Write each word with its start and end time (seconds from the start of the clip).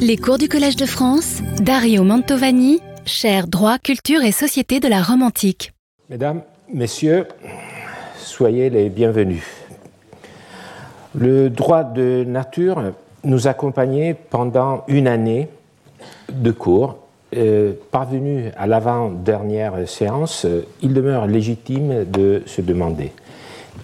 Les 0.00 0.16
cours 0.16 0.38
du 0.38 0.48
Collège 0.48 0.76
de 0.76 0.86
France, 0.86 1.40
Dario 1.60 2.04
Mantovani, 2.04 2.80
cher 3.04 3.46
droit, 3.46 3.78
culture 3.78 4.22
et 4.22 4.32
société 4.32 4.80
de 4.80 4.88
la 4.88 5.02
Rome 5.02 5.22
antique. 5.22 5.72
Mesdames, 6.10 6.42
Messieurs, 6.72 7.26
soyez 8.16 8.70
les 8.70 8.88
bienvenus. 8.88 9.44
Le 11.14 11.50
droit 11.50 11.84
de 11.84 12.24
nature 12.26 12.92
nous 13.24 13.48
accompagnait 13.48 14.14
pendant 14.14 14.84
une 14.88 15.08
année 15.08 15.48
de 16.32 16.50
cours. 16.50 16.96
Euh, 17.36 17.72
parvenu 17.90 18.50
à 18.56 18.66
l'avant-dernière 18.66 19.88
séance, 19.88 20.46
il 20.82 20.94
demeure 20.94 21.26
légitime 21.26 22.04
de 22.04 22.42
se 22.46 22.62
demander 22.62 23.12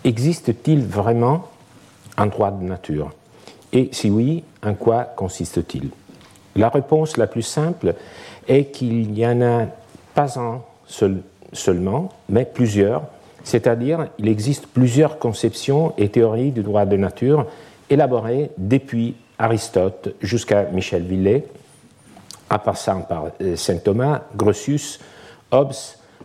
existe-t-il 0.04 0.84
vraiment 0.84 1.48
un 2.16 2.26
droit 2.26 2.50
de 2.50 2.62
nature? 2.62 3.12
Et 3.74 3.88
si 3.92 4.08
oui, 4.08 4.44
en 4.64 4.74
quoi 4.74 5.02
consiste-t-il? 5.02 5.90
La 6.56 6.68
réponse 6.68 7.16
la 7.16 7.26
plus 7.26 7.42
simple 7.42 7.94
est 8.46 8.66
qu'il 8.66 9.10
n'y 9.10 9.26
en 9.26 9.42
a 9.42 9.66
pas 10.14 10.38
un 10.38 10.62
seul, 10.86 11.22
seulement, 11.52 12.10
mais 12.28 12.44
plusieurs, 12.44 13.02
c'est-à-dire 13.42 14.08
il 14.18 14.28
existe 14.28 14.68
plusieurs 14.68 15.18
conceptions 15.18 15.92
et 15.98 16.08
théories 16.08 16.52
du 16.52 16.62
droit 16.62 16.86
de 16.86 16.96
nature 16.96 17.46
élaborées 17.90 18.50
depuis 18.56 19.16
Aristote 19.38 20.14
jusqu'à 20.20 20.64
Michel 20.64 21.02
Villet, 21.02 21.44
en 22.50 22.58
passant 22.60 23.00
par 23.00 23.26
euh, 23.40 23.56
Saint 23.56 23.78
Thomas, 23.78 24.22
Grotius, 24.36 25.00
Hobbes, 25.50 25.74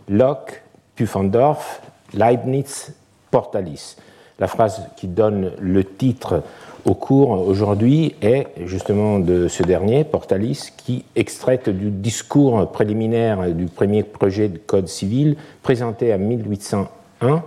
Locke, 0.08 0.62
Pufendorf, 0.94 1.82
Leibniz, 2.14 2.94
Portalis. 3.30 3.96
La 4.38 4.46
phrase 4.46 4.82
qui 4.96 5.08
donne 5.08 5.52
le 5.58 5.84
titre 5.84 6.42
au 6.84 6.94
cours 6.94 7.30
aujourd'hui 7.30 8.14
est 8.22 8.46
justement 8.64 9.18
de 9.18 9.48
ce 9.48 9.62
dernier, 9.62 10.04
Portalis, 10.04 10.70
qui 10.76 11.04
extraite 11.16 11.68
du 11.68 11.90
discours 11.90 12.70
préliminaire 12.70 13.52
du 13.52 13.66
premier 13.66 14.02
projet 14.02 14.48
de 14.48 14.58
code 14.58 14.88
civil 14.88 15.36
présenté 15.62 16.12
en 16.14 16.18
1801. 16.18 17.42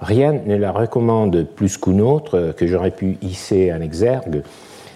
Rien 0.00 0.32
ne 0.46 0.56
la 0.56 0.72
recommande 0.72 1.46
plus 1.54 1.76
qu'une 1.76 2.00
autre 2.00 2.54
que 2.56 2.66
j'aurais 2.66 2.90
pu 2.90 3.18
hisser 3.22 3.72
en 3.72 3.80
exergue, 3.80 4.42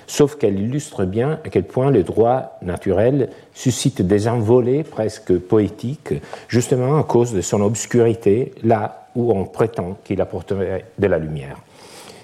sauf 0.07 0.37
qu'elle 0.37 0.59
illustre 0.59 1.05
bien 1.05 1.39
à 1.45 1.49
quel 1.51 1.65
point 1.65 1.91
le 1.91 2.03
droit 2.03 2.59
naturel 2.63 3.29
suscite 3.53 4.03
des 4.03 4.29
envolées 4.29 4.83
presque 4.83 5.37
poétiques, 5.39 6.15
justement 6.49 6.99
à 6.99 7.05
cause 7.05 7.33
de 7.33 7.41
son 7.41 7.61
obscurité, 7.61 8.53
là 8.63 9.09
où 9.15 9.33
on 9.33 9.45
prétend 9.45 9.97
qu'il 10.05 10.21
apporterait 10.21 10.87
de 10.99 11.07
la 11.07 11.19
lumière. 11.19 11.59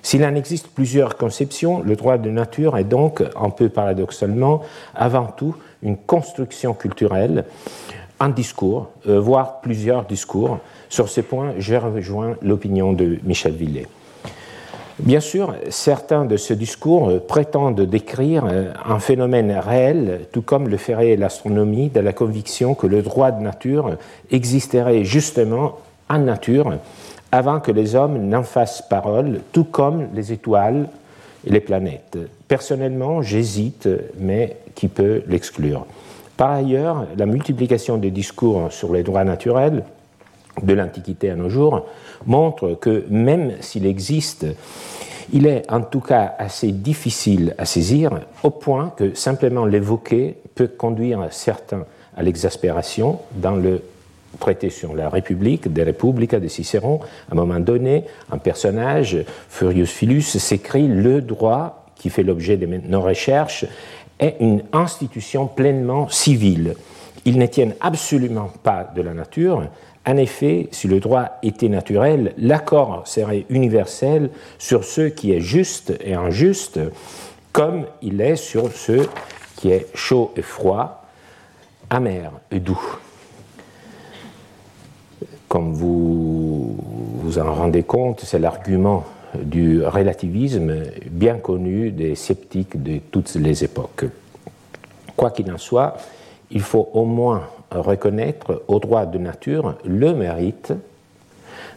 S'il 0.03 0.25
en 0.25 0.35
existe 0.35 0.69
plusieurs 0.69 1.17
conceptions, 1.17 1.81
le 1.81 1.97
droit 1.97 2.19
de 2.19 2.31
nature 2.31 2.77
est 2.77 2.85
donc, 2.85 3.23
un 3.37 3.51
peu 3.51 3.69
paradoxalement, 3.69 4.63
avant 4.95 5.27
tout 5.27 5.55
une 5.83 5.97
construction 5.97 6.75
culturelle, 6.75 7.45
un 8.19 8.29
discours, 8.29 8.91
euh, 9.09 9.19
voire 9.19 9.61
plusieurs 9.61 10.05
discours. 10.05 10.59
Sur 10.89 11.09
ce 11.09 11.21
point, 11.21 11.55
j'ai 11.59 11.79
rejoint 11.79 12.37
l'opinion 12.43 12.93
de 12.93 13.19
Michel 13.25 13.53
Villet. 13.53 13.87
Bien 14.99 15.21
sûr, 15.21 15.55
certains 15.71 16.27
de 16.27 16.37
ce 16.37 16.53
discours 16.53 17.25
prétendent 17.27 17.81
décrire 17.81 18.45
euh, 18.45 18.73
un 18.85 18.99
phénomène 18.99 19.51
réel, 19.53 20.27
tout 20.31 20.43
comme 20.43 20.69
le 20.69 20.77
ferait 20.77 21.17
l'astronomie, 21.17 21.89
de 21.89 22.01
la 22.01 22.13
conviction 22.13 22.75
que 22.75 22.87
le 22.87 23.01
droit 23.01 23.31
de 23.31 23.43
nature 23.43 23.97
existerait 24.31 25.05
justement 25.05 25.79
en 26.11 26.19
nature 26.19 26.75
avant 27.33 27.61
que 27.61 27.73
les 27.73 27.95
hommes 27.95 28.29
n'en 28.29 28.43
fassent 28.43 28.83
parole, 28.83 29.41
tout 29.53 29.65
comme 29.65 30.09
les 30.15 30.33
étoiles 30.33 30.89
et 31.47 31.51
les 31.51 31.61
planètes. 31.61 32.19
Personnellement, 32.49 33.23
j'hésite, 33.23 33.89
mais 34.19 34.57
qui 34.75 34.89
peut 34.89 35.23
l'exclure 35.27 35.87
Par 36.37 36.51
ailleurs, 36.51 37.07
la 37.17 37.27
multiplication 37.27 37.97
des 37.97 38.11
discours 38.11 38.73
sur 38.73 38.93
les 38.93 39.03
droits 39.03 39.25
naturels 39.25 39.85
de 40.63 40.75
l'Antiquité 40.75 41.31
à 41.31 41.37
nos 41.37 41.49
jours 41.49 41.87
montre 42.27 42.75
que 42.81 43.05
même 43.09 43.53
s'il 43.61 43.87
existe, 43.87 44.47
il 45.33 45.47
est 45.47 45.71
en 45.71 45.83
tout 45.83 46.01
cas 46.01 46.35
assez 46.39 46.73
difficile 46.73 47.55
à 47.57 47.65
saisir, 47.65 48.11
au 48.43 48.51
point 48.51 48.93
que 48.97 49.15
simplement 49.15 49.65
l'évoquer 49.65 50.37
peut 50.55 50.69
conduire 50.69 51.29
certains 51.31 51.85
à 52.17 52.23
l'exaspération 52.23 53.21
dans 53.35 53.55
le 53.55 53.81
traité 54.41 54.71
sur 54.71 54.97
la 54.97 55.09
République, 55.09 55.73
des 55.73 55.85
Républiques 55.85 56.35
de 56.35 56.49
Cicéron, 56.49 56.99
à 57.31 57.33
un 57.33 57.37
moment 57.37 57.61
donné, 57.61 58.05
un 58.33 58.39
personnage, 58.39 59.19
Furius 59.49 59.91
Philus, 59.91 60.39
s'écrit 60.39 60.89
Le 60.89 61.21
droit, 61.21 61.87
qui 61.95 62.11
fait 62.11 62.25
l'objet 62.25 62.57
de 62.57 62.67
nos 62.67 63.03
recherches, 63.03 63.67
est 64.19 64.37
une 64.41 64.63
institution 64.73 65.47
pleinement 65.47 66.09
civile. 66.09 66.75
Ils 67.25 67.39
ne 67.39 67.47
tiennent 67.47 67.75
absolument 67.81 68.51
pas 68.63 68.91
de 68.97 69.03
la 69.03 69.15
nature. 69.15 69.65
En 70.07 70.17
effet, 70.17 70.69
si 70.73 70.89
le 70.89 70.99
droit 70.99 71.39
était 71.43 71.69
naturel, 71.69 72.35
l'accord 72.39 73.07
serait 73.07 73.45
universel 73.51 74.31
sur 74.59 74.85
ce 74.85 75.03
qui 75.03 75.33
est 75.33 75.41
juste 75.41 75.93
et 76.01 76.15
injuste, 76.15 76.81
comme 77.53 77.85
il 78.01 78.21
est 78.21 78.37
sur 78.37 78.73
ce 78.73 79.07
qui 79.57 79.71
est 79.71 79.87
chaud 79.95 80.33
et 80.37 80.43
froid, 80.43 81.05
amer 81.91 82.33
et 82.51 82.61
doux. 82.61 82.81
Comme 85.51 85.73
vous 85.73 86.77
vous 87.23 87.39
en 87.41 87.53
rendez 87.53 87.83
compte, 87.83 88.21
c'est 88.21 88.39
l'argument 88.39 89.05
du 89.35 89.85
relativisme 89.85 90.75
bien 91.11 91.39
connu 91.39 91.91
des 91.91 92.15
sceptiques 92.15 92.81
de 92.81 93.01
toutes 93.11 93.35
les 93.35 93.65
époques. 93.65 94.05
Quoi 95.17 95.33
qu'il 95.33 95.51
en 95.51 95.59
soit, 95.59 95.97
il 96.53 96.61
faut 96.61 96.89
au 96.93 97.05
moins 97.05 97.49
reconnaître 97.73 98.63
au 98.69 98.79
droit 98.79 99.07
de 99.07 99.19
nature 99.19 99.75
le 99.85 100.15
mérite 100.15 100.73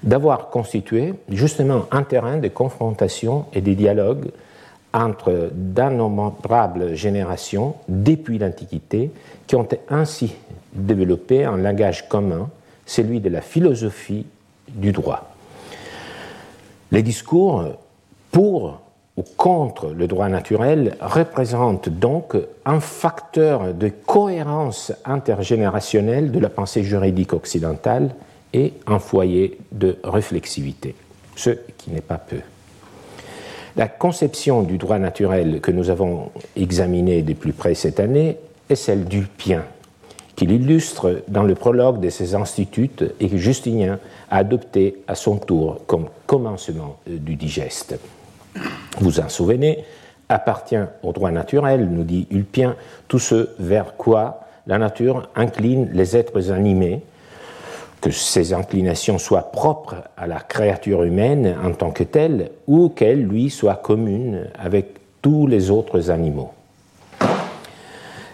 d'avoir 0.04 0.52
constitué 0.52 1.16
justement 1.30 1.88
un 1.90 2.04
terrain 2.04 2.38
de 2.38 2.50
confrontation 2.50 3.46
et 3.54 3.62
de 3.62 3.74
dialogue 3.74 4.30
entre 4.94 5.50
d'innombrables 5.52 6.94
générations 6.94 7.74
depuis 7.88 8.38
l'Antiquité 8.38 9.10
qui 9.48 9.56
ont 9.56 9.68
ainsi 9.90 10.36
développé 10.76 11.44
un 11.44 11.58
langage 11.58 12.08
commun 12.08 12.52
celui 12.86 13.20
de 13.20 13.30
la 13.30 13.42
philosophie 13.42 14.26
du 14.70 14.92
droit. 14.92 15.36
Les 16.92 17.04
discours 17.04 17.66
pour 18.32 18.80
ou 19.16 19.24
contre 19.38 19.90
le 19.90 20.08
droit 20.08 20.28
naturel 20.28 20.96
représentent 21.00 21.90
donc 21.90 22.36
un 22.66 22.80
facteur 22.80 23.74
de 23.74 23.90
cohérence 23.90 24.92
intergénérationnelle 25.06 26.32
de 26.32 26.40
la 26.40 26.50
pensée 26.50 26.84
juridique 26.84 27.34
occidentale 27.34 28.16
et 28.54 28.74
un 28.88 29.00
foyer 29.00 29.58
de 29.72 29.98
réflexivité, 30.04 30.96
ce 31.36 31.52
qui 31.78 31.92
n'est 31.92 32.02
pas 32.02 32.18
peu. 32.18 32.40
La 33.76 33.88
conception 33.88 34.62
du 34.62 34.78
droit 34.78 35.00
naturel 35.00 35.60
que 35.62 35.72
nous 35.72 35.90
avons 35.90 36.32
examinée 36.56 37.24
de 37.24 37.34
plus 37.34 37.54
près 37.54 37.74
cette 37.74 38.00
année 38.00 38.38
est 38.70 38.76
celle 38.76 39.06
d'Ulpien, 39.06 39.64
qu'il 40.36 40.52
illustre 40.52 41.22
dans 41.28 41.44
le 41.44 41.56
prologue 41.56 42.00
de 42.00 42.10
ses 42.10 42.36
instituts 42.36 42.90
et 43.20 43.30
que 43.30 43.38
Justinien 43.38 44.00
a 44.30 44.38
adopté 44.38 45.04
à 45.08 45.16
son 45.16 45.38
tour 45.38 45.82
comme 45.86 46.08
commencement 46.26 46.98
euh, 47.10 47.18
du 47.18 47.36
digeste. 47.36 48.00
Vous 49.00 49.20
en 49.20 49.30
souvenez, 49.30 49.84
appartient 50.30 50.84
au 51.04 51.12
droit 51.12 51.32
naturel, 51.32 51.88
nous 51.90 52.04
dit 52.04 52.28
Ulpien, 52.32 52.76
tout 53.08 53.20
ce 53.20 53.50
vers 53.60 53.96
quoi 53.96 54.42
la 54.68 54.78
nature 54.78 55.30
incline 55.36 55.90
les 55.94 56.16
êtres 56.16 56.52
animés, 56.52 57.02
que 58.02 58.12
ces 58.12 58.54
inclinations 58.54 59.18
soient 59.18 59.52
propres 59.52 59.96
à 60.18 60.28
la 60.28 60.40
créature 60.40 61.04
humaine 61.04 61.56
en 61.64 61.72
tant 61.72 61.92
que 61.92 62.04
telle, 62.04 62.52
ou 62.68 62.90
qu'elles 62.90 63.24
lui 63.24 63.50
soient 63.50 63.76
communes 63.76 64.48
avec 64.58 64.98
tous 65.22 65.48
les 65.48 65.72
autres 65.72 66.12
animaux. 66.12 66.52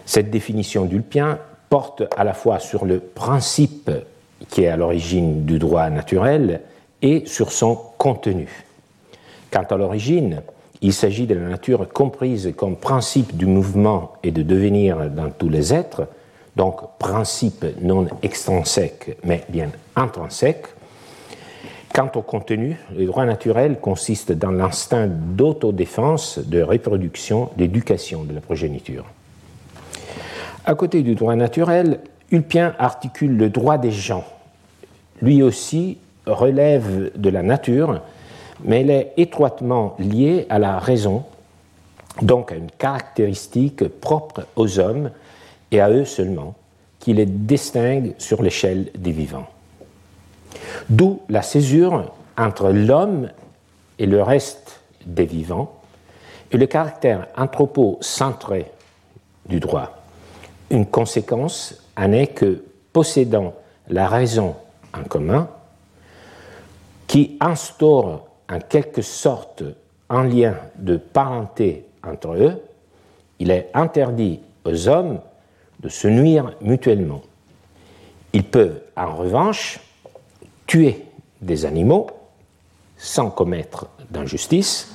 Cette 0.04 0.30
définition 0.30 0.86
d'Ulpien 0.86 1.38
porte 1.70 2.02
à 2.16 2.24
la 2.24 2.34
fois 2.34 2.58
sur 2.58 2.84
le 2.84 2.98
principe 2.98 3.90
qui 4.48 4.64
est 4.64 4.68
à 4.68 4.76
l'origine 4.76 5.44
du 5.46 5.58
droit 5.58 5.88
naturel 5.88 6.60
et 7.00 7.22
sur 7.26 7.52
son 7.52 7.76
contenu. 7.96 8.48
Quant 9.50 9.64
à 9.70 9.76
l'origine, 9.76 10.42
il 10.82 10.92
s'agit 10.92 11.26
de 11.26 11.34
la 11.34 11.48
nature 11.48 11.88
comprise 11.88 12.52
comme 12.56 12.76
principe 12.76 13.36
du 13.36 13.46
mouvement 13.46 14.12
et 14.24 14.32
de 14.32 14.42
devenir 14.42 15.10
dans 15.10 15.30
tous 15.30 15.48
les 15.48 15.72
êtres, 15.72 16.08
donc 16.56 16.80
principe 16.98 17.64
non 17.80 18.08
extrinsèque 18.22 19.16
mais 19.22 19.44
bien 19.48 19.70
intrinsèque. 19.94 20.66
Quant 21.94 22.10
au 22.16 22.22
contenu, 22.22 22.76
le 22.96 23.06
droit 23.06 23.24
naturel 23.24 23.78
consiste 23.80 24.32
dans 24.32 24.52
l'instinct 24.52 25.06
d'autodéfense, 25.08 26.38
de 26.38 26.62
reproduction, 26.62 27.50
d'éducation 27.56 28.24
de 28.24 28.34
la 28.34 28.40
progéniture. 28.40 29.04
À 30.64 30.74
côté 30.74 31.02
du 31.02 31.14
droit 31.14 31.34
naturel, 31.36 32.00
Ulpien 32.30 32.74
articule 32.78 33.36
le 33.36 33.50
droit 33.50 33.78
des 33.78 33.90
gens. 33.90 34.24
Lui 35.22 35.42
aussi 35.42 35.98
relève 36.26 37.10
de 37.16 37.30
la 37.30 37.42
nature, 37.42 38.02
mais 38.62 38.82
il 38.82 38.90
est 38.90 39.12
étroitement 39.16 39.96
lié 39.98 40.46
à 40.48 40.58
la 40.58 40.78
raison 40.78 41.24
donc 42.22 42.52
à 42.52 42.56
une 42.56 42.70
caractéristique 42.70 43.88
propre 43.88 44.46
aux 44.56 44.78
hommes 44.78 45.10
et 45.70 45.80
à 45.80 45.90
eux 45.90 46.04
seulement, 46.04 46.54
qui 46.98 47.14
les 47.14 47.26
distingue 47.26 48.14
sur 48.18 48.42
l'échelle 48.42 48.90
des 48.96 49.12
vivants. 49.12 49.46
D'où 50.88 51.22
la 51.28 51.42
césure 51.42 52.12
entre 52.36 52.70
l'homme 52.70 53.30
et 53.98 54.06
le 54.06 54.22
reste 54.22 54.80
des 55.06 55.24
vivants, 55.24 55.72
et 56.52 56.56
le 56.56 56.66
caractère 56.66 57.28
anthropocentré 57.36 58.66
du 59.48 59.60
droit. 59.60 59.99
Une 60.70 60.86
conséquence 60.86 61.74
en 61.96 62.12
est 62.12 62.28
que, 62.28 62.64
possédant 62.92 63.54
la 63.88 64.08
raison 64.08 64.54
en 64.94 65.02
commun, 65.02 65.48
qui 67.06 67.36
instaure 67.40 68.28
en 68.48 68.60
quelque 68.60 69.02
sorte 69.02 69.64
un 70.08 70.24
lien 70.24 70.56
de 70.76 70.96
parenté 70.96 71.86
entre 72.04 72.34
eux, 72.34 72.62
il 73.40 73.50
est 73.50 73.70
interdit 73.74 74.40
aux 74.64 74.88
hommes 74.88 75.20
de 75.80 75.88
se 75.88 76.06
nuire 76.08 76.54
mutuellement. 76.60 77.22
Ils 78.32 78.44
peuvent 78.44 78.80
en 78.96 79.16
revanche 79.16 79.80
tuer 80.66 81.04
des 81.40 81.64
animaux 81.64 82.08
sans 82.96 83.30
commettre 83.30 83.88
d'injustice, 84.10 84.94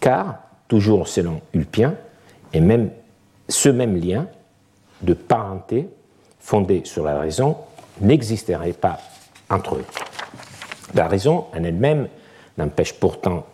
car, 0.00 0.38
toujours 0.66 1.06
selon 1.06 1.40
Ulpien, 1.52 1.94
et 2.52 2.60
même 2.60 2.90
ce 3.48 3.68
même 3.68 3.96
lien 3.96 4.26
de 5.04 5.14
parenté 5.14 5.88
fondé 6.40 6.82
sur 6.84 7.04
la 7.04 7.18
raison 7.18 7.56
n'existerait 8.00 8.72
pas 8.72 8.98
entre 9.50 9.76
eux. 9.76 9.84
La 10.94 11.08
raison 11.08 11.46
en 11.54 11.64
elle-même 11.64 12.08
n'empêche 12.58 12.94
pourtant 12.94 13.46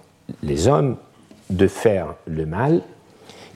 les 0.43 0.69
hommes 0.69 0.97
de 1.51 1.67
faire 1.67 2.15
le 2.27 2.47
mal. 2.47 2.83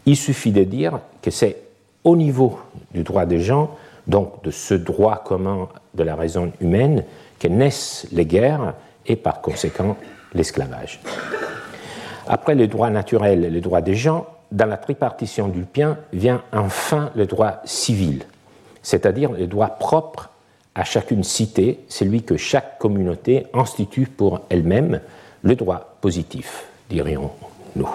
Il 0.07 0.17
suffit 0.17 0.53
de 0.53 0.65
dire 0.65 1.01
que 1.23 1.31
c'est 1.31 1.59
au 2.03 2.17
niveau 2.17 2.59
du 2.93 3.03
droit 3.03 3.27
des 3.27 3.41
gens, 3.41 3.77
donc 4.07 4.43
de 4.45 4.51
ce 4.51 4.75
droit 4.75 5.23
commun 5.25 5.69
de 5.95 6.03
la 6.03 6.15
raison 6.15 6.53
humaine, 6.61 7.05
que 7.39 7.49
naissent 7.49 8.07
les 8.13 8.27
guerres 8.27 8.75
et 9.07 9.17
par 9.17 9.41
conséquent 9.41 9.97
l'esclavage. 10.35 11.01
Après 12.27 12.55
le 12.55 12.67
droit 12.67 12.91
naturel 12.91 13.45
et 13.45 13.51
le 13.51 13.61
droit 13.61 13.81
des 13.81 13.95
gens, 13.95 14.27
dans 14.55 14.67
la 14.67 14.77
tripartition 14.77 15.49
d'Ulpien 15.49 15.99
vient 16.13 16.43
enfin 16.53 17.11
le 17.17 17.27
droit 17.27 17.61
civil, 17.65 18.25
c'est-à-dire 18.83 19.33
le 19.33 19.49
droit 19.49 19.69
propre 19.69 20.31
à 20.77 20.85
chacune 20.85 21.25
cité, 21.25 21.81
celui 21.89 22.23
que 22.23 22.37
chaque 22.37 22.79
communauté 22.79 23.47
institue 23.53 24.07
pour 24.07 24.43
elle-même, 24.49 25.01
le 25.43 25.57
droit 25.57 25.97
positif, 26.01 26.67
dirions-nous. 26.89 27.91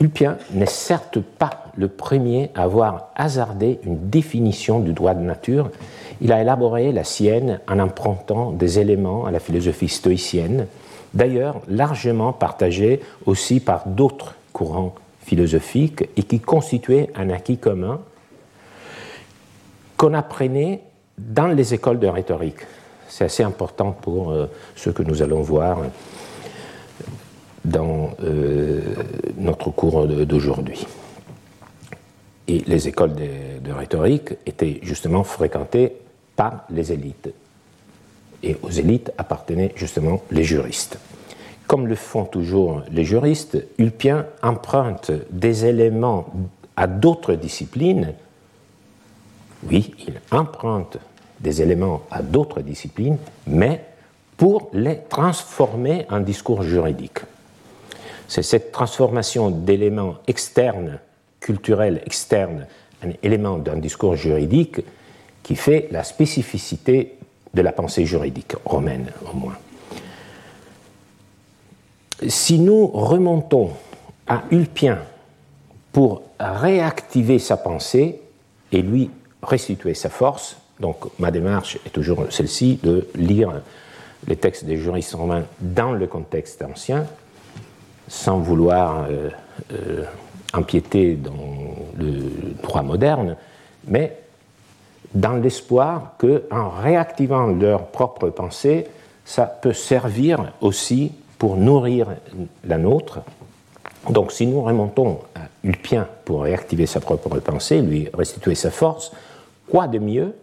Ulpien 0.00 0.38
n'est 0.52 0.66
certes 0.66 1.20
pas 1.20 1.66
le 1.76 1.86
premier 1.86 2.50
à 2.56 2.64
avoir 2.64 3.10
hasardé 3.14 3.78
une 3.84 4.10
définition 4.10 4.80
du 4.80 4.92
droit 4.92 5.14
de 5.14 5.20
nature. 5.20 5.70
Il 6.20 6.32
a 6.32 6.40
élaboré 6.40 6.90
la 6.90 7.04
sienne 7.04 7.60
en 7.68 7.78
empruntant 7.78 8.50
des 8.50 8.80
éléments 8.80 9.26
à 9.26 9.30
la 9.30 9.38
philosophie 9.38 9.88
stoïcienne, 9.88 10.66
d'ailleurs 11.14 11.60
largement 11.68 12.32
partagée 12.32 13.00
aussi 13.26 13.60
par 13.60 13.86
d'autres 13.86 14.34
courants 14.52 14.94
philosophiques 15.24 16.08
et 16.16 16.22
qui 16.22 16.40
constituaient 16.40 17.10
un 17.14 17.30
acquis 17.30 17.58
commun 17.58 18.00
qu'on 19.96 20.14
apprenait 20.14 20.80
dans 21.18 21.46
les 21.46 21.74
écoles 21.74 22.00
de 22.00 22.08
rhétorique. 22.08 22.66
C'est 23.08 23.24
assez 23.24 23.42
important 23.42 23.92
pour 23.92 24.30
euh, 24.30 24.46
ce 24.74 24.90
que 24.90 25.02
nous 25.02 25.22
allons 25.22 25.42
voir 25.42 25.78
dans 27.64 28.10
euh, 28.24 28.80
notre 29.36 29.70
cours 29.70 30.06
d'aujourd'hui. 30.06 30.86
Et 32.48 32.58
les 32.66 32.88
écoles 32.88 33.14
de, 33.14 33.72
rhétorique 33.72 34.30
étaient 34.46 34.80
justement 34.82 35.24
fréquentées 35.24 35.92
par 36.34 36.64
les 36.70 36.92
élites. 36.92 37.32
Et 38.42 38.56
aux 38.62 38.70
élites 38.70 39.12
appartenaient 39.16 39.72
justement 39.76 40.22
les 40.30 40.42
juristes. 40.42 40.98
Comme 41.72 41.86
le 41.86 41.94
font 41.94 42.26
toujours 42.26 42.82
les 42.90 43.02
juristes, 43.02 43.56
Ulpien 43.78 44.26
emprunte 44.42 45.10
des 45.30 45.64
éléments 45.64 46.26
à 46.76 46.86
d'autres 46.86 47.32
disciplines. 47.32 48.12
Oui, 49.70 49.94
il 50.06 50.20
emprunte 50.30 50.98
des 51.40 51.62
éléments 51.62 52.02
à 52.10 52.20
d'autres 52.20 52.60
disciplines, 52.60 53.16
mais 53.46 53.86
pour 54.36 54.68
les 54.74 54.98
transformer 55.08 56.04
en 56.10 56.20
discours 56.20 56.62
juridique. 56.62 57.20
C'est 58.28 58.42
cette 58.42 58.70
transformation 58.70 59.48
d'éléments 59.48 60.16
externes, 60.26 60.98
culturels 61.40 62.02
externes, 62.04 62.66
en 63.02 63.12
éléments 63.22 63.56
d'un 63.56 63.78
discours 63.78 64.16
juridique 64.16 64.82
qui 65.42 65.56
fait 65.56 65.88
la 65.90 66.04
spécificité 66.04 67.16
de 67.54 67.62
la 67.62 67.72
pensée 67.72 68.04
juridique 68.04 68.56
romaine, 68.62 69.10
au 69.32 69.34
moins. 69.38 69.56
Si 72.28 72.58
nous 72.58 72.86
remontons 72.86 73.70
à 74.26 74.42
Ulpien 74.50 74.98
pour 75.92 76.22
réactiver 76.38 77.38
sa 77.38 77.56
pensée 77.56 78.20
et 78.70 78.82
lui 78.82 79.10
restituer 79.42 79.94
sa 79.94 80.08
force, 80.08 80.56
donc 80.80 80.96
ma 81.18 81.30
démarche 81.30 81.78
est 81.86 81.90
toujours 81.90 82.26
celle-ci 82.30 82.78
de 82.82 83.08
lire 83.14 83.60
les 84.26 84.36
textes 84.36 84.64
des 84.64 84.76
juristes 84.76 85.14
romains 85.14 85.44
dans 85.60 85.92
le 85.92 86.06
contexte 86.06 86.62
ancien, 86.62 87.06
sans 88.08 88.38
vouloir 88.38 89.06
euh, 89.10 89.30
euh, 89.72 90.04
empiéter 90.54 91.14
dans 91.14 91.32
le 91.98 92.54
droit 92.62 92.82
moderne, 92.82 93.36
mais 93.86 94.16
dans 95.14 95.34
l'espoir 95.34 96.14
qu'en 96.18 96.70
réactivant 96.70 97.46
leur 97.46 97.86
propre 97.86 98.28
pensée, 98.28 98.86
ça 99.24 99.46
peut 99.46 99.72
servir 99.72 100.52
aussi 100.60 101.12
pour 101.42 101.56
nourrir 101.56 102.06
la 102.62 102.78
nôtre. 102.78 103.18
Donc 104.08 104.30
si 104.30 104.46
nous 104.46 104.62
remontons 104.62 105.18
à 105.34 105.40
Ulpien 105.64 106.06
pour 106.24 106.44
réactiver 106.44 106.86
sa 106.86 107.00
propre 107.00 107.36
pensée, 107.40 107.82
lui 107.82 108.08
restituer 108.14 108.54
sa 108.54 108.70
force, 108.70 109.10
quoi 109.68 109.88
de 109.88 109.98
mieux 109.98 110.36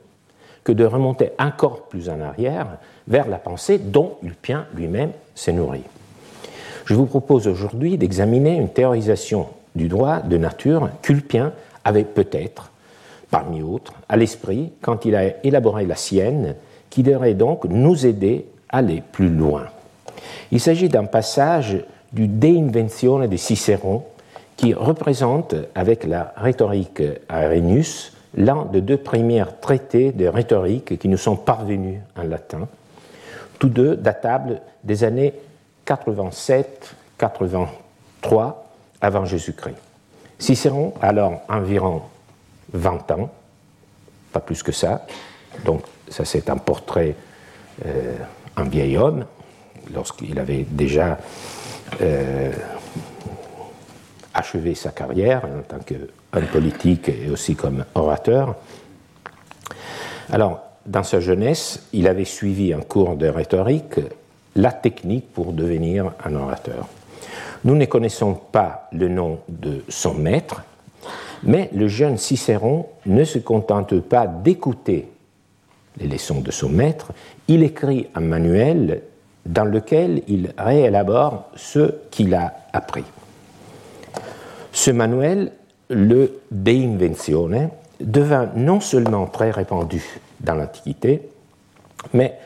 que 0.65 0.73
de 0.73 0.83
remonter 0.83 1.29
encore 1.39 1.83
plus 1.83 2.09
en 2.09 2.19
arrière 2.19 2.79
vers 3.07 3.29
la 3.29 3.37
pensée 3.37 3.77
dont 3.77 4.17
Ulpien 4.23 4.65
lui-même 4.75 5.11
s'est 5.35 5.53
nourri. 5.53 5.83
Je 6.83 6.95
vous 6.95 7.05
propose 7.05 7.47
aujourd'hui 7.47 7.97
d'examiner 7.97 8.57
une 8.57 8.67
théorisation 8.67 9.47
du 9.75 9.87
droit 9.87 10.19
de 10.19 10.35
nature 10.35 10.89
qu'Ulpien 11.01 11.53
avait 11.85 12.03
peut-être, 12.03 12.71
parmi 13.31 13.61
autres, 13.61 13.93
à 14.09 14.17
l'esprit 14.17 14.73
quand 14.81 15.05
il 15.05 15.15
a 15.15 15.45
élaboré 15.45 15.85
la 15.85 15.95
sienne, 15.95 16.55
qui 16.89 17.03
devrait 17.03 17.35
donc 17.35 17.63
nous 17.63 18.05
aider 18.05 18.47
à 18.67 18.79
aller 18.79 19.01
plus 19.13 19.29
loin. 19.29 19.67
Il 20.51 20.59
s'agit 20.59 20.89
d'un 20.89 21.05
passage 21.05 21.77
du 22.11 22.27
De 22.27 22.47
Inventione 22.47 23.27
de 23.27 23.37
Cicéron 23.37 24.03
qui 24.57 24.73
représente, 24.73 25.55
avec 25.73 26.03
la 26.03 26.33
rhétorique 26.35 27.01
Arrhenius, 27.29 28.13
l'un 28.35 28.65
des 28.65 28.81
deux 28.81 28.97
premiers 28.97 29.45
traités 29.61 30.11
de 30.11 30.27
rhétorique 30.27 30.99
qui 30.99 31.07
nous 31.07 31.17
sont 31.17 31.37
parvenus 31.37 32.01
en 32.17 32.23
latin, 32.23 32.67
tous 33.57 33.69
deux 33.69 33.95
datables 33.95 34.61
des 34.83 35.03
années 35.03 35.33
87-83 35.87 37.67
avant 39.01 39.25
Jésus-Christ. 39.25 39.77
Cicéron 40.37 40.93
a 41.01 41.07
alors 41.07 41.41
environ 41.49 42.01
20 42.73 43.11
ans, 43.11 43.29
pas 44.31 44.39
plus 44.39 44.61
que 44.61 44.71
ça, 44.71 45.05
donc 45.65 45.83
ça 46.07 46.23
c'est 46.25 46.49
un 46.49 46.57
portrait, 46.57 47.15
euh, 47.85 48.15
un 48.55 48.63
vieil 48.63 48.97
homme, 48.97 49.25
lorsqu'il 49.93 50.39
avait 50.39 50.65
déjà 50.69 51.17
euh, 52.01 52.51
achevé 54.33 54.75
sa 54.75 54.91
carrière 54.91 55.43
en 55.45 55.61
tant 55.61 55.79
qu'homme 55.85 56.47
politique 56.47 57.09
et 57.09 57.29
aussi 57.29 57.55
comme 57.55 57.85
orateur. 57.95 58.55
Alors, 60.31 60.61
dans 60.85 61.03
sa 61.03 61.19
jeunesse, 61.19 61.87
il 61.93 62.07
avait 62.07 62.25
suivi 62.25 62.73
un 62.73 62.81
cours 62.81 63.15
de 63.15 63.27
rhétorique 63.27 63.99
la 64.55 64.71
technique 64.71 65.31
pour 65.33 65.53
devenir 65.53 66.13
un 66.23 66.35
orateur. 66.35 66.87
Nous 67.63 67.75
ne 67.75 67.85
connaissons 67.85 68.33
pas 68.33 68.89
le 68.91 69.07
nom 69.07 69.39
de 69.47 69.83
son 69.89 70.13
maître, 70.13 70.63
mais 71.43 71.69
le 71.73 71.87
jeune 71.87 72.17
Cicéron 72.17 72.87
ne 73.05 73.23
se 73.23 73.39
contente 73.39 73.99
pas 73.99 74.27
d'écouter 74.27 75.09
les 75.99 76.07
leçons 76.07 76.41
de 76.41 76.51
son 76.51 76.69
maître, 76.69 77.11
il 77.47 77.63
écrit 77.63 78.07
un 78.15 78.21
manuel 78.21 79.01
dans 79.49 79.65
lequel 79.65 80.21
il 80.27 80.53
réélabore 80.57 81.45
ce 81.55 81.95
qu'il 82.11 82.35
a 82.35 82.53
appris. 82.71 83.03
Ce 84.71 84.91
manuel, 84.91 85.51
le 85.89 86.41
De 86.51 86.71
Inventione, 86.71 87.69
devint 87.99 88.51
non 88.55 88.79
seulement 88.79 89.25
très 89.25 89.49
répandu 89.49 90.03
dans 90.39 90.53
l'Antiquité, 90.53 91.29
mais 92.13 92.37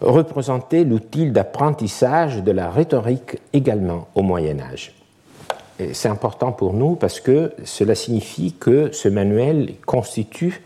représentait 0.00 0.82
l'outil 0.82 1.30
d'apprentissage 1.30 2.42
de 2.42 2.50
la 2.50 2.68
rhétorique 2.68 3.38
également 3.52 4.08
au 4.16 4.22
Moyen 4.22 4.58
Âge. 4.58 4.92
c'est 5.92 6.08
important 6.08 6.50
pour 6.50 6.74
nous 6.74 6.96
parce 6.96 7.20
que 7.20 7.52
cela 7.62 7.94
signifie 7.94 8.54
que 8.58 8.90
ce 8.92 9.08
manuel 9.08 9.74
constitue 9.86 10.62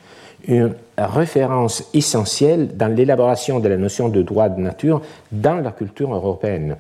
une 0.47 0.75
référence 0.97 1.85
essentielle 1.93 2.77
dans 2.77 2.89
l'élaboration 2.89 3.61
de 3.61 3.69
la 3.69 3.77
notion 3.77 4.09
de 4.09 4.23
droit 4.23 4.49
de 4.49 4.61
nature 4.61 5.03
dans 5.33 5.57
la 5.57 5.73
culture 5.73 6.15
européenne. 6.15 6.77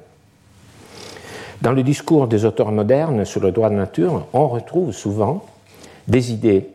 Dans 1.60 1.72
le 1.72 1.82
discours 1.82 2.28
des 2.28 2.44
auteurs 2.44 2.70
modernes 2.70 3.24
sur 3.24 3.40
le 3.40 3.50
droit 3.50 3.70
de 3.70 3.74
nature, 3.74 4.26
on 4.32 4.48
retrouve 4.48 4.92
souvent 4.92 5.44
des 6.06 6.32
idées 6.32 6.68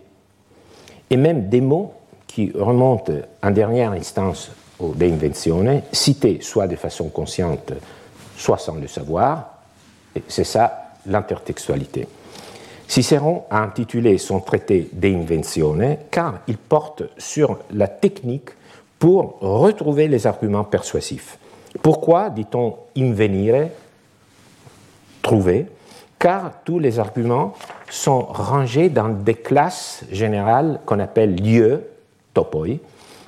et 1.09 1.17
même 1.17 1.49
des 1.49 1.61
mots 1.61 1.93
qui 2.27 2.51
remontent 2.55 3.13
en 3.43 3.51
dernière 3.51 3.91
instance 3.91 4.51
au 4.79 4.93
De 4.93 5.05
Inventione, 5.05 5.81
cités 5.91 6.39
soit 6.41 6.67
de 6.67 6.75
façon 6.75 7.09
consciente, 7.09 7.73
soit 8.35 8.57
sans 8.57 8.75
le 8.75 8.87
savoir. 8.87 9.59
C'est 10.27 10.43
ça 10.43 10.93
l'intertextualité. 11.05 12.07
Cicéron 12.91 13.45
a 13.49 13.61
intitulé 13.61 14.17
son 14.17 14.41
traité 14.41 14.89
De 14.91 15.07
Inventione 15.07 15.95
car 16.11 16.39
il 16.49 16.57
porte 16.57 17.03
sur 17.17 17.59
la 17.71 17.87
technique 17.87 18.49
pour 18.99 19.37
retrouver 19.39 20.09
les 20.09 20.27
arguments 20.27 20.65
persuasifs. 20.65 21.37
Pourquoi 21.81 22.29
dit-on 22.29 22.75
invenire, 22.97 23.69
trouver 25.21 25.67
Car 26.19 26.51
tous 26.65 26.79
les 26.79 26.99
arguments 26.99 27.53
sont 27.89 28.23
rangés 28.23 28.89
dans 28.89 29.07
des 29.07 29.35
classes 29.35 30.03
générales 30.11 30.81
qu'on 30.85 30.99
appelle 30.99 31.41
lieux, 31.41 31.87
topoi, 32.33 32.81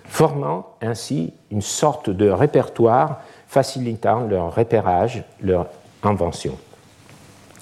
formant 0.04 0.76
ainsi 0.82 1.32
une 1.52 1.62
sorte 1.62 2.10
de 2.10 2.30
répertoire 2.30 3.22
facilitant 3.48 4.28
leur 4.28 4.54
repérage, 4.54 5.24
leur 5.40 5.68
invention. 6.04 6.58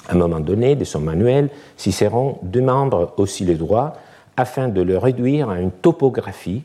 À 0.08 0.14
un 0.14 0.18
moment 0.18 0.40
donné 0.40 0.76
de 0.76 0.84
son 0.84 1.00
manuel, 1.00 1.50
Cicéron 1.78 2.40
demande 2.44 3.10
aussi 3.18 3.46
le 3.46 3.56
droit 3.56 3.98
afin 4.38 4.68
de 4.68 4.82
le 4.82 4.98
réduire 4.98 5.50
à 5.50 5.60
une 5.60 5.72
topographie 5.72 6.64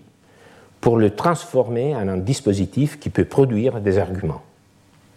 pour 0.80 0.96
le 0.96 1.10
transformer 1.10 1.94
en 1.94 2.08
un 2.08 2.16
dispositif 2.16 2.98
qui 2.98 3.10
peut 3.10 3.24
produire 3.24 3.80
des 3.80 3.98
arguments. 3.98 4.42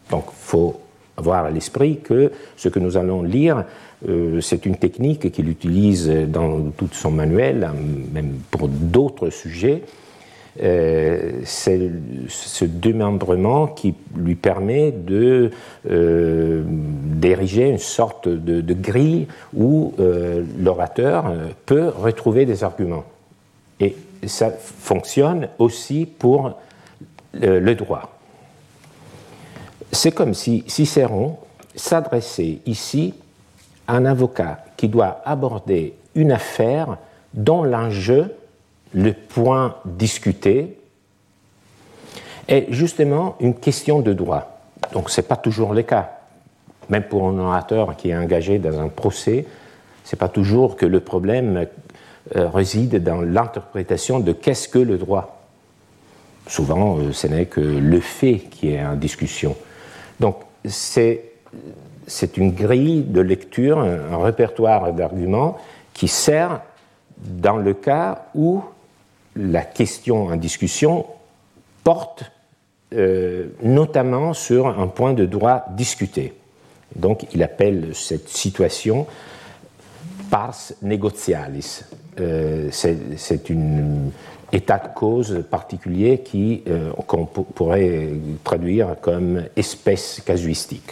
Donc 0.09 0.25
il 0.27 0.45
faut 0.45 0.79
avoir 1.17 1.45
à 1.45 1.51
l'esprit 1.51 1.99
que 1.99 2.31
ce 2.55 2.69
que 2.69 2.79
nous 2.79 2.97
allons 2.97 3.21
lire, 3.21 3.65
euh, 4.07 4.41
c'est 4.41 4.65
une 4.65 4.77
technique 4.77 5.31
qu'il 5.31 5.49
utilise 5.49 6.09
dans 6.09 6.71
tout 6.71 6.89
son 6.91 7.11
manuel, 7.11 7.69
même 8.11 8.39
pour 8.49 8.67
d'autres 8.67 9.29
sujets. 9.29 9.83
Euh, 10.61 11.41
c'est 11.45 11.91
ce 12.27 12.65
démembrement 12.65 13.67
qui 13.67 13.93
lui 14.15 14.35
permet 14.35 14.91
de 14.91 15.51
euh, 15.89 16.63
d'ériger 16.65 17.69
une 17.69 17.77
sorte 17.77 18.27
de, 18.27 18.73
grille 18.73 19.27
où 19.55 19.93
l'orateur 20.59 21.31
peut 21.65 21.89
retrouver 21.89 22.45
des 22.45 22.63
arguments. 22.63 23.05
Et 23.79 23.95
ça 24.25 24.49
fonctionne 24.51 25.49
aussi 25.59 26.05
pour 26.05 26.57
le 27.33 27.73
droit 27.73 28.19
c'est 29.91 30.11
comme 30.11 30.33
si 30.33 30.63
Cicéron 30.67 31.37
s'adressait 31.75 32.59
ici 32.65 33.13
à 33.87 33.95
un 33.95 34.05
avocat 34.05 34.59
qui 34.77 34.87
doit 34.87 35.21
aborder 35.25 35.95
une 36.15 36.31
affaire 36.31 36.97
dont 37.33 37.63
l'enjeu, 37.63 38.35
le 38.93 39.13
point 39.13 39.75
discuté, 39.85 40.79
est 42.49 42.65
justement 42.71 43.35
une 43.39 43.53
question 43.53 44.01
de 44.01 44.11
droit. 44.11 44.59
Donc 44.93 45.09
ce 45.09 45.21
n'est 45.21 45.27
pas 45.27 45.37
toujours 45.37 45.73
le 45.73 45.83
cas. 45.83 46.17
Même 46.89 47.03
pour 47.03 47.27
un 47.27 47.37
orateur 47.37 47.95
qui 47.95 48.09
est 48.09 48.17
engagé 48.17 48.57
dans 48.57 48.79
un 48.79 48.89
procès, 48.89 49.45
ce 50.03 50.15
n'est 50.15 50.19
pas 50.19 50.29
toujours 50.29 50.75
que 50.75 50.87
le 50.87 50.99
problème 50.99 51.67
euh, 52.35 52.49
réside 52.49 53.03
dans 53.03 53.21
l'interprétation 53.21 54.19
de 54.19 54.33
qu'est-ce 54.33 54.67
que 54.67 54.79
le 54.79 54.97
droit. 54.97 55.43
Souvent, 56.47 56.97
euh, 56.97 57.11
ce 57.11 57.27
n'est 57.27 57.45
que 57.45 57.61
le 57.61 57.99
fait 57.99 58.39
qui 58.49 58.71
est 58.73 58.83
en 58.83 58.95
discussion. 58.95 59.55
Donc, 60.19 60.37
c'est 60.65 61.21
une 62.37 62.51
grille 62.51 63.03
de 63.03 63.21
lecture, 63.21 63.79
un, 63.79 64.17
répertoire 64.23 64.91
d'arguments 64.93 65.57
qui 65.93 66.07
sert 66.07 66.61
dans 67.17 67.57
le 67.57 67.73
cas 67.73 68.25
où 68.33 68.63
la 69.35 69.61
question 69.61 70.27
en 70.27 70.35
discussion 70.35 71.05
porte 71.83 72.31
euh, 72.93 73.49
notamment 73.61 74.33
sur 74.33 74.67
un 74.67 74.87
point 74.87 75.13
de 75.13 75.25
droit 75.25 75.65
discuté. 75.71 76.33
Donc 76.95 77.27
il 77.33 77.43
appelle 77.43 77.93
cette 77.93 78.29
situation 78.29 79.05
pars 80.31 80.55
negotialis. 80.81 81.83
Euh, 82.19 82.69
c'est 82.71 83.49
une 83.49 84.11
état 84.51 84.79
de 84.79 84.87
cause 84.95 85.43
particulier 85.49 86.21
qui 86.21 86.63
euh, 86.67 86.91
qu'on 87.05 87.25
pourrait 87.25 88.09
traduire 88.43 88.95
comme 89.01 89.43
espèce 89.55 90.21
casuistique. 90.25 90.91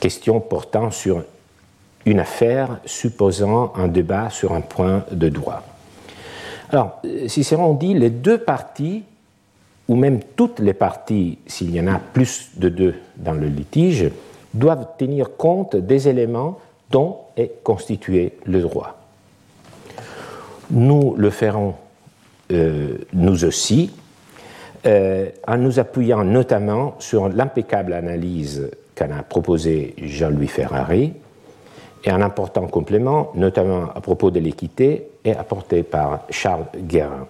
Question 0.00 0.40
portant 0.40 0.90
sur 0.90 1.24
une 2.06 2.20
affaire 2.20 2.80
supposant 2.86 3.72
un 3.76 3.88
débat 3.88 4.30
sur 4.30 4.52
un 4.52 4.62
point 4.62 5.04
de 5.10 5.28
droit. 5.28 5.62
Alors, 6.70 7.00
Cicéron 7.28 7.74
dit 7.74 7.94
les 7.94 8.10
deux 8.10 8.38
parties, 8.38 9.04
ou 9.88 9.94
même 9.94 10.20
toutes 10.34 10.58
les 10.58 10.74
parties, 10.74 11.38
s'il 11.46 11.74
y 11.74 11.80
en 11.80 11.86
a 11.86 11.98
plus 11.98 12.50
de 12.56 12.68
deux 12.68 12.94
dans 13.16 13.34
le 13.34 13.46
litige, 13.46 14.10
doivent 14.52 14.88
tenir 14.98 15.36
compte 15.36 15.76
des 15.76 16.08
éléments 16.08 16.58
dont 16.90 17.18
est 17.36 17.62
constitué 17.62 18.32
le 18.44 18.60
droit. 18.62 18.98
Nous 20.70 21.14
le 21.16 21.30
ferons 21.30 21.74
euh, 22.52 22.98
nous 23.12 23.44
aussi, 23.44 23.92
euh, 24.86 25.30
en 25.46 25.56
nous 25.58 25.80
appuyant 25.80 26.24
notamment 26.24 26.94
sur 27.00 27.28
l'impeccable 27.28 27.92
analyse 27.92 28.70
qu'en 28.94 29.10
a 29.10 29.22
proposé 29.22 29.94
Jean-Louis 29.98 30.46
Ferrari 30.46 31.12
et 32.04 32.10
un 32.10 32.22
important 32.22 32.66
complément, 32.68 33.32
notamment 33.34 33.90
à 33.94 34.00
propos 34.00 34.30
de 34.30 34.38
l'équité, 34.38 35.08
est 35.26 35.36
apporté 35.36 35.82
par 35.82 36.20
Charles 36.30 36.66
Guérin. 36.76 37.26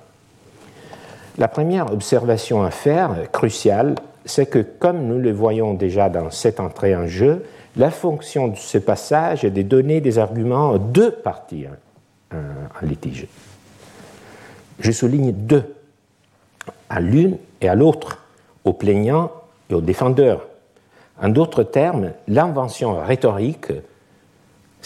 La 1.38 1.48
première 1.48 1.92
observation 1.92 2.62
à 2.62 2.70
faire, 2.70 3.30
cruciale, 3.30 3.94
c'est 4.24 4.46
que, 4.46 4.58
comme 4.58 5.06
nous 5.06 5.18
le 5.18 5.32
voyons 5.32 5.74
déjà 5.74 6.08
dans 6.08 6.30
cette 6.30 6.60
entrée 6.60 6.96
en 6.96 7.06
jeu, 7.06 7.44
la 7.76 7.90
fonction 7.90 8.48
de 8.48 8.56
ce 8.56 8.78
passage 8.78 9.44
est 9.44 9.50
de 9.50 9.62
donner 9.62 10.00
des 10.00 10.18
arguments 10.18 10.70
aux 10.70 10.78
deux 10.78 11.10
parties 11.10 11.66
en 12.32 12.86
litige. 12.86 13.26
Je 14.80 14.92
souligne 14.92 15.32
deux, 15.32 15.74
à 16.88 17.00
l'une 17.00 17.36
et 17.60 17.68
à 17.68 17.74
l'autre, 17.74 18.24
au 18.64 18.72
plaignant 18.72 19.30
et 19.70 19.74
au 19.74 19.80
défendeur. 19.80 20.46
En 21.22 21.28
d'autres 21.28 21.62
termes, 21.62 22.12
l'invention 22.28 22.98
rhétorique, 22.98 23.72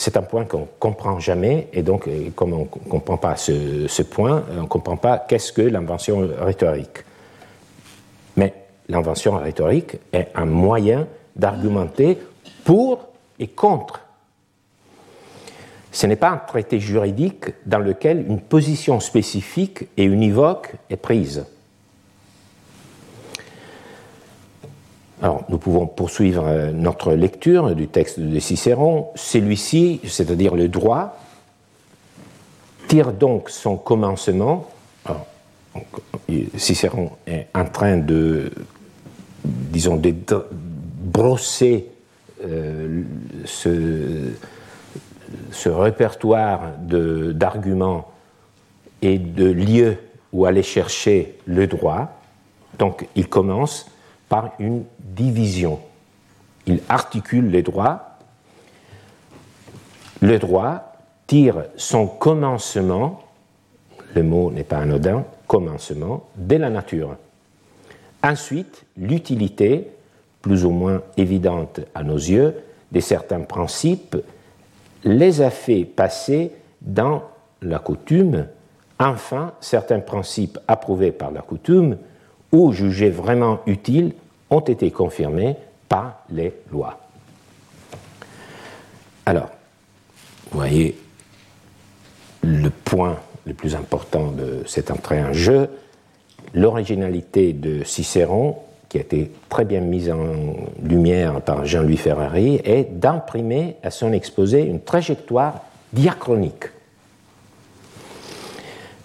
c'est 0.00 0.16
un 0.16 0.22
point 0.22 0.46
qu'on 0.46 0.60
ne 0.60 0.66
comprend 0.78 1.20
jamais, 1.20 1.68
et 1.74 1.82
donc, 1.82 2.08
euh, 2.08 2.30
comme 2.34 2.54
on 2.54 2.60
ne 2.60 2.88
comprend 2.88 3.18
pas 3.18 3.36
ce, 3.36 3.86
ce 3.86 4.02
point, 4.02 4.44
on 4.50 4.62
ne 4.62 4.66
comprend 4.66 4.96
pas 4.96 5.18
qu'est-ce 5.18 5.52
que 5.52 5.60
l'invention 5.60 6.26
rhétorique. 6.40 7.04
Mais 8.34 8.54
l'invention 8.88 9.36
rhétorique 9.36 9.98
est 10.10 10.28
un 10.34 10.46
moyen 10.46 11.06
d'argumenter 11.36 12.16
pour 12.64 13.08
et 13.38 13.48
contre 13.48 14.00
ce 15.92 16.06
n'est 16.06 16.16
pas 16.16 16.30
un 16.30 16.38
traité 16.38 16.80
juridique 16.80 17.52
dans 17.66 17.80
lequel 17.80 18.24
une 18.26 18.40
position 18.40 19.00
spécifique 19.00 19.88
et 19.98 20.04
univoque 20.04 20.76
est 20.88 20.96
prise. 20.96 21.44
Alors, 25.22 25.44
nous 25.50 25.58
pouvons 25.58 25.86
poursuivre 25.86 26.44
euh, 26.46 26.72
notre 26.72 27.12
lecture 27.12 27.74
du 27.74 27.88
texte 27.88 28.18
de 28.20 28.38
Cicéron. 28.38 29.08
Celui-ci, 29.14 30.00
c'est-à-dire 30.04 30.54
le 30.54 30.68
droit, 30.68 31.18
tire 32.88 33.12
donc 33.12 33.50
son 33.50 33.76
commencement. 33.76 34.68
Cicéron 36.56 37.10
est 37.26 37.48
en 37.54 37.64
train 37.64 37.98
de, 37.98 38.50
disons, 39.44 39.96
de 39.96 40.14
brosser 41.02 41.86
euh, 42.44 43.02
ce, 43.44 44.30
ce 45.50 45.68
répertoire 45.68 46.72
d'arguments 46.80 48.08
et 49.02 49.18
de 49.18 49.50
lieux 49.50 49.98
où 50.32 50.46
aller 50.46 50.62
chercher 50.62 51.36
le 51.46 51.66
droit, 51.66 52.08
donc 52.78 53.06
il 53.16 53.28
commence 53.28 53.90
par 54.30 54.52
une 54.60 54.84
division. 55.00 55.80
Il 56.66 56.80
articule 56.88 57.50
les 57.50 57.62
droits. 57.62 58.16
Le 60.22 60.38
droit 60.38 60.94
tire 61.26 61.64
son 61.76 62.06
commencement, 62.06 63.20
le 64.14 64.22
mot 64.22 64.50
n'est 64.50 64.64
pas 64.64 64.78
anodin, 64.78 65.24
commencement, 65.46 66.28
de 66.36 66.56
la 66.56 66.70
nature. 66.70 67.16
Ensuite, 68.22 68.84
l'utilité, 68.96 69.90
plus 70.40 70.64
ou 70.64 70.70
moins 70.70 71.02
évidente 71.16 71.80
à 71.94 72.02
nos 72.02 72.16
yeux, 72.16 72.54
de 72.92 73.00
certains 73.00 73.40
principes 73.40 74.16
les 75.04 75.40
a 75.40 75.50
fait 75.50 75.84
passer 75.84 76.52
dans 76.80 77.22
la 77.62 77.78
coutume. 77.78 78.46
Enfin, 78.98 79.54
certains 79.60 80.00
principes 80.00 80.58
approuvés 80.68 81.12
par 81.12 81.30
la 81.30 81.40
coutume 81.40 81.96
ou 82.52 82.72
jugés 82.72 83.10
vraiment 83.10 83.60
utiles 83.66 84.12
ont 84.50 84.60
été 84.60 84.90
confirmés 84.90 85.56
par 85.88 86.24
les 86.30 86.52
lois. 86.72 86.98
Alors, 89.26 89.50
vous 90.50 90.58
voyez 90.58 90.98
le 92.42 92.70
point 92.70 93.16
le 93.46 93.54
plus 93.54 93.74
important 93.74 94.32
de 94.32 94.62
cette 94.66 94.90
entrée 94.90 95.22
en 95.22 95.32
jeu, 95.32 95.70
l'originalité 96.54 97.52
de 97.52 97.84
Cicéron, 97.84 98.56
qui 98.88 98.98
a 98.98 99.02
été 99.02 99.30
très 99.48 99.64
bien 99.64 99.80
mise 99.80 100.10
en 100.10 100.56
lumière 100.82 101.40
par 101.42 101.64
Jean-Louis 101.64 101.96
Ferrari, 101.96 102.60
est 102.64 102.98
d'imprimer 102.98 103.76
à 103.82 103.90
son 103.90 104.12
exposé 104.12 104.62
une 104.62 104.80
trajectoire 104.80 105.60
diachronique. 105.92 106.64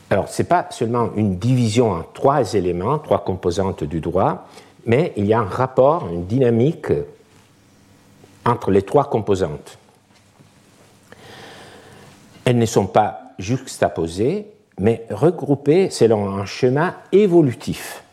Alors, 0.09 0.29
ce 0.29 0.41
n'est 0.41 0.47
pas 0.47 0.67
seulement 0.69 1.09
une 1.15 1.37
division 1.37 1.91
en 1.91 2.03
trois 2.03 2.53
éléments, 2.53 2.99
trois 2.99 3.23
composantes 3.23 3.83
du 3.83 3.99
droit, 3.99 4.47
mais 4.85 5.13
il 5.17 5.25
y 5.25 5.33
a 5.33 5.39
un 5.39 5.45
rapport, 5.45 6.07
une 6.11 6.25
dynamique 6.25 6.87
entre 8.45 8.71
les 8.71 8.83
trois 8.83 9.05
composantes. 9.05 9.79
Elles 12.45 12.59
ne 12.59 12.65
sont 12.67 12.85
pas 12.85 13.21
juxtaposées, 13.39 14.45
mais 14.79 15.05
regroupées 15.09 15.89
selon 15.89 16.29
un 16.37 16.45
schéma 16.45 16.95
évolutif, 17.11 18.03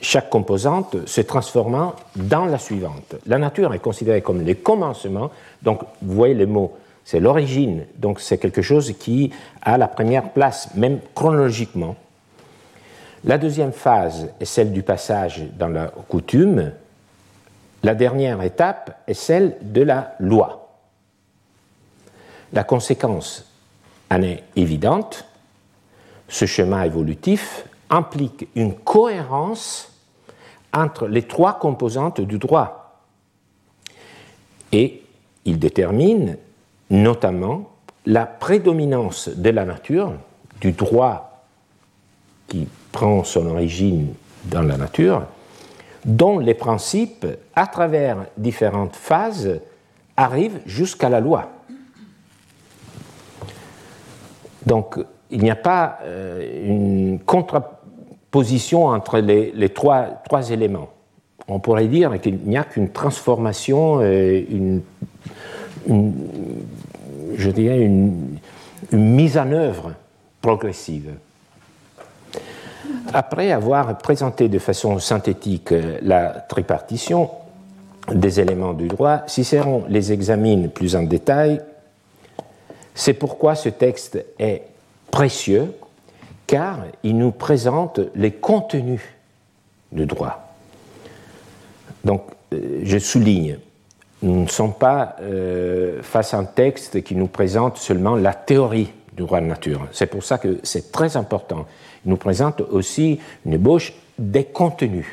chaque 0.00 0.28
composante 0.28 1.06
se 1.06 1.20
transformant 1.22 1.94
dans 2.16 2.44
la 2.44 2.58
suivante. 2.58 3.16
La 3.26 3.38
nature 3.38 3.72
est 3.72 3.78
considérée 3.78 4.20
comme 4.20 4.44
le 4.44 4.54
commencement, 4.54 5.30
donc 5.62 5.80
vous 6.02 6.14
voyez 6.14 6.34
le 6.34 6.46
mot, 6.46 6.76
c'est 7.08 7.20
l'origine, 7.20 7.86
donc 7.96 8.20
c'est 8.20 8.36
quelque 8.36 8.60
chose 8.60 8.92
qui 8.98 9.32
a 9.62 9.78
la 9.78 9.88
première 9.88 10.30
place, 10.30 10.74
même 10.74 11.00
chronologiquement. 11.14 11.96
La 13.24 13.38
deuxième 13.38 13.72
phase 13.72 14.28
est 14.38 14.44
celle 14.44 14.72
du 14.72 14.82
passage 14.82 15.42
dans 15.58 15.68
la 15.68 15.86
coutume. 15.86 16.70
La 17.82 17.94
dernière 17.94 18.42
étape 18.42 19.00
est 19.06 19.14
celle 19.14 19.56
de 19.62 19.80
la 19.80 20.16
loi. 20.20 20.68
La 22.52 22.62
conséquence 22.62 23.50
en 24.10 24.20
est 24.20 24.44
évidente. 24.54 25.24
Ce 26.28 26.44
chemin 26.44 26.82
évolutif 26.82 27.64
implique 27.88 28.48
une 28.54 28.74
cohérence 28.74 29.94
entre 30.74 31.06
les 31.06 31.22
trois 31.22 31.58
composantes 31.58 32.20
du 32.20 32.36
droit. 32.36 33.00
Et 34.72 35.02
il 35.46 35.58
détermine 35.58 36.36
notamment 36.90 37.70
la 38.06 38.26
prédominance 38.26 39.28
de 39.28 39.50
la 39.50 39.64
nature, 39.64 40.14
du 40.60 40.72
droit 40.72 41.44
qui 42.46 42.66
prend 42.92 43.22
son 43.24 43.46
origine 43.46 44.14
dans 44.44 44.62
la 44.62 44.76
nature, 44.76 45.26
dont 46.04 46.38
les 46.38 46.54
principes, 46.54 47.26
à 47.54 47.66
travers 47.66 48.26
différentes 48.36 48.96
phases, 48.96 49.60
arrivent 50.16 50.60
jusqu'à 50.64 51.08
la 51.08 51.20
loi. 51.20 51.50
Donc, 54.64 54.98
il 55.30 55.42
n'y 55.42 55.50
a 55.50 55.56
pas 55.56 55.98
euh, 56.02 56.66
une 56.66 57.20
contraposition 57.20 58.86
entre 58.86 59.18
les, 59.18 59.68
trois, 59.68 60.22
éléments. 60.50 60.88
On 61.46 61.60
pourrait 61.60 61.88
dire 61.88 62.20
qu'il 62.20 62.38
n'y 62.44 62.56
a 62.56 62.64
qu'une 62.64 62.90
transformation, 62.90 64.00
euh, 64.00 64.42
une, 64.50 64.82
je 67.38 67.50
dirais 67.50 67.78
une, 67.78 68.38
mise 68.92 69.38
en 69.38 69.50
œuvre 69.52 69.94
progressive. 70.40 71.14
Après 73.12 73.50
avoir 73.52 73.98
présenté 73.98 74.48
de 74.48 74.58
façon 74.58 74.98
synthétique 74.98 75.72
euh, 75.72 75.98
la 76.02 76.28
tripartition 76.30 77.30
des 78.12 78.40
éléments 78.40 78.74
du 78.74 78.88
droit, 78.88 79.22
Cicéron 79.26 79.84
les 79.88 80.12
examine 80.12 80.68
plus 80.68 80.94
en 80.94 81.02
détail. 81.02 81.60
C'est 82.94 83.14
pourquoi 83.14 83.54
ce 83.54 83.68
texte 83.68 84.24
est 84.38 84.62
précieux, 85.10 85.74
car 86.46 86.84
il 87.02 87.16
nous 87.16 87.32
présente 87.32 88.00
les 88.14 88.32
contenus 88.32 89.02
du 89.90 90.06
droit. 90.06 90.54
Donc, 92.04 92.22
euh, 92.52 92.80
je 92.84 92.98
souligne, 92.98 93.58
nous 94.22 94.42
ne 94.42 94.48
sommes 94.48 94.74
pas 94.74 95.16
euh, 95.20 96.02
face 96.02 96.34
à 96.34 96.38
un 96.38 96.44
texte 96.44 97.02
qui 97.02 97.14
nous 97.14 97.28
présente 97.28 97.76
seulement 97.76 98.16
la 98.16 98.34
théorie 98.34 98.92
du 99.12 99.22
droit 99.22 99.40
de 99.40 99.46
nature. 99.46 99.86
C'est 99.92 100.06
pour 100.06 100.24
ça 100.24 100.38
que 100.38 100.58
c'est 100.62 100.90
très 100.90 101.16
important. 101.16 101.66
Il 102.04 102.10
nous 102.10 102.16
présente 102.16 102.60
aussi 102.60 103.20
une 103.46 103.54
ébauche 103.54 103.92
des 104.18 104.44
contenus. 104.44 105.06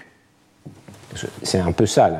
C'est 1.43 1.59
un 1.59 1.71
peu 1.71 1.85
ça 1.85 2.11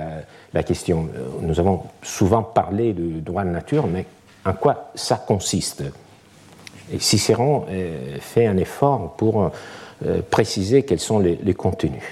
la, 0.54 0.64
question. 0.64 1.10
Nous 1.42 1.60
avons 1.60 1.84
souvent 2.02 2.42
parlé 2.42 2.94
du 2.94 3.22
droit 3.22 3.44
de 3.44 3.50
nature, 3.50 3.88
mais 3.88 4.06
en 4.46 4.54
quoi 4.54 4.92
ça 4.96 5.18
consiste? 5.18 5.84
Et 6.94 7.00
Cicéron 7.00 7.66
euh, 7.70 8.18
fait 8.20 8.46
un 8.46 8.58
effort 8.58 9.16
pour 9.18 9.52
euh, 10.06 10.22
préciser 10.30 10.84
quels 10.84 11.00
sont 11.00 11.20
les, 11.20 11.54
contenus. 11.54 12.04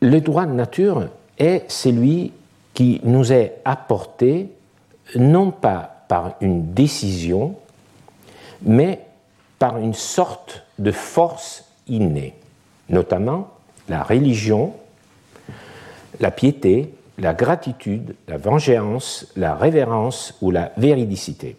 Le 0.00 0.20
droit 0.20 0.46
de 0.46 0.52
nature 0.52 1.08
est 1.38 1.64
celui 1.68 2.32
qui 2.74 3.00
nous 3.02 3.32
est 3.32 3.60
apporté 3.64 4.48
non 5.16 5.50
pas 5.50 6.04
par 6.08 6.34
une 6.40 6.72
décision, 6.72 7.56
mais 8.62 9.00
par 9.58 9.78
une 9.78 9.94
sorte 9.94 10.64
de 10.78 10.92
force 10.92 11.64
innée, 11.88 12.34
notamment 12.88 13.48
la 13.88 14.02
religion, 14.02 14.72
la 16.20 16.30
piété, 16.30 16.94
la 17.18 17.34
gratitude, 17.34 18.14
la 18.28 18.36
vengeance, 18.36 19.26
la 19.36 19.54
révérence 19.56 20.34
ou 20.40 20.50
la 20.50 20.72
véridicité. 20.76 21.56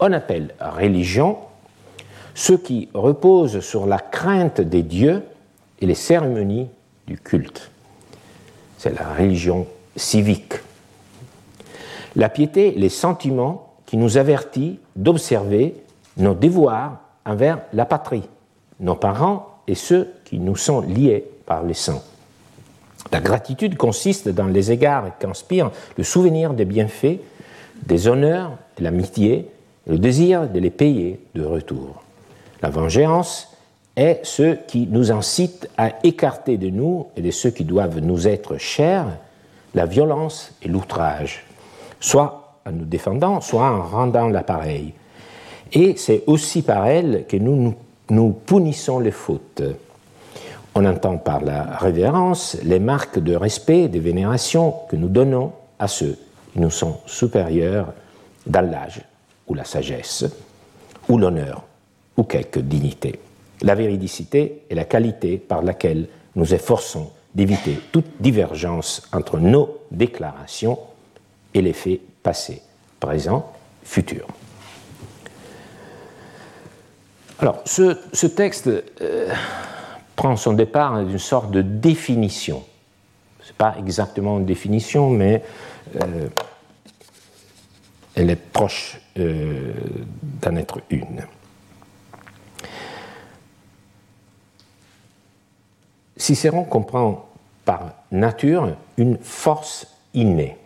On 0.00 0.12
appelle 0.12 0.54
religion 0.60 1.38
ce 2.34 2.54
qui 2.54 2.88
repose 2.94 3.60
sur 3.60 3.86
la 3.86 3.98
crainte 3.98 4.60
des 4.60 4.82
dieux 4.82 5.22
et 5.80 5.86
les 5.86 5.94
cérémonies 5.94 6.68
du 7.12 7.18
culte. 7.18 7.70
C'est 8.78 8.98
la 8.98 9.12
religion 9.12 9.66
civique. 9.96 10.54
La 12.16 12.30
piété, 12.30 12.70
les 12.70 12.88
sentiments 12.88 13.74
qui 13.84 13.98
nous 13.98 14.16
avertit 14.16 14.78
d'observer 14.96 15.74
nos 16.16 16.32
devoirs 16.32 17.00
envers 17.26 17.58
la 17.74 17.84
patrie, 17.84 18.26
nos 18.80 18.94
parents 18.94 19.58
et 19.68 19.74
ceux 19.74 20.08
qui 20.24 20.38
nous 20.38 20.56
sont 20.56 20.80
liés 20.80 21.24
par 21.44 21.62
les 21.64 21.74
saints. 21.74 22.02
La 23.12 23.20
gratitude 23.20 23.76
consiste 23.76 24.30
dans 24.30 24.46
les 24.46 24.72
égards 24.72 25.18
qu'inspire 25.18 25.70
le 25.98 26.04
souvenir 26.04 26.54
des 26.54 26.64
bienfaits, 26.64 27.20
des 27.84 28.08
honneurs, 28.08 28.52
de 28.78 28.84
l'amitié, 28.84 29.48
le 29.86 29.98
désir 29.98 30.48
de 30.48 30.58
les 30.58 30.70
payer 30.70 31.20
de 31.34 31.44
retour. 31.44 32.02
La 32.62 32.70
vengeance 32.70 33.51
est 33.96 34.20
ce 34.24 34.54
qui 34.54 34.86
nous 34.86 35.12
incite 35.12 35.68
à 35.76 35.92
écarter 36.02 36.56
de 36.56 36.70
nous 36.70 37.06
et 37.16 37.22
de 37.22 37.30
ceux 37.30 37.50
qui 37.50 37.64
doivent 37.64 37.98
nous 37.98 38.26
être 38.26 38.56
chers 38.56 39.06
la 39.74 39.86
violence 39.86 40.52
et 40.62 40.68
l'outrage, 40.68 41.44
soit 42.00 42.58
en 42.66 42.72
nous 42.72 42.84
défendant, 42.84 43.40
soit 43.40 43.70
en 43.70 43.82
rendant 43.82 44.28
l'appareil. 44.28 44.92
Et 45.72 45.96
c'est 45.96 46.24
aussi 46.26 46.62
par 46.62 46.86
elle 46.86 47.24
que 47.26 47.36
nous, 47.36 47.56
nous, 47.56 47.74
nous 48.10 48.30
punissons 48.30 48.98
les 48.98 49.10
fautes. 49.10 49.62
On 50.74 50.84
entend 50.84 51.18
par 51.18 51.42
la 51.42 51.76
révérence 51.76 52.56
les 52.62 52.78
marques 52.78 53.18
de 53.18 53.34
respect 53.34 53.88
de 53.88 53.98
vénération 53.98 54.74
que 54.88 54.96
nous 54.96 55.08
donnons 55.08 55.52
à 55.78 55.88
ceux 55.88 56.18
qui 56.52 56.60
nous 56.60 56.70
sont 56.70 56.98
supérieurs 57.06 57.92
dans 58.46 58.70
l'âge 58.70 59.02
ou 59.48 59.54
la 59.54 59.64
sagesse 59.64 60.24
ou 61.08 61.18
l'honneur 61.18 61.62
ou 62.16 62.24
quelque 62.24 62.60
dignité. 62.60 63.18
La 63.62 63.74
véridicité 63.74 64.62
est 64.68 64.74
la 64.74 64.84
qualité 64.84 65.38
par 65.38 65.62
laquelle 65.62 66.08
nous 66.34 66.52
efforçons 66.52 67.10
d'éviter 67.34 67.78
toute 67.92 68.20
divergence 68.20 69.08
entre 69.12 69.38
nos 69.38 69.78
déclarations 69.90 70.78
et 71.54 71.62
les 71.62 71.72
faits 71.72 72.00
passés, 72.22 72.62
présents, 72.98 73.52
futurs. 73.84 74.26
Alors, 77.38 77.62
ce, 77.64 78.26
texte 78.26 78.68
euh, 79.00 79.32
prend 80.14 80.36
son 80.36 80.52
départ 80.52 81.04
d'une 81.04 81.18
sorte 81.18 81.50
de 81.50 81.62
définition. 81.62 82.62
Ce 83.40 83.48
n'est 83.48 83.56
pas 83.56 83.74
exactement 83.78 84.38
une 84.38 84.46
définition, 84.46 85.10
mais 85.10 85.42
euh, 86.00 86.28
elle 88.14 88.30
est 88.30 88.36
proche 88.36 89.00
euh, 89.18 89.72
d'en 90.40 90.56
être 90.56 90.80
une. 90.90 91.22
Cicéron 96.22 96.62
comprend 96.62 97.26
par 97.64 97.94
nature 98.12 98.76
une 98.96 99.18
force 99.18 99.88
innée. 100.14 100.56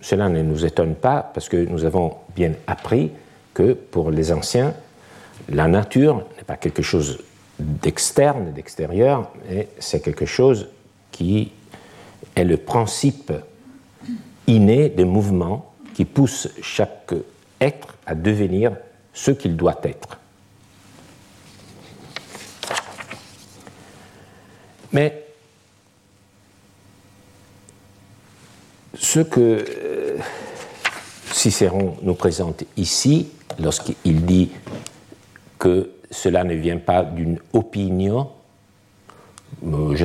cela 0.00 0.30
ne 0.30 0.42
nous 0.42 0.64
étonne 0.64 0.94
pas 0.94 1.30
parce 1.34 1.50
que 1.50 1.58
nous 1.58 1.84
avons 1.84 2.14
bien 2.34 2.52
appris 2.66 3.10
que 3.52 3.74
pour 3.74 4.10
les 4.10 4.32
anciens, 4.32 4.72
la 5.50 5.68
nature 5.68 6.24
n'est 6.38 6.44
pas 6.44 6.56
quelque 6.56 6.80
chose 6.80 7.22
d'externe, 7.58 8.54
d'extérieur, 8.54 9.30
mais 9.50 9.68
c'est 9.78 10.00
quelque 10.00 10.24
chose 10.24 10.70
qui 11.10 11.52
est 12.34 12.44
le 12.44 12.56
principe 12.56 13.34
inné 14.46 14.88
des 14.88 15.04
mouvements 15.04 15.74
qui 15.92 16.06
pousse 16.06 16.48
chaque 16.62 17.12
être 17.60 17.98
à 18.06 18.14
devenir 18.14 18.72
ce 19.12 19.30
qu'il 19.30 19.56
doit 19.56 19.78
être. 19.82 20.21
Mais 24.92 25.24
ce 28.94 29.20
que 29.20 29.40
euh, 29.40 30.18
Cicéron 31.32 31.96
nous 32.02 32.14
présente 32.14 32.64
ici, 32.76 33.30
lorsqu'il 33.58 34.24
dit 34.26 34.50
que 35.58 35.90
cela 36.10 36.44
ne 36.44 36.54
vient 36.54 36.76
pas 36.78 37.02
d'une 37.02 37.38
opinion, 37.52 38.30
euh, 39.64 39.96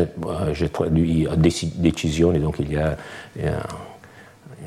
je, 0.54 0.65
traduis 0.65 1.28
décision, 1.36 2.34
et 2.34 2.39
donc 2.39 2.56
il 2.60 2.71
y 2.71 2.78
a 2.78 2.97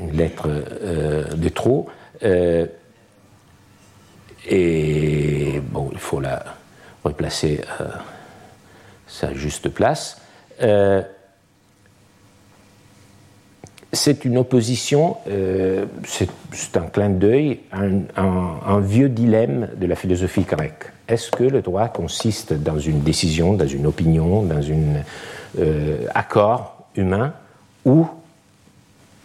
une 0.00 0.12
lettre 0.12 0.48
euh, 0.48 1.24
de 1.35 1.48
trop. 1.48 1.88
et 4.48 5.61
bon, 5.70 5.88
il 5.92 5.98
faut 5.98 6.20
la 6.20 6.44
replacer 7.04 7.61
sa 9.11 9.35
juste 9.35 9.68
place. 9.68 10.20
Euh, 10.62 11.03
c'est 13.92 14.25
une 14.25 14.38
opposition, 14.38 15.16
euh, 15.29 15.85
c'est 16.05 16.77
un 16.77 16.87
clin 16.87 17.11
d'œil 17.11 17.61
à 17.73 18.23
un, 18.23 18.81
vieux 18.81 19.09
dilemme 19.09 19.68
de 19.77 19.87
la 19.87 19.96
philosophie 19.96 20.42
grecque. 20.42 20.92
Est-ce 21.09 21.33
que 21.33 21.42
le 21.42 21.61
droit 21.61 21.88
consiste 21.88 22.53
dans 22.53 22.79
une 22.79 23.01
décision, 23.01 23.55
dans 23.55 23.66
une 23.66 23.87
opinion, 23.87 24.42
dans 24.42 24.70
un 24.70 25.03
euh, 25.59 26.07
accord 26.14 26.87
humain, 26.94 27.33
ou 27.85 28.07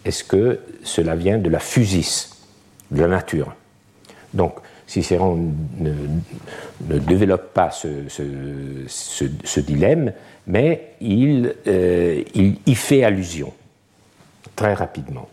est-ce 0.04 0.24
que 0.24 0.58
cela 0.82 1.14
vient 1.14 1.38
de 1.38 1.48
la 1.48 1.60
physis, 1.60 2.42
de 2.90 3.02
la 3.02 3.08
nature? 3.08 3.54
Donc, 4.34 4.56
Cicéron 4.86 5.52
ne, 5.78 6.98
développe 6.98 7.52
pas 7.52 7.70
ce, 7.70 9.60
dilemme, 9.60 10.12
mais 10.46 10.94
il, 11.00 11.54
euh, 11.66 12.22
y 12.34 12.74
fait 12.74 13.02
allusion 13.02 13.52
très 14.54 14.74
rapidement. 14.74 15.28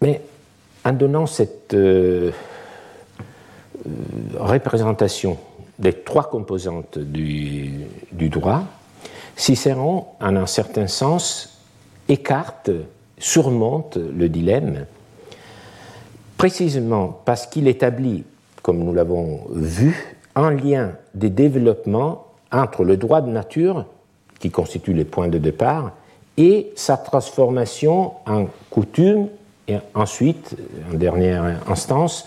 Mais 0.00 0.22
en 0.84 0.92
donnant 0.92 1.26
cette 1.26 1.74
euh, 1.74 2.30
euh, 3.84 3.90
représentation 4.38 5.38
des 5.78 5.92
trois 5.92 6.30
composantes 6.30 6.98
du 6.98 8.28
droit, 8.30 8.64
Cicéron, 9.34 10.06
en 10.20 10.36
un 10.36 10.46
certain 10.46 10.86
sens, 10.86 11.62
écarte 12.08 12.70
surmonte 13.20 13.96
le 13.96 14.28
dilemme, 14.28 14.86
précisément 16.36 17.20
parce 17.24 17.46
qu'il 17.46 17.68
établit, 17.68 18.24
comme 18.62 18.78
nous 18.78 18.92
l'avons 18.92 19.42
vu, 19.52 20.18
un 20.34 20.50
lien 20.50 20.92
des 21.14 21.30
développements 21.30 22.26
entre 22.50 22.82
le 22.82 22.96
droit 22.96 23.20
de 23.20 23.30
nature, 23.30 23.84
qui 24.40 24.50
constitue 24.50 24.94
les 24.94 25.04
points 25.04 25.28
de 25.28 25.38
départ, 25.38 25.92
et 26.36 26.72
sa 26.74 26.96
transformation 26.96 28.12
en 28.26 28.46
coutume, 28.70 29.28
et 29.68 29.76
ensuite, 29.94 30.56
en 30.90 30.96
dernière 30.96 31.60
instance, 31.68 32.26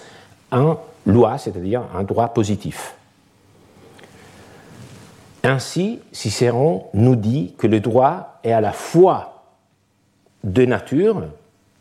en 0.52 0.78
loi, 1.06 1.38
c'est-à-dire 1.38 1.84
un 1.96 2.04
droit 2.04 2.30
positif. 2.30 2.96
Ainsi, 5.44 6.00
Cicéron 6.12 6.86
nous 6.94 7.16
dit 7.16 7.54
que 7.58 7.68
le 7.68 7.80
droit 7.80 8.40
est 8.44 8.54
à 8.54 8.62
la 8.62 8.72
fois 8.72 9.33
de 10.44 10.66
nature 10.66 11.24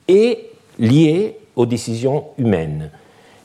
et 0.08 0.50
lié 0.78 1.36
aux 1.56 1.66
décisions 1.66 2.26
humaines. 2.38 2.90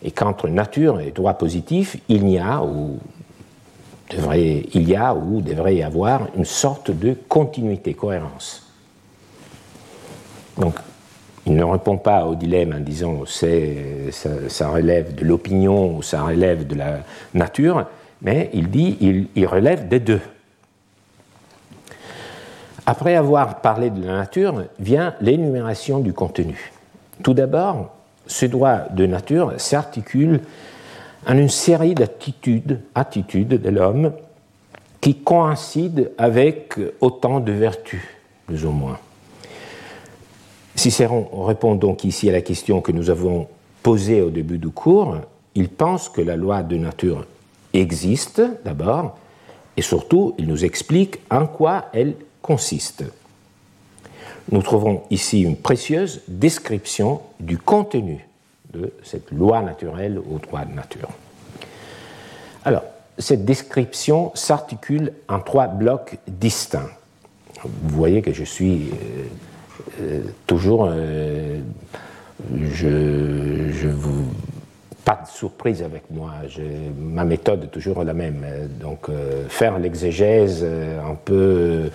Et 0.04 0.12
qu'entre 0.12 0.48
nature 0.48 1.00
et 1.00 1.12
droit 1.12 1.34
positif, 1.34 1.98
il 2.08 2.38
a 2.38 2.64
ou 2.64 3.00
devrait, 4.10 4.64
il 4.74 4.88
y 4.88 4.96
a 4.96 5.14
ou 5.16 5.42
devrait 5.42 5.76
y 5.76 5.84
avoir 5.84 6.28
une 6.36 6.46
sorte 6.46 6.92
de 6.92 7.16
continuité, 7.28 7.94
cohérence. 7.94 8.64
Donc, 10.58 10.76
il 11.46 11.56
ne 11.56 11.64
répond 11.64 11.98
pas 11.98 12.26
au 12.26 12.36
dilemme 12.36 12.74
en 12.74 12.80
disant 12.80 13.24
ça, 13.26 14.70
relève 14.70 15.16
de 15.16 15.24
l'opinion 15.24 15.98
ou 15.98 16.04
ça 16.04 16.24
relève 16.24 16.68
de 16.68 16.76
la 16.76 17.00
nature, 17.34 17.88
mais 18.22 18.50
il 18.54 18.70
dit 18.70 18.98
il, 19.00 19.28
il 19.36 19.46
relève 19.48 19.88
des 19.88 20.00
deux. 20.00 20.22
Après 22.90 23.18
avoir 23.18 23.60
parlé 23.60 23.90
de 23.90 24.02
la 24.02 24.14
nature, 24.14 24.64
vient 24.80 25.14
l'énumération 25.20 26.00
du 26.00 26.14
contenu. 26.14 26.72
Tout 27.22 27.34
d'abord, 27.34 27.94
ce 28.26 28.46
droit 28.46 28.84
de 28.90 29.06
nature 29.06 29.56
s'articule 29.58 30.40
en 31.28 31.38
une 31.38 31.50
série 31.50 31.96
d'attitudes 31.96 32.80
attitudes 32.96 33.62
de 33.62 33.70
l'homme 33.70 34.14
qui 35.02 35.16
coïncident 35.16 36.04
avec 36.18 36.80
autant 37.02 37.42
de 37.42 37.52
vertus, 37.52 38.02
plus 38.46 38.64
ou 38.64 38.72
moins. 38.72 38.98
Cicéron 40.74 41.28
répond 41.44 41.76
donc 41.76 42.06
ici 42.06 42.30
à 42.30 42.32
la 42.32 42.42
question 42.42 42.80
que 42.80 42.94
nous 42.94 43.10
avons 43.10 43.50
posée 43.84 44.22
au 44.22 44.30
début 44.30 44.60
du 44.60 44.70
cours. 44.70 45.18
Il 45.56 45.68
pense 45.68 46.08
que 46.08 46.22
la 46.22 46.38
loi 46.38 46.64
de 46.64 46.78
nature 46.78 47.26
existe 47.74 48.42
d'abord, 48.64 49.18
et 49.76 49.82
surtout, 49.82 50.36
il 50.38 50.48
nous 50.48 50.64
explique 50.64 51.20
en 51.30 51.48
quoi 51.48 51.88
elle 51.92 52.14
consiste. 52.48 53.04
Nous 54.50 54.62
trouvons 54.62 55.04
ici 55.10 55.42
une 55.42 55.58
précieuse 55.58 56.22
description 56.30 57.22
du 57.42 57.58
contenu 57.58 58.26
de 58.74 58.94
cette 59.04 59.32
loi 59.32 59.62
naturelle 59.62 60.18
au 60.18 60.40
droit 60.40 60.64
de 60.64 60.74
nature. 60.74 61.10
Alors, 62.64 62.84
cette 63.18 63.44
description 63.44 64.32
s'articule 64.34 65.12
en 65.28 65.42
trois 65.42 65.68
blocs 65.68 66.18
distincts. 66.28 66.90
Vous 67.64 67.98
voyez 67.98 68.22
que 68.22 68.32
je 68.32 68.46
suis 68.46 68.90
euh, 68.92 69.24
euh, 70.02 70.22
toujours. 70.46 70.88
Euh, 70.90 71.60
pas 75.04 75.22
de 75.24 75.28
surprise 75.30 75.82
avec 75.82 76.04
moi. 76.12 76.34
ma 77.00 77.24
méthode 77.24 77.64
est 77.64 77.68
toujours 77.68 78.04
la 78.04 78.14
même. 78.14 78.46
Donc, 78.80 79.08
faire 79.48 79.80
l'exégèse 79.80 80.64
un 80.64 81.16
peu 81.16 81.90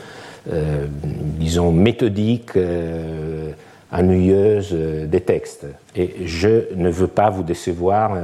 disons, 0.47 1.73
méthodique, 1.73 2.57
euh, 2.57 3.53
ennuyeuse 3.93 4.71
euh, 4.73 5.07
des 5.07 5.21
textes. 5.21 5.67
Et 5.95 6.27
je 6.27 6.75
ne 6.75 6.91
veux 6.91 7.09
pas 7.09 7.31
vous 7.31 7.43
décevoir 7.43 8.17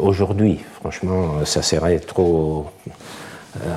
aujourd'hui. 0.00 0.58
Franchement, 0.80 1.44
ça 1.44 1.62
serait 1.62 1.98
trop 1.98 2.70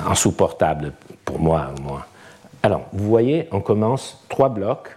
insupportable 0.06 0.92
pour 1.24 1.38
moi, 1.38 1.70
moi. 1.82 2.06
Alors, 2.62 2.86
vous 2.92 3.06
voyez, 3.06 3.48
on 3.52 3.60
commence 3.60 4.24
trois 4.28 4.48
blocs. 4.48 4.96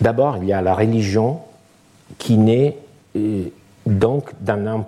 D'abord, 0.00 0.36
il 0.36 0.44
y 0.44 0.52
a 0.52 0.62
la 0.62 0.74
religion 0.74 1.40
qui 2.18 2.36
naît 2.36 2.76
donc 3.86 4.30
d'une 4.40 4.84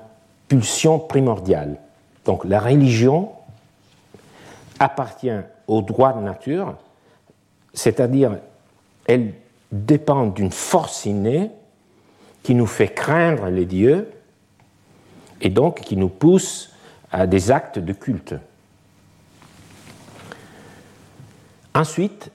impulsion 0.50 0.98
primordiale. 0.98 1.76
Donc, 2.24 2.44
la 2.44 2.61
religion 2.61 3.30
appartient 4.78 5.40
au 5.66 5.82
droit 5.82 6.12
de 6.12 6.20
nature, 6.20 6.74
c'est-à-dire 7.72 8.38
elle 9.06 9.32
dépend 9.72 10.26
d'une 10.26 10.50
force 10.50 11.04
innée 11.04 11.50
qui 12.42 12.54
nous 12.54 12.66
fait 12.66 12.88
craindre 12.88 13.46
les 13.46 13.66
dieux 13.66 14.10
et 15.40 15.50
donc 15.50 15.80
qui 15.80 15.96
nous 15.96 16.08
pousse 16.08 16.72
à 17.10 17.26
des 17.26 17.50
actes 17.50 17.78
de 17.78 17.92
culte. 17.92 18.34
Ensuite 21.74 22.30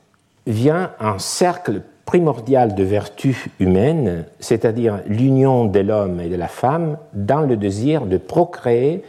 vient 0.45 0.91
un 0.99 1.19
cercle 1.19 1.81
primordial 2.05 2.75
de 2.75 2.83
vertus 2.83 3.47
humaines, 3.59 4.25
c'est-à-dire 4.39 5.01
l'union 5.07 5.65
de 5.65 5.79
l'homme 5.79 6.19
et 6.19 6.29
de 6.29 6.35
la 6.35 6.47
femme 6.47 6.97
dans 7.13 7.41
le 7.41 7.55
désir 7.55 8.05
de 8.05 8.17
procréer 8.17 9.03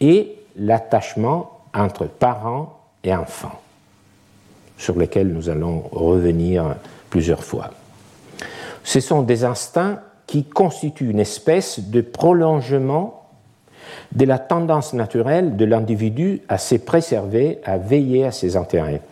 et 0.00 0.36
l'attachement 0.56 1.60
entre 1.74 2.06
parents 2.06 2.79
et 3.04 3.14
enfants, 3.14 3.60
sur 4.78 4.98
lesquels 4.98 5.28
nous 5.28 5.48
allons 5.48 5.84
revenir 5.92 6.76
plusieurs 7.08 7.44
fois. 7.44 7.70
Ce 8.84 9.00
sont 9.00 9.22
des 9.22 9.44
instincts 9.44 10.00
qui 10.26 10.44
constituent 10.44 11.10
une 11.10 11.20
espèce 11.20 11.80
de 11.80 12.00
prolongement 12.00 13.28
de 14.12 14.24
la 14.24 14.38
tendance 14.38 14.92
naturelle 14.92 15.56
de 15.56 15.64
l'individu 15.64 16.42
à 16.48 16.58
se 16.58 16.76
préserver, 16.76 17.58
à 17.64 17.78
veiller 17.78 18.24
à 18.24 18.32
ses 18.32 18.56
intérêts. 18.56 19.02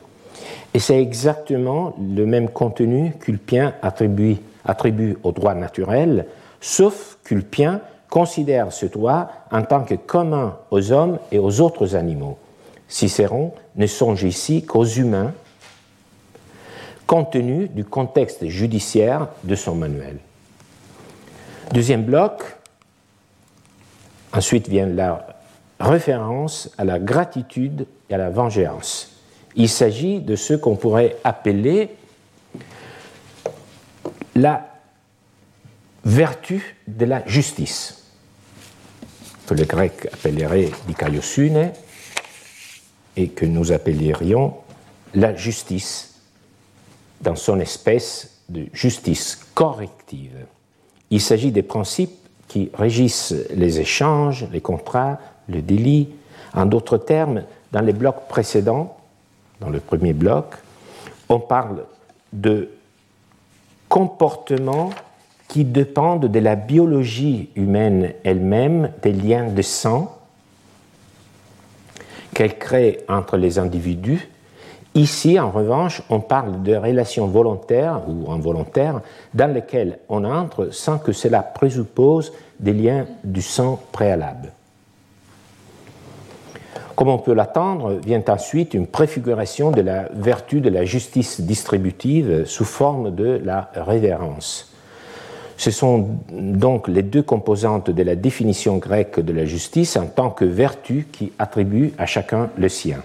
Et 0.74 0.78
c'est 0.78 1.00
exactement 1.00 1.94
le 1.98 2.26
même 2.26 2.48
contenu 2.48 3.14
qu'Ulpien 3.20 3.74
attribue, 3.82 4.36
attribue 4.64 5.16
au 5.22 5.32
droit 5.32 5.54
naturel, 5.54 6.26
sauf 6.60 7.18
qu'Ulpien 7.24 7.80
considère 8.10 8.72
ce 8.72 8.86
droit 8.86 9.28
en 9.50 9.62
tant 9.62 9.82
que 9.82 9.94
commun 9.94 10.56
aux 10.70 10.92
hommes 10.92 11.18
et 11.32 11.38
aux 11.38 11.60
autres 11.60 11.94
animaux. 11.96 12.38
Cicéron 12.88 13.52
ne 13.76 13.86
songe 13.86 14.24
ici 14.24 14.64
qu'aux 14.64 14.86
humains, 14.86 15.34
compte 17.06 17.32
tenu 17.32 17.68
du 17.68 17.84
contexte 17.84 18.46
judiciaire 18.48 19.28
de 19.44 19.54
son 19.54 19.74
manuel. 19.74 20.18
Deuxième 21.72 22.04
bloc, 22.04 22.42
ensuite 24.32 24.68
vient 24.68 24.86
la 24.86 25.26
référence 25.78 26.70
à 26.78 26.84
la 26.84 26.98
gratitude 26.98 27.86
et 28.08 28.14
à 28.14 28.18
la 28.18 28.30
vengeance. 28.30 29.12
Il 29.54 29.68
s'agit 29.68 30.20
de 30.20 30.36
ce 30.36 30.54
qu'on 30.54 30.76
pourrait 30.76 31.16
appeler 31.24 31.90
la 34.34 34.66
vertu 36.04 36.76
de 36.86 37.04
la 37.04 37.26
justice, 37.26 38.12
que 39.46 39.54
le 39.54 39.64
grec 39.64 40.08
appellerait 40.12 40.70
dikaiosune 40.86 41.72
et 43.18 43.26
que 43.26 43.44
nous 43.44 43.72
appellerions 43.72 44.54
la 45.12 45.34
justice 45.34 46.20
dans 47.20 47.34
son 47.34 47.58
espèce 47.58 48.42
de 48.48 48.66
justice 48.72 49.44
corrective. 49.54 50.46
Il 51.10 51.20
s'agit 51.20 51.50
des 51.50 51.64
principes 51.64 52.16
qui 52.46 52.70
régissent 52.72 53.34
les 53.52 53.80
échanges, 53.80 54.46
les 54.52 54.60
contrats, 54.60 55.18
le 55.48 55.62
délit. 55.62 56.10
En 56.54 56.64
d'autres 56.64 56.96
termes, 56.96 57.42
dans 57.72 57.80
les 57.80 57.92
blocs 57.92 58.28
précédents, 58.28 58.96
dans 59.60 59.68
le 59.68 59.80
premier 59.80 60.12
bloc, 60.12 60.54
on 61.28 61.40
parle 61.40 61.86
de 62.32 62.70
comportements 63.88 64.90
qui 65.48 65.64
dépendent 65.64 66.26
de 66.26 66.38
la 66.38 66.54
biologie 66.54 67.50
humaine 67.56 68.12
elle-même, 68.22 68.92
des 69.02 69.12
liens 69.12 69.48
de 69.50 69.62
sang 69.62 70.17
qu'elle 72.38 72.56
crée 72.56 73.00
entre 73.08 73.36
les 73.36 73.58
individus. 73.58 74.28
Ici, 74.94 75.40
en 75.40 75.50
revanche, 75.50 76.02
on 76.08 76.20
parle 76.20 76.62
de 76.62 76.76
relations 76.76 77.26
volontaires 77.26 78.02
ou 78.06 78.30
involontaires 78.30 79.00
dans 79.34 79.52
lesquelles 79.52 79.98
on 80.08 80.22
entre 80.22 80.72
sans 80.72 80.98
que 80.98 81.10
cela 81.10 81.42
présuppose 81.42 82.32
des 82.60 82.72
liens 82.72 83.06
du 83.24 83.42
sang 83.42 83.80
préalables. 83.90 84.52
Comme 86.94 87.08
on 87.08 87.18
peut 87.18 87.34
l'attendre, 87.34 87.94
vient 87.94 88.22
ensuite 88.28 88.72
une 88.72 88.86
préfiguration 88.86 89.72
de 89.72 89.80
la 89.80 90.08
vertu 90.12 90.60
de 90.60 90.70
la 90.70 90.84
justice 90.84 91.40
distributive 91.40 92.44
sous 92.44 92.64
forme 92.64 93.12
de 93.12 93.40
la 93.44 93.68
révérence. 93.74 94.67
Ce 95.58 95.72
sont 95.72 96.06
donc 96.30 96.86
les 96.86 97.02
deux 97.02 97.22
composantes 97.22 97.90
de 97.90 98.02
la 98.04 98.14
définition 98.14 98.78
grecque 98.78 99.18
de 99.18 99.32
la 99.32 99.44
justice 99.44 99.96
en 99.96 100.06
tant 100.06 100.30
que 100.30 100.44
vertu 100.44 101.08
qui 101.10 101.32
attribue 101.38 101.92
à 101.98 102.06
chacun 102.06 102.48
le 102.56 102.68
sien. 102.68 102.98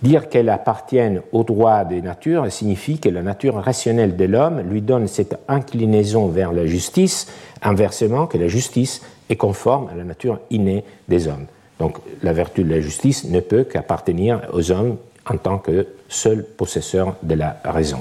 Dire 0.00 0.28
qu'elle 0.28 0.48
appartienne 0.48 1.22
au 1.32 1.42
droit 1.42 1.84
des 1.84 2.02
natures 2.02 2.52
signifie 2.52 3.00
que 3.00 3.08
la 3.08 3.22
nature 3.22 3.56
rationnelle 3.56 4.14
de 4.14 4.24
l'homme 4.26 4.60
lui 4.60 4.80
donne 4.80 5.08
cette 5.08 5.38
inclinaison 5.48 6.28
vers 6.28 6.52
la 6.52 6.66
justice, 6.66 7.26
inversement 7.62 8.26
que 8.26 8.38
la 8.38 8.46
justice 8.46 9.02
est 9.28 9.36
conforme 9.36 9.88
à 9.88 9.96
la 9.96 10.04
nature 10.04 10.38
innée 10.50 10.84
des 11.08 11.26
hommes. 11.26 11.46
Donc 11.80 11.98
la 12.22 12.32
vertu 12.32 12.62
de 12.62 12.70
la 12.70 12.80
justice 12.80 13.24
ne 13.24 13.40
peut 13.40 13.64
qu'appartenir 13.64 14.42
aux 14.52 14.70
hommes 14.70 14.98
en 15.28 15.36
tant 15.36 15.58
que 15.58 15.88
seuls 16.08 16.44
possesseurs 16.44 17.16
de 17.24 17.34
la 17.34 17.56
raison. 17.64 17.98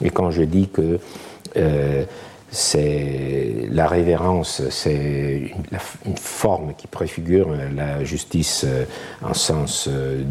Et 0.00 0.10
quand 0.10 0.30
je 0.30 0.42
dis 0.42 0.68
que 0.68 1.00
euh, 1.56 2.04
c'est 2.50 3.68
la 3.70 3.86
révérence, 3.86 4.62
c'est 4.70 5.52
une, 6.04 6.16
forme 6.16 6.74
qui 6.76 6.86
préfigure 6.86 7.54
la 7.74 8.04
justice 8.04 8.64
euh, 8.66 8.84
en 9.22 9.34
sens 9.34 9.88
euh, 9.88 10.22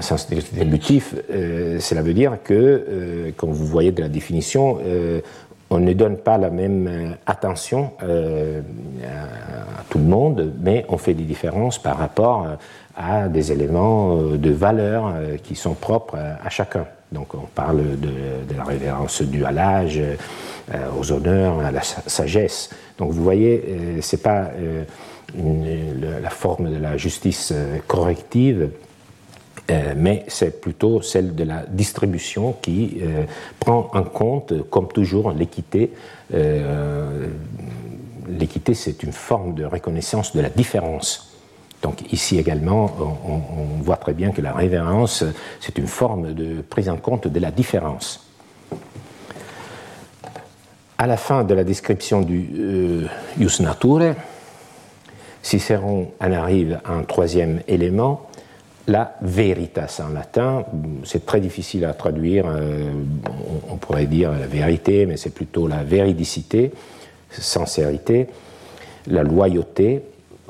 sens 0.00 0.28
distributif, 0.30 1.14
cela 1.28 2.02
veut 2.02 2.14
dire 2.14 2.38
que, 2.42 3.32
comme 3.36 3.52
vous 3.52 3.66
voyez 3.66 3.92
de 3.92 4.00
la 4.00 4.08
définition, 4.08 4.80
on 5.70 5.78
ne 5.78 5.92
donne 5.92 6.16
pas 6.16 6.36
la 6.36 6.50
même 6.50 6.88
euh, 6.88 7.10
attention 7.26 7.92
euh, 8.02 8.60
à 9.04 9.84
tout 9.88 9.98
le 9.98 10.04
monde, 10.04 10.52
mais 10.60 10.84
on 10.88 10.98
fait 10.98 11.14
des 11.14 11.22
différences 11.22 11.78
par 11.78 11.96
rapport 11.96 12.44
euh, 12.44 12.56
à 12.96 13.28
des 13.28 13.52
éléments 13.52 14.16
de 14.16 14.50
valeur 14.50 15.14
qui 15.42 15.54
sont 15.54 15.74
propres 15.74 16.18
à 16.18 16.50
chacun. 16.50 16.84
Donc 17.12 17.34
on 17.34 17.46
parle 17.54 17.98
de, 17.98 18.56
la 18.56 18.64
révérence 18.64 19.22
due 19.22 19.44
à 19.44 19.50
l'âge, 19.50 20.00
aux 20.96 21.10
honneurs, 21.10 21.58
à 21.60 21.72
la 21.72 21.82
sagesse. 21.82 22.70
Donc 22.98 23.10
vous 23.10 23.24
voyez, 23.24 23.98
c'est 24.00 24.22
pas 24.22 24.50
la 25.34 26.30
forme 26.30 26.70
de 26.70 26.76
la 26.76 26.96
justice 26.96 27.52
corrective 27.88 28.70
euh, 29.70 29.94
mais 29.96 30.24
c'est 30.26 30.60
plutôt 30.60 31.00
celle 31.00 31.34
de 31.34 31.44
la 31.44 31.64
distribution 31.68 32.54
qui 32.60 32.98
euh, 33.02 33.24
prend 33.58 33.88
en 33.92 34.02
compte, 34.02 34.68
comme 34.68 34.88
toujours, 34.88 35.30
l'équité. 35.30 35.92
Euh, 36.34 37.28
l'équité, 38.28 38.74
c'est 38.74 39.02
une 39.02 39.12
forme 39.12 39.54
de 39.54 39.64
reconnaissance 39.64 40.34
de 40.34 40.40
la 40.40 40.48
différence. 40.48 41.29
Donc 41.82 42.12
ici 42.12 42.38
également, 42.38 42.92
on, 43.26 43.82
voit 43.82 43.96
très 43.96 44.12
bien 44.12 44.30
que 44.32 44.42
la 44.42 44.52
révérence, 44.52 45.24
c'est 45.60 45.78
une 45.78 45.86
forme 45.86 46.34
de 46.34 46.60
prise 46.60 46.88
en 46.90 46.96
compte 46.96 47.26
de 47.26 47.40
la 47.40 47.50
différence. 47.50 48.26
À 50.98 51.06
la 51.06 51.16
fin 51.16 51.44
de 51.44 51.54
la 51.54 51.64
description 51.64 52.20
du 52.20 53.08
Ius 53.38 53.60
Nature, 53.60 54.14
Cicéron 55.42 56.12
en 56.20 56.32
arrive 56.32 56.80
à 56.84 56.92
un 56.92 57.02
troisième 57.02 57.60
élément, 57.66 58.28
la 58.86 59.16
veritas 59.22 60.02
en 60.04 60.12
latin. 60.12 60.64
C'est 61.04 61.24
très 61.24 61.40
difficile 61.40 61.84
à 61.84 61.94
traduire. 61.94 62.44
Euh, 62.46 62.90
on 63.70 63.76
pourrait 63.76 64.06
dire 64.06 64.32
la 64.32 64.46
vérité, 64.46 65.06
mais 65.06 65.16
c'est 65.16 65.30
plutôt 65.30 65.66
la 65.66 65.82
véridicité, 65.82 66.72
sincérité, 67.30 68.26
la 69.06 69.22
loyauté. 69.22 70.02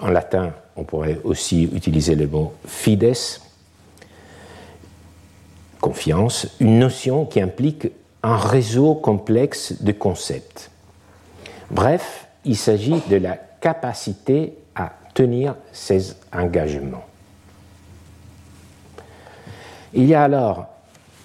En 0.03 0.09
latin, 0.09 0.53
on 0.81 0.85
pourrait 0.85 1.21
aussi 1.25 1.65
utiliser 1.65 2.15
le 2.15 2.27
mot 2.27 2.55
fides, 2.67 3.15
confiance, 5.79 6.47
une 6.59 6.79
notion 6.79 7.27
qui 7.27 7.41
implique 7.41 7.89
un 8.23 8.37
réseau 8.37 8.95
complexe 8.95 9.83
de 9.83 9.93
concepts. 9.93 10.71
Bref, 11.71 12.27
il 12.47 12.57
s'agit 12.57 13.01
de 13.11 13.17
la 13.17 13.37
capacité 13.37 14.55
à 14.75 14.93
tenir 15.13 15.55
ses 15.71 16.15
engagements. 16.33 17.05
Il 19.93 20.07
y 20.07 20.15
a 20.15 20.23
alors 20.23 20.67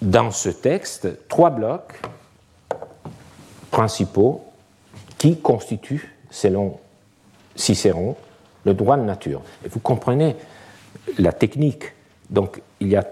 dans 0.01 0.31
ce 0.31 0.49
texte 0.49 1.07
trois 1.29 1.49
blocs 1.49 2.01
principaux 3.71 4.43
qui 5.17 5.39
constituent, 5.39 6.13
selon 6.29 6.77
Cicéron, 7.55 8.17
le 8.65 8.73
droit 8.73 8.97
de 8.97 9.03
nature. 9.03 9.41
Vous 9.69 9.79
comprenez 9.79 10.35
la 11.17 11.31
technique. 11.31 11.83
Donc 12.29 12.61
il 12.79 12.89
y 12.89 12.95
a, 12.95 13.05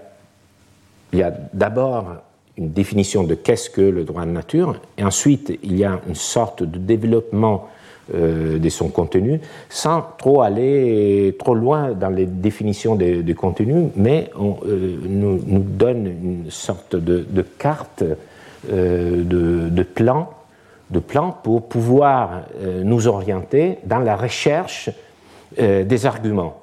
a 1.22 1.30
d'abord 1.52 2.16
une 2.56 2.70
définition 2.70 3.24
de 3.24 3.34
qu'est-ce 3.34 3.70
que 3.70 3.80
le 3.80 4.04
droit 4.04 4.24
de 4.24 4.30
nature, 4.30 4.80
et 4.96 5.04
ensuite 5.04 5.58
il 5.62 5.76
y 5.76 5.84
a 5.84 6.00
une 6.08 6.14
sorte 6.14 6.62
de 6.62 6.78
développement 6.78 7.68
euh, 8.14 8.58
de 8.58 8.68
son 8.68 8.88
contenu, 8.88 9.40
sans 9.70 10.04
trop 10.18 10.42
aller 10.42 11.34
trop 11.38 11.54
loin 11.54 11.92
dans 11.92 12.10
les 12.10 12.26
définitions 12.26 12.96
du 12.96 13.34
contenu, 13.34 13.88
mais 13.96 14.30
on 14.38 14.58
euh, 14.66 14.98
nous, 15.06 15.38
donne 15.60 16.06
une 16.06 16.50
sorte 16.50 16.96
de, 16.96 17.42
carte, 17.58 18.04
euh, 18.70 19.70
de, 19.70 19.82
plan, 19.82 20.28
de 20.90 20.98
plan 20.98 21.34
pour 21.42 21.66
pouvoir 21.66 22.42
nous 22.82 23.08
orienter 23.08 23.78
dans 23.86 24.00
la 24.00 24.16
recherche 24.16 24.90
des 25.58 26.06
arguments. 26.06 26.60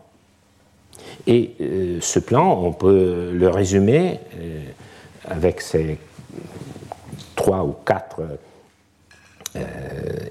Et 1.27 1.51
ce 2.01 2.19
plan, 2.19 2.59
on 2.63 2.73
peut 2.73 3.31
le 3.33 3.47
résumer 3.47 4.19
avec 5.25 5.61
ces 5.61 5.97
trois 7.35 7.63
ou 7.63 7.75
quatre 7.85 8.21
euh, 9.55 9.59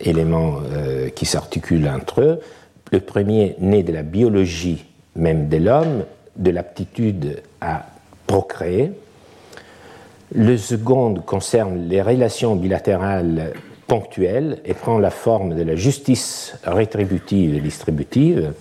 éléments 0.00 0.60
euh, 0.72 1.10
qui 1.10 1.26
s'articulent 1.26 1.88
entre 1.88 2.20
eux. 2.22 2.40
Le 2.92 3.00
premier 3.00 3.56
né 3.58 3.82
de 3.82 3.92
la 3.92 4.02
biologie 4.02 4.84
même 5.16 5.48
de 5.48 5.56
l'homme, 5.56 6.04
de 6.36 6.50
l'aptitude 6.50 7.42
à 7.60 7.86
procréer. 8.26 8.92
Le 10.34 10.56
second 10.56 11.14
concerne 11.14 11.88
les 11.88 12.00
relations 12.00 12.56
bilatérales 12.56 13.52
et 14.64 14.74
prend 14.74 14.98
la 14.98 15.10
forme 15.10 15.54
de 15.56 15.62
la 15.62 15.74
justice 15.74 16.54
rétributive 16.64 17.56
et 17.56 17.60
distributive. 17.60 18.52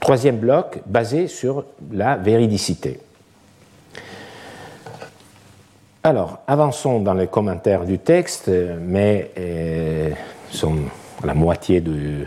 Troisième 0.00 0.38
bloc, 0.38 0.80
basé 0.86 1.28
sur 1.28 1.64
la 1.92 2.16
véridicité. 2.16 3.00
Alors, 6.02 6.40
avançons 6.46 7.00
dans 7.00 7.14
les 7.14 7.26
commentaires 7.26 7.84
du 7.84 7.98
texte, 7.98 8.50
mais 8.80 9.30
euh, 9.38 10.10
à 11.22 11.26
la 11.26 11.34
moitié 11.34 11.80
de, 11.80 12.26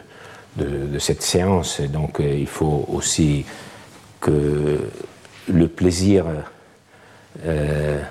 cette 1.00 1.24
séance, 1.24 1.82
donc 1.82 2.20
euh, 2.20 2.38
il 2.38 2.48
faut 2.48 2.86
aussi 2.90 3.46
que 4.20 4.90
le 5.48 5.68
plaisir 5.68 6.26
euh, 7.46 8.02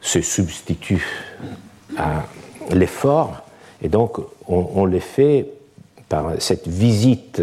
se 0.00 0.20
substitue 0.20 1.04
à 1.96 2.24
l'effort, 2.74 3.42
et 3.82 3.88
donc 3.88 4.18
on, 4.48 4.66
on, 4.74 4.84
le 4.84 4.98
fait 4.98 5.46
par 6.08 6.32
cette 6.38 6.68
visite 6.68 7.42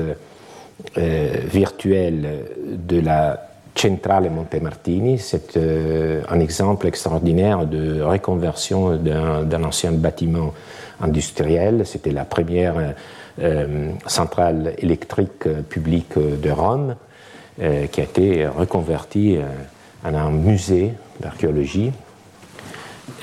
euh, 0.98 1.38
virtuelle 1.46 2.46
de 2.68 3.00
la 3.00 3.50
Centrale 3.76 4.30
Montemartini. 4.30 5.18
C'est 5.18 5.58
euh, 5.58 6.22
un 6.30 6.40
exemple 6.40 6.88
extraordinaire 6.88 7.66
de 7.66 8.02
reconversion 8.02 8.98
d'un 8.98 9.64
ancien 9.64 9.92
bâtiment 9.92 10.54
industriel. 11.02 11.86
C'était 11.86 12.12
la 12.12 12.26
première 12.26 12.94
euh, 13.40 13.90
centrale 14.08 14.74
électrique 14.78 15.48
publique 15.70 16.18
de 16.18 16.50
Rome 16.52 16.96
qui 17.58 18.02
a 18.02 18.04
été 18.04 18.48
reconvertie 18.48 19.38
en 20.04 20.16
un 20.16 20.32
musée 20.32 20.94
d'archéologie. 21.20 21.92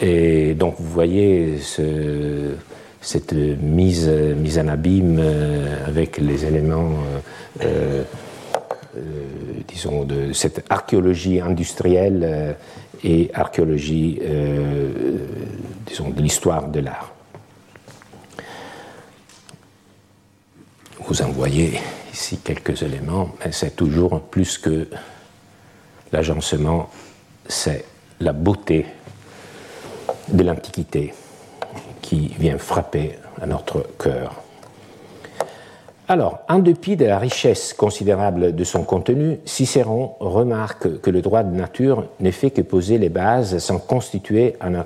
Et 0.00 0.54
donc 0.54 0.76
vous 0.78 0.88
voyez 0.88 1.58
ce, 1.58 2.54
cette 3.00 3.32
mise, 3.32 4.08
mise 4.08 4.58
en 4.58 4.68
abîme 4.68 5.18
euh, 5.18 5.86
avec 5.86 6.18
les 6.18 6.44
éléments, 6.44 6.92
euh, 7.62 8.04
euh, 8.96 9.00
disons, 9.66 10.04
de 10.04 10.32
cette 10.32 10.64
archéologie 10.70 11.40
industrielle 11.40 12.56
et 13.04 13.30
archéologie, 13.32 14.20
disons, 15.86 16.10
de 16.10 16.20
l'histoire 16.20 16.68
de 16.68 16.80
l'art. 16.80 17.12
Vous 21.06 21.22
en 21.22 21.30
voyez 21.30 21.80
ici 22.12 22.38
quelques 22.38 22.82
éléments, 22.82 23.30
mais 23.44 23.52
c'est 23.52 23.76
toujours 23.76 24.20
plus 24.20 24.58
que 24.58 24.88
l'agencement, 26.12 26.90
c'est 27.48 27.84
la 28.18 28.32
beauté 28.32 28.86
de 30.32 30.42
l'Antiquité 30.42 31.14
qui 32.02 32.28
vient 32.38 32.58
frapper 32.58 33.18
à 33.40 33.46
notre 33.46 33.86
cœur. 33.98 34.42
Alors, 36.08 36.40
en 36.48 36.58
dépit 36.58 36.96
de 36.96 37.04
la 37.04 37.20
richesse 37.20 37.72
considérable 37.72 38.54
de 38.54 38.64
son 38.64 38.82
contenu, 38.82 39.38
Cicéron 39.44 40.16
remarque 40.18 41.00
que 41.00 41.10
le 41.10 41.22
droit 41.22 41.44
de 41.44 41.54
nature 41.54 42.06
n'est 42.18 42.32
fait 42.32 42.50
que 42.50 42.62
poser 42.62 42.98
les 42.98 43.10
bases 43.10 43.58
sans 43.58 43.78
constituer 43.78 44.56
en, 44.60 44.80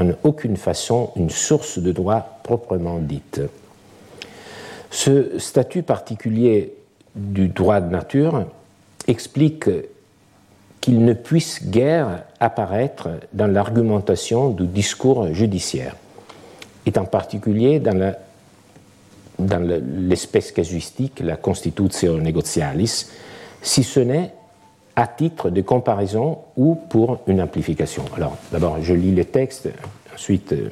en 0.00 0.12
aucune 0.24 0.56
façon 0.56 1.10
une 1.16 1.28
source 1.28 1.78
de 1.78 1.92
droit 1.92 2.38
proprement 2.42 2.98
dite. 2.98 3.42
Ce 4.90 5.38
statut 5.38 5.82
particulier 5.82 6.74
du 7.14 7.48
droit 7.48 7.80
de 7.80 7.90
nature 7.90 8.46
explique 9.06 9.68
qu'il 10.82 11.04
ne 11.04 11.14
puisse 11.14 11.64
guère 11.70 12.24
apparaître 12.40 13.08
dans 13.32 13.46
l'argumentation 13.46 14.50
du 14.50 14.66
discours 14.66 15.32
judiciaire 15.32 15.94
et 16.84 16.98
en 16.98 17.04
particulier 17.04 17.78
dans 17.78 18.16
l'espèce 19.38 20.50
casuistique, 20.50 21.20
la 21.20 21.36
constitutio 21.36 22.18
negotialis, 22.18 23.06
si 23.62 23.84
ce 23.84 24.00
n'est 24.00 24.32
à 24.96 25.06
titre 25.06 25.50
de 25.50 25.62
comparaison 25.62 26.38
ou 26.56 26.74
pour 26.74 27.20
une 27.28 27.40
amplification. 27.40 28.04
Alors, 28.16 28.36
d'abord, 28.50 28.78
je 28.82 28.92
lis 28.92 29.12
les 29.12 29.24
textes, 29.24 29.68
ensuite, 30.12 30.52
euh, 30.52 30.68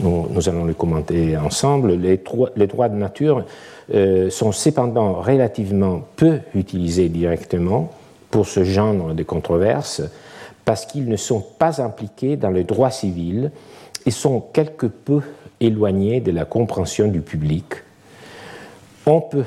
nous, 0.00 0.48
allons 0.48 0.64
les 0.64 0.74
commenter 0.74 1.36
ensemble. 1.36 1.92
Les, 1.92 2.20
les 2.56 2.66
droits 2.66 2.88
de 2.88 2.96
nature 2.96 3.44
euh, 3.94 4.30
sont 4.30 4.50
cependant 4.52 5.20
relativement 5.20 6.02
peu 6.16 6.40
utilisés 6.54 7.10
directement 7.10 7.92
pour 8.30 8.46
ce 8.46 8.64
genre 8.64 9.14
de 9.14 9.22
controverses 9.22 10.02
parce 10.64 10.86
qu'ils 10.86 11.08
ne 11.08 11.16
sont 11.16 11.40
pas 11.40 11.82
impliqués 11.82 12.36
dans 12.36 12.50
le 12.50 12.64
droit 12.64 12.90
civil 12.90 13.50
et 14.06 14.10
sont 14.10 14.40
quelque 14.40 14.86
peu 14.86 15.20
éloignés 15.60 16.20
de 16.20 16.30
la 16.30 16.44
compréhension 16.44 17.08
du 17.08 17.20
public. 17.20 17.74
On 19.06 19.20
peut 19.20 19.44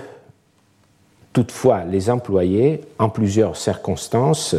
toutefois 1.32 1.84
les 1.86 2.10
employer 2.10 2.82
en 3.00 3.10
plusieurs 3.10 3.58
circonstances 3.58 4.56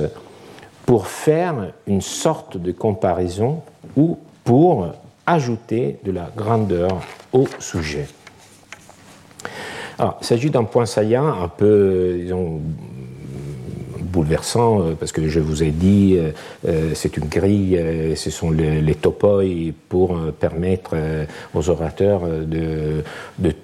pour 0.87 1.07
faire 1.07 1.73
une 1.87 2.01
sorte 2.01 2.57
de 2.57 2.73
comparaison 2.73 3.63
ou 3.97 4.19
pour 4.43 4.89
ajouter 5.27 5.99
de 6.05 6.13
la 6.13 6.31
grandeur 6.37 7.01
au 7.33 7.47
sujet. 7.59 8.07
Alors, 9.99 10.19
il 10.21 10.27
s'agit 10.27 10.51
d'un 10.51 10.65
point 10.65 10.87
saillant 10.87 11.43
un 11.43 11.49
peu, 11.49 12.19
disons, 12.21 12.61
bouleversant 14.15 14.81
euh, 14.81 14.95
parce 14.99 15.13
que 15.13 15.27
je 15.29 15.41
vous 15.41 15.63
ai 15.63 15.71
dit, 15.71 16.17
euh, 16.17 16.31
euh, 16.69 16.93
c'est 16.95 17.17
une 17.17 17.27
grille, 17.27 17.79
ce 18.15 18.31
sont 18.31 18.51
les, 18.51 18.81
les 18.81 18.95
topoi 18.95 19.43
pour 19.89 20.17
permettre 20.39 20.95
aux 21.55 21.69
orateurs 21.71 22.23
de, 22.27 23.03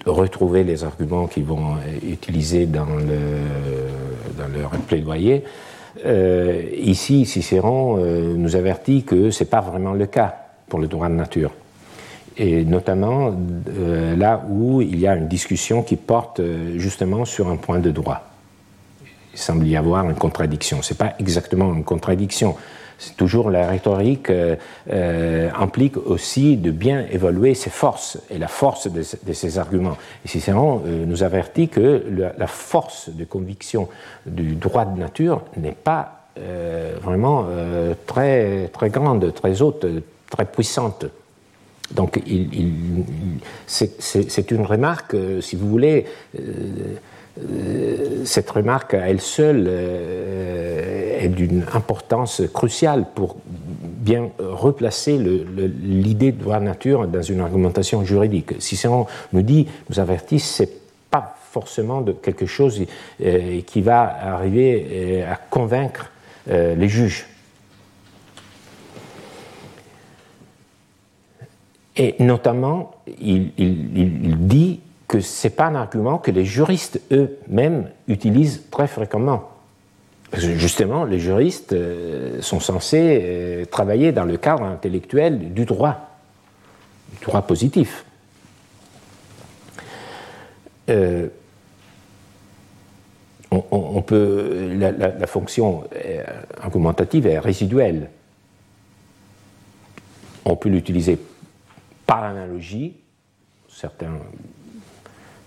retrouver 0.06 0.64
les 0.64 0.84
arguments 0.84 1.26
qu'ils 1.26 1.44
vont 1.44 1.76
utiliser 2.02 2.66
dans, 2.66 2.86
le, 2.86 3.20
dans 4.38 4.48
leur 4.48 4.70
plaidoyer. 4.88 5.44
ici, 6.76 7.26
Cicéron 7.26 7.96
nous 8.36 8.56
avertit 8.56 9.04
que 9.04 9.30
ce 9.30 9.44
n'est 9.44 9.50
pas 9.50 9.60
vraiment 9.60 9.92
le 9.92 10.06
cas 10.06 10.34
pour 10.68 10.80
le 10.80 10.88
droit 10.88 11.08
de 11.08 11.14
nature 11.14 11.52
et 12.36 12.64
notamment 12.64 13.34
là 14.16 14.42
où 14.48 14.80
il 14.80 14.98
y 14.98 15.06
a 15.06 15.14
une 15.16 15.28
discussion 15.28 15.82
qui 15.82 15.96
porte 15.96 16.40
justement 16.76 17.24
sur 17.24 17.48
un 17.48 17.56
point 17.56 17.78
de 17.78 17.90
droit 17.90 18.29
il 19.32 19.38
semble 19.38 19.66
y 19.66 19.76
avoir 19.76 20.08
une 20.08 20.16
contradiction. 20.16 20.82
Ce 20.82 20.92
n'est 20.92 20.98
pas 20.98 21.14
exactement 21.18 21.72
une 21.72 21.84
contradiction. 21.84 22.56
C'est 22.98 23.16
toujours 23.16 23.50
la 23.50 23.66
rhétorique 23.66 24.28
euh, 24.28 24.56
euh, 24.92 25.48
implique 25.58 25.96
aussi 25.96 26.58
de 26.58 26.70
bien 26.70 27.06
évaluer 27.10 27.54
ses 27.54 27.70
forces 27.70 28.18
et 28.28 28.36
la 28.36 28.48
force 28.48 28.88
de, 28.88 29.02
ses 29.32 29.58
arguments. 29.58 29.96
Et 30.24 30.28
Cicéron 30.28 30.82
euh, 30.86 31.06
nous 31.06 31.22
avertit 31.22 31.68
que 31.68 32.04
la, 32.36 32.46
force 32.46 33.08
de 33.08 33.24
conviction 33.24 33.88
du 34.26 34.54
droit 34.54 34.84
de 34.84 34.98
nature 34.98 35.42
n'est 35.56 35.72
pas 35.72 36.16
vraiment 37.02 37.46
très, 38.06 38.68
très 38.68 38.88
grande, 38.88 39.34
très 39.34 39.60
haute, 39.60 39.84
très 40.30 40.46
puissante. 40.46 41.04
Donc 41.90 42.20
c'est 43.66 44.50
une 44.50 44.64
remarque, 44.64 45.16
si 45.40 45.56
vous 45.56 45.68
voulez, 45.68 46.06
euh, 46.38 46.42
cette 48.24 48.50
remarque 48.50 48.94
à 48.94 49.08
elle 49.08 49.20
seule 49.20 49.66
euh, 49.68 51.20
est 51.20 51.28
d'une 51.28 51.64
importance 51.74 52.42
cruciale 52.52 53.06
pour 53.14 53.36
bien 53.46 54.30
replacer 54.38 55.18
l'idée 55.18 56.32
de 56.32 56.42
droit 56.42 56.60
nature 56.60 57.06
dans 57.06 57.22
une 57.22 57.40
argumentation 57.40 58.04
juridique. 58.04 58.54
Cicéron 58.60 59.06
nous 59.32 59.42
dit, 59.42 59.68
nous 59.88 60.00
avertit, 60.00 60.40
c'est 60.40 60.70
pas 61.10 61.36
forcément 61.50 62.00
de 62.00 62.12
quelque 62.12 62.46
chose 62.46 62.82
euh, 63.22 63.60
qui 63.66 63.80
va 63.82 64.02
arriver 64.34 65.22
à 65.22 65.36
convaincre 65.36 66.10
les 66.46 66.88
juges. 66.88 67.26
Et 71.96 72.14
notamment, 72.18 72.92
il 73.20 74.36
dit 74.38 74.80
que 75.10 75.18
ce 75.18 75.48
n'est 75.48 75.52
pas 75.52 75.66
un 75.66 75.74
argument 75.74 76.18
que 76.18 76.30
les 76.30 76.44
juristes 76.44 77.00
eux-mêmes 77.10 77.90
utilisent 78.06 78.62
très 78.70 78.86
fréquemment. 78.86 79.50
Parce 80.30 80.44
que 80.44 80.54
justement, 80.54 81.04
les 81.04 81.18
juristes 81.18 81.72
euh, 81.72 82.40
sont 82.40 82.60
censés 82.60 83.20
euh, 83.20 83.64
travailler 83.64 84.12
dans 84.12 84.24
le 84.24 84.36
cadre 84.36 84.62
intellectuel 84.62 85.52
du 85.52 85.64
droit, 85.64 85.96
du 87.18 87.24
droit 87.24 87.42
positif. 87.42 88.04
Euh, 90.90 91.26
on, 93.50 94.02
peut, 94.02 94.76
la, 94.78 94.92
la, 94.92 95.26
fonction 95.26 95.82
argumentative 96.62 97.26
est 97.26 97.40
résiduelle. 97.40 98.10
On 100.44 100.54
peut 100.54 100.68
l'utiliser 100.68 101.18
par 102.06 102.22
analogie, 102.22 102.94
certains 103.68 104.12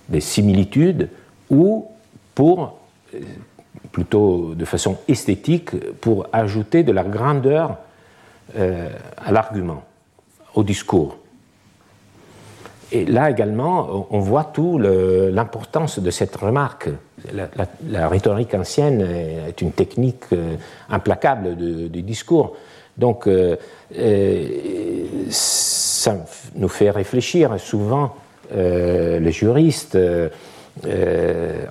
des 0.09 0.21
similitudes 0.21 1.09
ou 1.49 1.87
pour, 2.35 2.79
euh, 3.13 3.19
plutôt 3.91 4.53
de 4.55 4.65
façon 4.65 4.97
esthétique, 5.07 5.71
pour 5.99 6.27
ajouter 6.33 6.83
de 6.83 6.91
la 6.91 7.03
grandeur 7.03 7.77
euh, 8.57 8.89
à 9.17 9.31
l'argument, 9.31 9.83
au 10.55 10.63
discours. 10.63 11.17
Et 12.91 13.05
là 13.05 13.31
également, 13.31 14.07
on 14.11 14.19
voit 14.19 14.43
tout 14.43 14.77
l'importance 14.77 15.97
de 15.97 16.11
cette 16.11 16.35
remarque. 16.35 16.89
La, 17.87 18.07
rhétorique 18.07 18.53
ancienne 18.53 19.01
est 19.01 19.61
une 19.61 19.71
technique 19.71 20.25
euh, 20.31 20.57
implacable 20.89 21.55
du 21.55 22.03
discours. 22.03 22.55
Donc, 22.95 23.27
ça 25.29 26.15
nous 26.55 26.67
fait 26.67 26.91
réfléchir. 26.91 27.59
Souvent, 27.59 28.15
les 28.53 29.31
juristes 29.31 29.97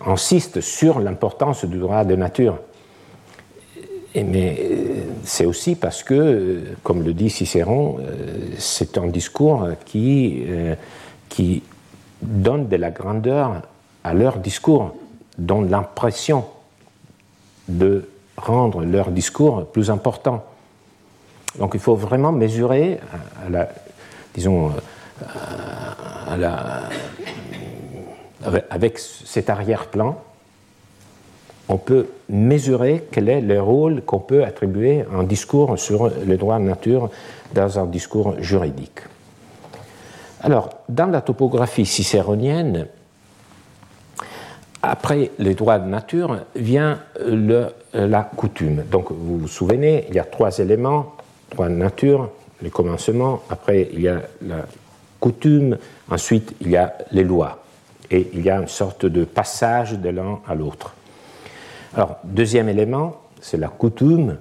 insistent 0.07 0.61
sur 0.61 1.01
l'importance 1.01 1.65
du 1.65 1.79
droit 1.79 2.05
de 2.05 2.17
nature. 2.17 2.59
mais 4.15 4.57
c'est 5.25 5.47
aussi 5.47 5.75
parce 5.75 6.03
que, 6.03 6.61
comme 6.83 7.03
le 7.03 7.15
dit 7.15 7.31
Cicéron, 7.31 7.99
c'est 8.59 8.99
un 8.99 9.07
discours 9.07 9.69
qui 9.85 10.45
qui 11.29 11.63
donnent 12.21 12.69
de 12.69 12.77
la 12.77 12.91
grandeur 12.91 13.63
à 14.05 14.15
leur 14.15 14.39
discours, 14.39 14.95
donnent 15.39 15.71
l'impression 15.71 16.45
de 17.69 18.09
rendre 18.37 18.85
leur 18.85 19.11
discours 19.11 19.67
plus 19.67 19.91
important. 19.91 20.45
Donc 21.59 21.73
il 21.75 21.81
faut 21.81 21.95
vraiment 21.95 22.33
mesurer, 22.33 22.99
disons, 24.35 24.73
avec 28.71 28.99
cet 28.99 29.51
arrière-plan, 29.51 30.21
on 31.69 31.77
peut 31.77 32.07
mesurer 32.29 33.05
quel 33.11 33.29
est 33.29 33.41
le 33.41 33.61
rôle 33.61 34.03
qu'on 34.03 34.19
peut 34.19 34.45
attribuer 34.45 35.03
à 35.03 35.19
un 35.19 35.23
discours 35.23 35.79
sur 35.79 36.11
le 36.11 36.37
droit 36.37 36.59
de 36.59 36.65
nature 36.65 37.11
dans 37.55 37.79
un 37.79 37.87
discours 37.87 38.41
juridique. 38.41 39.01
Alors, 40.41 40.71
dans 40.89 41.07
la 41.07 41.21
topographie 41.21 41.87
cicéronienne, 41.87 42.89
après 44.83 45.31
les 45.39 45.55
droits 45.55 45.79
de 45.79 45.89
nature 45.89 46.41
vient 46.57 46.99
la 47.95 48.23
coutume. 48.23 48.83
Donc, 48.91 49.13
vous 49.13 49.39
vous 49.39 49.49
souvenez, 49.49 50.07
il 50.09 50.17
y 50.17 50.19
a 50.19 50.25
trois 50.25 50.59
éléments 50.59 51.15
droit 51.53 51.69
de 51.69 51.75
nature, 51.75 52.31
le 52.63 52.71
commencement, 52.71 53.43
après 53.51 53.89
il 53.93 54.01
y 54.01 54.09
a 54.09 54.23
la 54.43 54.67
coutume, 55.23 55.79
ensuite 56.11 56.55
il 56.61 56.71
y 56.71 56.77
a 56.77 56.93
les 57.13 57.23
lois. 57.23 57.63
Et 58.11 58.29
il 58.35 58.43
y 58.43 58.51
a 58.51 58.59
une 58.59 58.69
sorte 58.69 59.07
de 59.07 59.25
passage 59.25 59.93
de 59.93 60.09
l'un 60.11 60.41
à 60.47 60.55
l'autre. 60.55 60.95
Deuxième 62.25 62.69
élément, 62.69 63.23
c'est 63.41 63.57
la 63.57 63.69
coutume. 63.69 64.37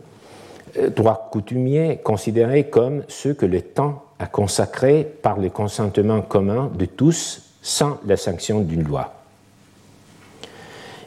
Euh, 0.78 0.90
droit 0.90 1.30
coutumier 1.32 2.00
considéré 2.04 2.70
comme 2.70 3.04
ce 3.08 3.30
que 3.30 3.46
le 3.46 3.62
temps 3.62 4.06
à 4.20 4.26
consacrer 4.26 5.04
par 5.04 5.38
le 5.40 5.50
consentement 5.50 6.22
commun 6.22 6.72
de 6.74 6.86
tous 6.86 7.56
sans 7.62 8.00
la 8.06 8.18
sanction 8.18 8.62
d'une 8.62 8.84
loi. 8.84 9.14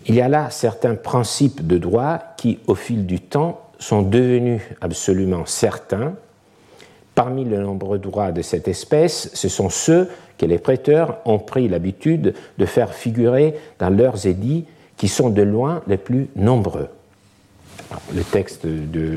Il 0.07 0.15
y 0.15 0.21
a 0.21 0.29
là 0.29 0.51
certains 0.51 0.97
principes 0.97 1.67
de 1.67 1.79
droit 1.79 2.19
qui, 2.37 2.59
au 2.67 2.75
fil 2.75 3.07
du 3.07 3.21
temps, 3.21 3.61
sont 3.79 4.03
devenus 4.03 4.61
absolument 4.81 5.47
certains. 5.47 6.15
Parmi 7.15 7.45
les 7.45 7.59
nombreux 7.59 7.99
droits 7.99 8.33
de 8.33 8.43
cette 8.43 8.69
espèce, 8.69 9.31
ce 9.35 9.49
sont 9.49 9.71
ceux 9.71 10.09
que 10.37 10.47
les 10.47 10.59
prêteurs 10.59 11.19
ont 11.25 11.39
pris 11.39 11.69
l'habitude 11.69 12.35
de 12.59 12.67
faire 12.67 12.93
figurer 12.93 13.55
dans 13.79 13.91
leurs 13.91 14.27
édits 14.27 14.65
qui 14.97 15.09
sont 15.09 15.31
de 15.31 15.43
loin 15.43 15.83
les 15.87 15.97
plus 15.97 16.29
nombreux. 16.35 16.89
Le 18.13 18.23
texte 18.23 18.67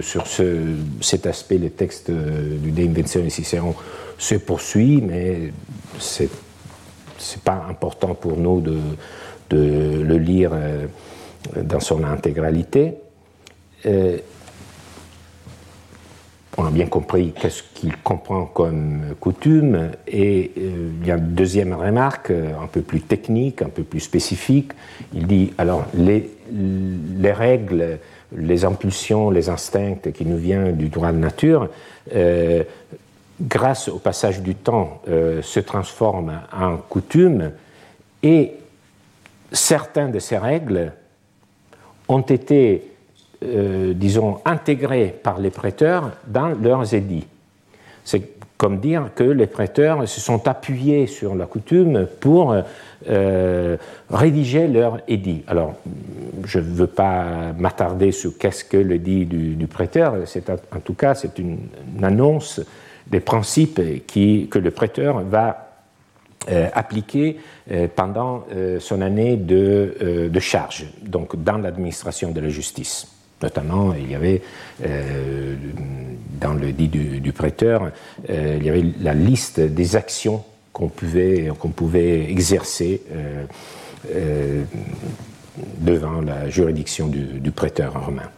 sur 0.01 0.27
ce, 0.27 0.75
cet 1.01 1.25
aspect, 1.25 1.57
le 1.57 1.71
texte 1.71 2.11
du 2.11 2.71
De 2.71 2.83
Inventione 2.83 3.29
Cicéron 3.29 3.73
se 4.17 4.35
poursuit, 4.35 5.01
mais 5.01 5.51
c'est 5.99 6.29
n'est 7.19 7.41
pas 7.43 7.65
important 7.69 8.13
pour 8.13 8.37
nous 8.37 8.61
de, 8.61 8.77
de 9.49 10.01
le 10.03 10.17
lire 10.17 10.51
euh, 10.53 10.85
dans 11.55 11.79
son 11.79 12.03
intégralité. 12.03 12.95
Euh, 13.85 14.17
on 16.57 16.65
a 16.65 16.71
bien 16.71 16.87
compris 16.87 17.33
qu'est-ce 17.39 17.63
qu'il 17.73 17.95
comprend 17.97 18.45
comme 18.45 19.15
coutume, 19.19 19.91
et 20.07 20.51
euh, 20.57 20.89
il 21.01 21.07
y 21.07 21.11
a 21.11 21.17
une 21.17 21.33
deuxième 21.33 21.73
remarque, 21.73 22.31
un 22.31 22.67
peu 22.67 22.81
plus 22.81 23.01
technique, 23.01 23.61
un 23.61 23.69
peu 23.69 23.83
plus 23.83 23.99
spécifique. 23.99 24.71
Il 25.13 25.27
dit 25.27 25.53
alors 25.57 25.85
les, 25.93 26.29
les 26.51 27.31
règles 27.31 27.99
les 28.35 28.65
impulsions, 28.65 29.29
les 29.29 29.49
instincts 29.49 30.11
qui 30.13 30.25
nous 30.25 30.37
viennent 30.37 30.75
du 30.75 30.89
droit 30.89 31.11
de 31.11 31.17
nature, 31.17 31.69
euh, 32.13 32.63
grâce 33.39 33.87
au 33.87 33.99
passage 33.99 34.41
du 34.41 34.55
temps, 34.55 35.01
euh, 35.07 35.41
se 35.41 35.59
transforment 35.59 36.41
en 36.51 36.77
coutumes 36.77 37.51
et 38.23 38.53
certaines 39.51 40.11
de 40.11 40.19
ces 40.19 40.37
règles 40.37 40.93
ont 42.09 42.21
été, 42.21 42.91
euh, 43.43 43.93
disons, 43.93 44.39
intégrées 44.45 45.15
par 45.21 45.39
les 45.39 45.51
prêteurs 45.51 46.11
dans 46.27 46.49
leurs 46.49 46.93
édits. 46.93 47.27
C'est 48.03 48.37
comme 48.57 48.79
dire 48.79 49.11
que 49.15 49.23
les 49.23 49.47
prêteurs 49.47 50.07
se 50.07 50.19
sont 50.19 50.47
appuyés 50.47 51.05
sur 51.05 51.35
la 51.35 51.45
coutume 51.45 52.07
pour 52.19 52.55
euh, 53.07 53.77
rédiger 54.09 54.67
leur 54.67 54.99
édit. 55.07 55.43
Alors, 55.47 55.75
je 56.45 56.59
ne 56.59 56.63
veux 56.63 56.87
pas 56.87 57.53
m'attarder 57.57 58.11
sur 58.11 58.37
qu'est-ce 58.37 58.65
que 58.65 58.77
le 58.77 58.97
dit 58.97 59.25
du, 59.25 59.67
prêteur, 59.67 60.15
c'est 60.25 60.49
en 60.49 60.79
tout 60.83 60.95
cas 60.95 61.13
c'est 61.13 61.37
une, 61.37 61.59
annonce 62.01 62.59
des 63.05 63.19
principes 63.19 63.79
qui, 64.07 64.47
que 64.49 64.57
le 64.57 64.71
prêteur 64.71 65.21
va 65.21 65.69
euh, 66.49 66.69
appliquer 66.73 67.37
euh, 67.71 67.87
pendant 67.95 68.45
son 68.79 69.01
année 69.01 69.37
de, 69.37 70.29
de, 70.31 70.39
charge, 70.39 70.87
donc 71.03 71.41
dans 71.41 71.57
l'administration 71.57 72.31
de 72.31 72.41
la 72.41 72.49
justice. 72.49 73.07
Notamment, 73.41 73.93
il 73.93 74.09
y 74.09 74.15
avait 74.15 74.41
dans 76.39 76.53
le 76.53 76.71
dit 76.71 76.87
du, 76.87 77.31
prêteur, 77.33 77.91
il 78.27 78.63
y 78.63 78.69
avait 78.69 78.83
la 78.99 79.13
liste 79.13 79.59
des 79.59 79.95
actions 79.95 80.43
qu'on 80.77 81.69
pouvait, 81.69 82.29
exercer 82.29 83.01
euh, 83.11 83.45
euh, 84.13 84.63
devant 85.79 86.21
la 86.21 86.49
juridiction 86.49 87.07
du, 87.07 87.51
prêteur 87.51 88.05
romain. 88.05 88.29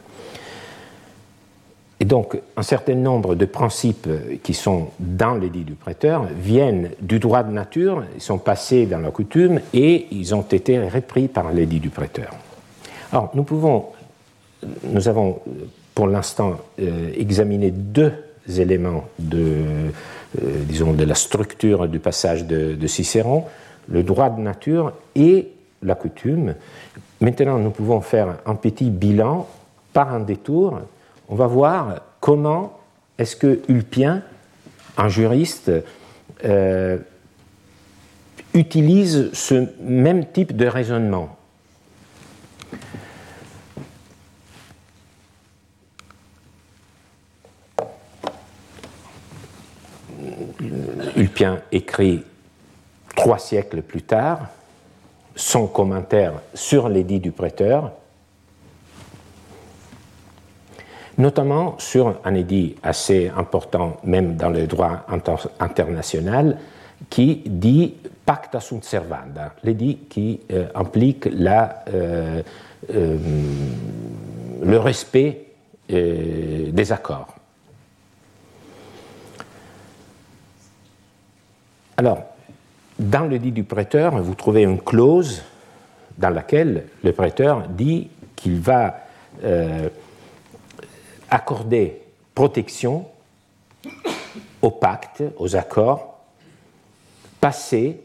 Et 1.99 2.05
donc, 2.05 2.39
un 2.55 2.61
certain 2.61 2.95
nombre 2.95 3.35
de 3.35 3.43
principes 3.43 4.07
qui 4.41 4.53
sont 4.53 4.87
dans 4.99 5.33
l'édit 5.35 5.65
du 5.65 5.73
prêteur 5.73 6.27
viennent 6.33 6.91
du 7.01 7.19
droit 7.19 7.43
de 7.43 7.51
nature, 7.51 8.05
ils 8.15 8.21
sont 8.21 8.37
passés 8.37 8.85
dans 8.85 8.99
la 8.99 9.11
coutume 9.11 9.59
et 9.73 10.07
ils 10.11 10.33
ont 10.33 10.43
été 10.43 10.79
repris 10.79 11.27
par 11.27 11.51
l'édit 11.51 11.81
du 11.81 11.89
prêteur. 11.89 12.31
Alors, 13.11 13.31
nous 13.33 13.43
pouvons, 13.43 13.87
nous 14.83 15.07
avons 15.07 15.39
pour 15.95 16.07
l'instant 16.07 16.57
euh, 16.79 17.11
examiné 17.15 17.71
deux 17.71 18.13
éléments 18.57 19.05
de, 19.19 19.55
euh, 20.41 20.63
disons, 20.65 20.93
de 20.93 21.03
la 21.03 21.15
structure 21.15 21.87
du 21.87 21.99
passage 21.99 22.45
de, 22.45 22.87
Cicéron, 22.87 23.45
le 23.87 24.03
droit 24.03 24.29
de 24.29 24.39
nature 24.39 24.93
et 25.15 25.49
la 25.83 25.95
coutume. 25.95 26.55
Maintenant, 27.21 27.57
nous 27.57 27.71
pouvons 27.71 28.01
faire 28.01 28.37
un 28.45 28.55
petit 28.55 28.89
bilan 28.89 29.47
par 29.93 30.13
un 30.13 30.19
détour. 30.19 30.79
On 31.27 31.35
va 31.35 31.47
voir 31.47 32.01
comment 32.19 32.79
est-ce 33.17 33.35
que 33.35 33.59
Ulpien, 33.67 34.23
un 34.97 35.09
juriste, 35.09 35.71
euh, 36.45 36.97
utilise 38.53 39.29
ce 39.33 39.67
même 39.81 40.25
type 40.25 40.55
de 40.55 40.65
raisonnement. 40.65 41.38
Ulpien 51.19 51.59
écrit 51.73 52.23
trois 53.15 53.39
siècles 53.39 53.81
plus 53.81 54.03
tard 54.03 54.47
son 55.35 55.67
commentaire 55.67 56.33
sur 56.53 56.89
l'édit 56.89 57.19
du 57.19 57.31
prêteur, 57.31 57.91
notamment 61.17 61.77
sur 61.77 62.19
un 62.23 62.33
édit 62.33 62.75
assez 62.83 63.31
important, 63.35 63.97
même 64.03 64.35
dans 64.35 64.49
le 64.49 64.67
droit 64.67 65.05
international, 65.59 66.57
qui 67.09 67.41
dit 67.45 67.95
pacta 68.25 68.59
sunt 68.59 68.83
servanda, 68.83 69.53
l'édit 69.63 69.97
qui 70.09 70.39
euh, 70.51 70.67
implique 70.75 71.27
euh, 71.27 72.43
euh, 72.93 73.17
le 74.61 74.77
respect 74.77 75.45
des 75.89 76.91
accords. 76.91 77.38
Alors, 81.99 82.23
dans 82.97 83.27
le 83.27 83.39
dit 83.39 83.51
du 83.51 83.65
prêteur, 83.65 84.21
vous 84.21 84.33
trouvez 84.33 84.61
une 84.61 84.79
clause 84.79 85.43
dans 86.17 86.29
laquelle 86.29 86.85
le 87.03 87.11
prêteur 87.11 87.67
dit 87.67 88.07
qu'il 88.37 88.57
va 88.57 89.01
euh, 89.43 89.89
accorder 91.29 92.01
protection 92.33 93.05
aux 94.61 94.71
pactes, 94.71 95.23
aux 95.39 95.57
accords 95.57 96.21
passés 97.41 97.99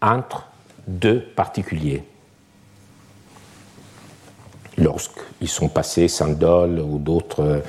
entre 0.00 0.48
deux 0.88 1.20
particuliers 1.20 2.02
lorsqu'ils 4.78 5.48
sont 5.48 5.68
passés 5.68 6.08
sans 6.08 6.32
dol 6.32 6.80
ou 6.80 6.98
d'autres 6.98 7.62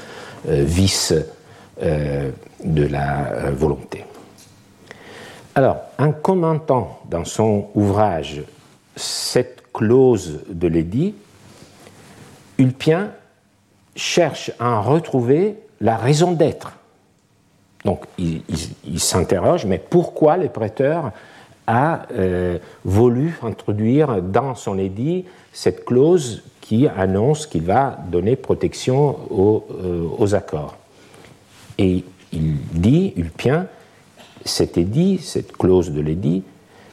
euh, 0.47 0.63
vices 0.63 1.13
euh, 1.83 2.31
de 2.63 2.87
la 2.87 3.51
volonté. 3.51 4.03
Alors, 5.55 5.77
en 5.99 6.11
commentant 6.11 6.99
dans 7.09 7.25
son 7.25 7.67
ouvrage 7.75 8.41
cette 8.95 9.71
clause 9.71 10.41
de 10.49 10.67
l'édit, 10.67 11.13
Ulpien 12.57 13.11
cherche 13.95 14.51
à 14.59 14.71
en 14.71 14.81
retrouver 14.81 15.57
la 15.79 15.97
raison 15.97 16.31
d'être. 16.31 16.73
Donc, 17.85 18.05
il, 18.17 18.99
s'interroge, 18.99 19.65
mais 19.65 19.77
pourquoi 19.77 20.37
le 20.37 20.47
prêteur 20.47 21.11
a 21.67 22.03
voulu 22.85 23.37
introduire 23.43 24.21
dans 24.21 24.55
son 24.55 24.79
édit 24.79 25.25
cette 25.51 25.85
clause 25.85 26.43
qui 26.61 26.87
annonce 26.87 27.45
qu'il 27.45 27.63
va 27.63 27.99
donner 28.07 28.37
protection 28.37 29.17
euh, 29.31 30.07
aux, 30.17 30.33
accords? 30.33 30.77
Et 31.77 32.05
il 32.31 32.55
dit, 32.71 33.13
Ulpien, 33.17 33.67
cet 34.45 34.77
édit, 34.77 35.19
cette 35.19 35.53
clause 35.53 35.91
de 35.91 36.01
l'édit, 36.01 36.43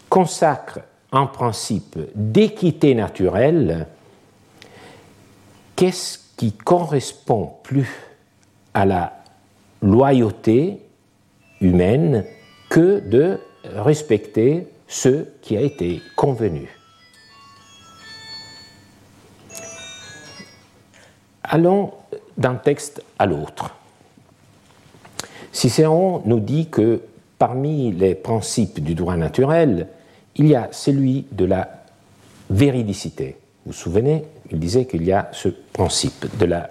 consacre 0.09 0.81
un 1.13 1.27
principe 1.27 1.99
d'équité 2.15 2.95
naturelle. 2.95 3.87
Qu'est-ce 5.77 6.19
qui 6.37 6.53
correspond 6.53 7.53
plus 7.63 7.89
à 8.75 8.85
la 8.85 9.23
loyauté 9.83 10.81
humaine 11.61 12.25
que 12.69 13.01
de 13.01 13.41
respecter 13.65 14.69
ce 14.89 15.25
qui 15.43 15.57
a 15.57 15.61
été 15.61 16.01
convenu? 16.17 16.69
Allons 21.43 21.93
d'un 22.39 22.55
texte 22.55 23.03
à 23.19 23.27
l'autre. 23.27 23.75
Cicéron 25.53 26.23
nous 26.25 26.39
dit 26.39 26.69
que 26.69 27.03
parmi 27.41 27.91
les 27.91 28.15
principes 28.15 28.81
du 28.85 28.95
droit 28.95 29.17
naturel, 29.17 29.89
il 30.37 30.47
y 30.47 30.55
a 30.55 30.69
celui 30.73 31.25
de 31.33 31.47
la 31.47 31.85
véridicité. 32.51 33.39
Vous 33.65 33.73
vous 33.73 33.79
souvenez, 33.79 34.25
il 34.51 34.59
disait 34.59 34.85
qu'il 34.85 35.03
y 35.05 35.11
a 35.11 35.31
ce 35.33 35.49
principe 35.49 36.27
de 36.39 36.45
la 36.45 36.69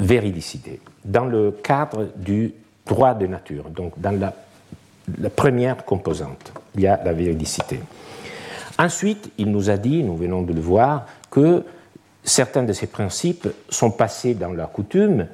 véridicité 0.00 0.80
dans 1.04 1.26
le 1.26 1.50
cadre 1.62 2.08
du 2.16 2.54
droit 2.86 3.12
de 3.12 3.26
nature, 3.26 3.68
donc 3.68 3.92
dans 3.98 4.18
la, 4.18 4.32
la 5.18 5.28
première 5.28 5.84
composante, 5.84 6.54
il 6.74 6.80
y 6.80 6.86
a 6.86 6.98
la 7.04 7.12
véridicité. 7.12 7.78
Ensuite, 8.78 9.30
il 9.36 9.50
nous 9.50 9.68
a 9.68 9.76
dit, 9.76 10.02
nous 10.02 10.16
venons 10.16 10.40
de 10.40 10.54
le 10.54 10.60
voir, 10.60 11.04
que 11.30 11.64
certains 12.24 12.62
de 12.62 12.72
ces 12.72 12.86
principes 12.86 13.48
sont 13.68 13.90
passés 13.90 14.32
dans 14.32 14.54
la 14.54 14.66
coutume, 14.66 15.26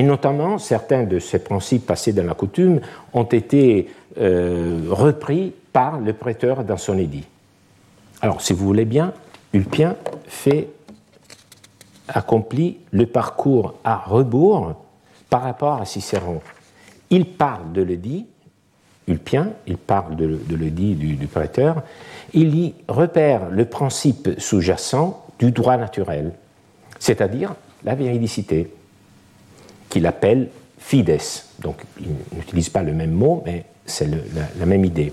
et 0.00 0.02
notamment 0.02 0.56
certains 0.56 1.04
de 1.04 1.18
ces 1.18 1.40
principes 1.40 1.84
passés 1.84 2.14
dans 2.14 2.24
la 2.24 2.32
coutume 2.32 2.80
ont 3.12 3.24
été 3.24 3.90
euh, 4.18 4.86
repris 4.88 5.52
par 5.74 6.00
le 6.00 6.14
prêteur 6.14 6.64
dans 6.64 6.78
son 6.78 6.96
édit. 6.96 7.26
Alors, 8.22 8.40
si 8.40 8.54
vous 8.54 8.64
voulez 8.64 8.86
bien, 8.86 9.12
Ulpien 9.52 9.96
fait, 10.26 10.68
accomplit 12.08 12.78
le 12.92 13.04
parcours 13.04 13.74
à 13.84 13.98
rebours 13.98 14.74
par 15.28 15.42
rapport 15.42 15.74
à 15.74 15.84
Cicéron. 15.84 16.40
Il 17.10 17.26
parle 17.26 17.70
de 17.74 17.82
l'édit, 17.82 18.24
Ulpien, 19.06 19.50
il 19.66 19.76
parle 19.76 20.16
de, 20.16 20.56
l'édit 20.56 20.94
du, 20.94 21.16
du 21.16 21.26
prêteur, 21.26 21.82
il 22.32 22.56
y 22.56 22.74
repère 22.88 23.50
le 23.50 23.66
principe 23.66 24.30
sous-jacent 24.38 25.26
du 25.38 25.52
droit 25.52 25.76
naturel, 25.76 26.32
c'est-à-dire 26.98 27.54
la 27.84 27.94
véridicité, 27.94 28.72
qu'il 29.90 30.06
appelle 30.06 30.48
fides. 30.78 31.18
Donc, 31.58 31.82
il 32.00 32.08
n'utilise 32.34 32.70
pas 32.70 32.82
le 32.82 32.94
même 32.94 33.12
mot, 33.12 33.42
mais 33.44 33.66
c'est 33.84 34.08
la, 34.58 34.66
même 34.66 34.84
idée. 34.84 35.12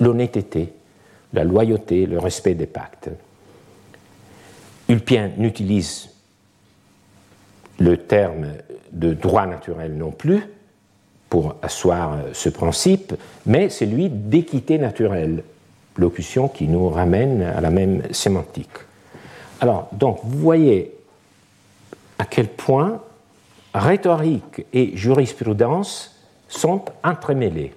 L'honnêteté, 0.00 0.72
la 1.32 1.44
loyauté, 1.44 2.06
le 2.06 2.18
respect 2.18 2.54
des 2.54 2.66
pactes. 2.66 3.10
Ulpien 4.88 5.30
n'utilise 5.36 6.08
le 7.78 7.96
terme 7.96 8.48
de 8.90 9.14
droit 9.14 9.46
naturel 9.46 9.96
non 9.96 10.10
plus 10.10 10.42
pour 11.28 11.54
asseoir 11.62 12.18
ce 12.32 12.48
principe, 12.48 13.14
mais 13.46 13.68
celui 13.68 14.08
d'équité 14.08 14.78
naturelle, 14.78 15.44
locution 15.96 16.48
qui 16.48 16.66
nous 16.66 16.88
ramène 16.88 17.42
à 17.42 17.60
la 17.60 17.70
même 17.70 18.02
sémantique. 18.12 18.66
Alors, 19.60 19.88
donc, 19.92 20.18
vous 20.24 20.38
voyez 20.38 20.92
à 22.18 22.24
quel 22.24 22.48
point 22.48 23.00
rhétorique 23.74 24.66
et 24.72 24.96
jurisprudence 24.96 26.16
sont 26.48 26.84
entremêlés. 27.02 27.74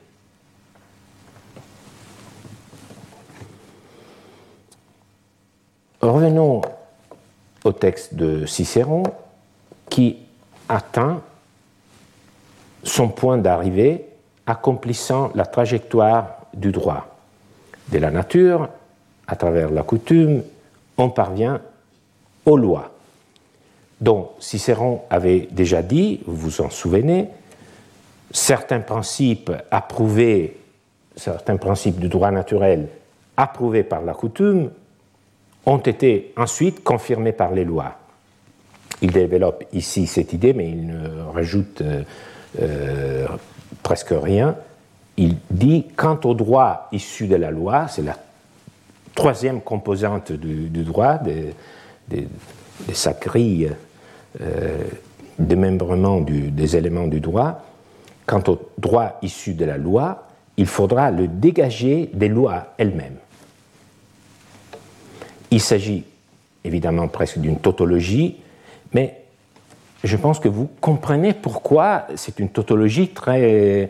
Revenons 6.02 6.62
au 7.64 7.72
texte 7.72 8.16
de 8.16 8.46
Cicéron 8.46 9.04
qui 9.90 10.18
atteint 10.68 11.22
son 12.84 13.08
point 13.08 13.38
d'arrivée 13.38 14.06
accomplissant 14.46 15.32
la 15.36 15.46
trajectoire 15.46 16.38
du 16.54 16.72
droit. 16.72 17.08
De 17.90 17.98
la 18.00 18.12
nature, 18.12 18.70
à 19.28 19.36
travers 19.36 19.70
la 19.70 19.84
coutume, 19.84 20.44
on 20.98 21.10
parvient 21.10 21.62
aux 22.46 22.58
lois, 22.58 22.92
dont 24.04 24.32
Cicéron 24.40 25.02
avait 25.10 25.48
déjà 25.52 25.82
dit, 25.82 26.20
vous 26.26 26.36
vous 26.36 26.62
en 26.62 26.70
souvenez, 26.70 27.30
certains 28.32 28.82
principes 28.82 29.52
approuvés, 29.72 30.58
certains 31.16 31.56
principes 31.56 32.00
du 32.00 32.10
droit 32.10 32.30
naturel 32.30 32.90
approuvés 33.38 33.84
par 33.84 34.02
la 34.02 34.14
coutume, 34.14 34.72
ont 35.66 35.78
été 35.78 36.34
ensuite 36.36 36.84
confirmés 36.84 37.32
par 37.32 37.52
les 37.52 37.64
lois. 37.64 37.96
Il 39.02 39.12
développe 39.12 39.64
ici 39.72 40.06
cette 40.06 40.34
idée, 40.34 40.54
mais 40.54 40.70
il 40.70 40.86
ne 40.86 41.22
rajoute 41.34 41.82
euh, 41.82 42.04
euh, 42.62 43.28
presque 43.84 44.12
rien. 44.12 44.58
Il 45.16 45.38
dit 45.50 45.88
quant 45.96 46.20
au 46.26 46.34
droit 46.34 46.90
issu 46.92 47.28
de 47.28 47.38
la 47.38 47.52
loi, 47.52 47.88
c'est 47.88 48.02
la 48.02 48.18
troisième 49.16 49.62
composante 49.62 50.34
du, 50.34 50.84
droit, 50.84 51.18
des, 51.18 51.54
des, 52.10 52.28
euh, 54.42 54.84
démembrement 55.40 56.22
des 56.22 56.76
éléments 56.76 57.08
du 57.08 57.20
droit, 57.20 57.64
quant 58.26 58.44
au 58.48 58.60
droit 58.78 59.18
issu 59.22 59.54
de 59.54 59.66
la 59.66 59.78
loi, 59.78 60.28
il 60.58 60.68
faudra 60.68 61.12
le 61.12 61.28
dégager 61.28 62.10
des 62.14 62.28
lois 62.28 62.74
elles-mêmes. 62.78 63.18
Il 65.52 65.60
s'agit 65.60 66.04
évidemment 66.64 67.08
presque 67.08 67.40
d'une 67.40 67.58
tautologie, 67.58 68.38
mais 68.94 69.24
je 70.04 70.18
pense 70.18 70.40
que 70.40 70.48
vous 70.48 70.70
comprenez 70.82 71.34
pourquoi 71.34 72.08
c'est 72.16 72.40
une 72.40 72.50
tautologie 72.50 73.10
très, 73.10 73.90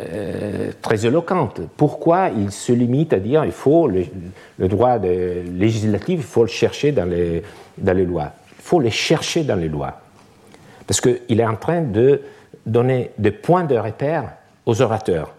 euh, 0.00 0.72
très 0.80 1.06
éloquente. 1.06 1.60
Pourquoi 1.76 2.30
il 2.36 2.50
se 2.50 2.72
limite 2.72 3.12
à 3.12 3.18
dire 3.20 3.44
il 3.44 3.52
faut 3.52 3.88
le, 3.88 4.06
droit 4.68 4.98
législatif, 4.98 6.20
il 6.20 6.24
faut 6.24 6.42
le 6.42 6.48
chercher 6.48 6.92
dans 6.92 7.04
les, 7.04 7.42
dans 7.78 7.96
les 7.96 8.04
lois. 8.04 8.32
Il 8.62 8.68
faut 8.68 8.80
les 8.80 8.90
chercher 8.90 9.42
dans 9.42 9.56
les 9.56 9.68
lois. 9.68 10.00
Parce 10.86 11.00
qu'il 11.00 11.40
est 11.40 11.44
en 11.44 11.56
train 11.56 11.82
de 11.82 12.22
donner 12.64 13.10
des 13.18 13.32
points 13.32 13.64
de 13.64 13.76
repère 13.76 14.34
aux 14.66 14.80
orateurs. 14.80 15.34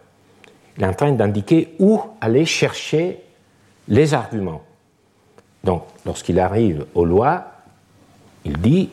Il 0.77 0.83
est 0.83 0.87
en 0.87 0.93
train 0.93 1.13
d'indiquer 1.13 1.75
où 1.79 2.01
aller 2.19 2.45
chercher 2.45 3.21
les 3.87 4.13
arguments. 4.13 4.61
Donc, 5.63 5.83
lorsqu'il 6.05 6.39
arrive 6.39 6.85
aux 6.93 7.05
lois, 7.05 7.45
il 8.43 8.57
dit 8.57 8.89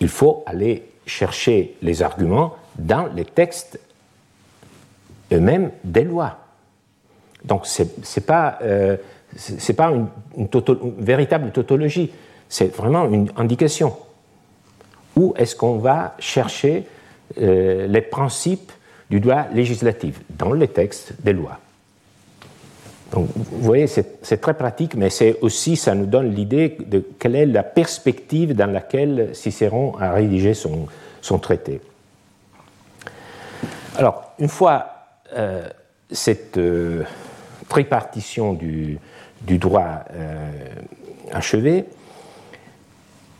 il 0.00 0.08
faut 0.08 0.42
aller 0.44 0.90
chercher 1.06 1.76
les 1.80 2.02
arguments 2.02 2.56
dans 2.78 3.06
les 3.14 3.24
textes 3.24 3.80
eux-mêmes 5.32 5.70
des 5.82 6.04
lois. 6.04 6.38
Donc 7.44 7.66
ce 7.66 7.82
n'est 7.82 8.26
pas, 8.26 8.58
euh, 8.62 8.96
pas 9.76 9.90
une, 9.90 10.08
véritable 10.98 11.52
tautologie, 11.52 12.10
c'est 12.48 12.74
vraiment 12.74 13.08
une 13.10 13.30
indication. 13.36 13.96
Où 15.16 15.34
est-ce 15.36 15.56
qu'on 15.56 15.78
va 15.78 16.14
chercher 16.18 16.84
euh, 17.40 17.86
les 17.86 18.02
principes 18.02 18.72
du 19.10 19.20
droit 19.20 19.46
législatif 19.52 20.20
Dans 20.30 20.52
les 20.52 20.68
textes 20.68 21.14
des 21.22 21.32
lois? 21.32 21.58
Vous 23.12 23.28
voyez, 23.60 23.86
c'est 23.86 24.40
très 24.40 24.54
pratique, 24.54 24.94
mais 24.96 25.10
c'est 25.10 25.38
aussi, 25.40 25.76
ça 25.76 25.94
nous 25.94 26.06
donne 26.06 26.34
l'idée 26.34 26.76
de 26.86 27.02
quelle 27.18 27.36
est 27.36 27.46
la 27.46 27.62
perspective 27.62 28.54
dans 28.54 28.70
laquelle 28.70 29.30
Cicéron 29.32 29.96
a 29.98 30.12
rédigé 30.12 30.54
son, 30.54 30.88
traité. 31.38 31.80
Alors, 33.96 34.32
une 34.38 34.48
fois 34.48 34.86
euh, 35.34 35.68
cette 36.10 36.58
euh, 36.58 37.04
tripartition 37.68 38.54
du, 38.54 38.98
droit 39.46 40.04
achevé, 41.32 41.84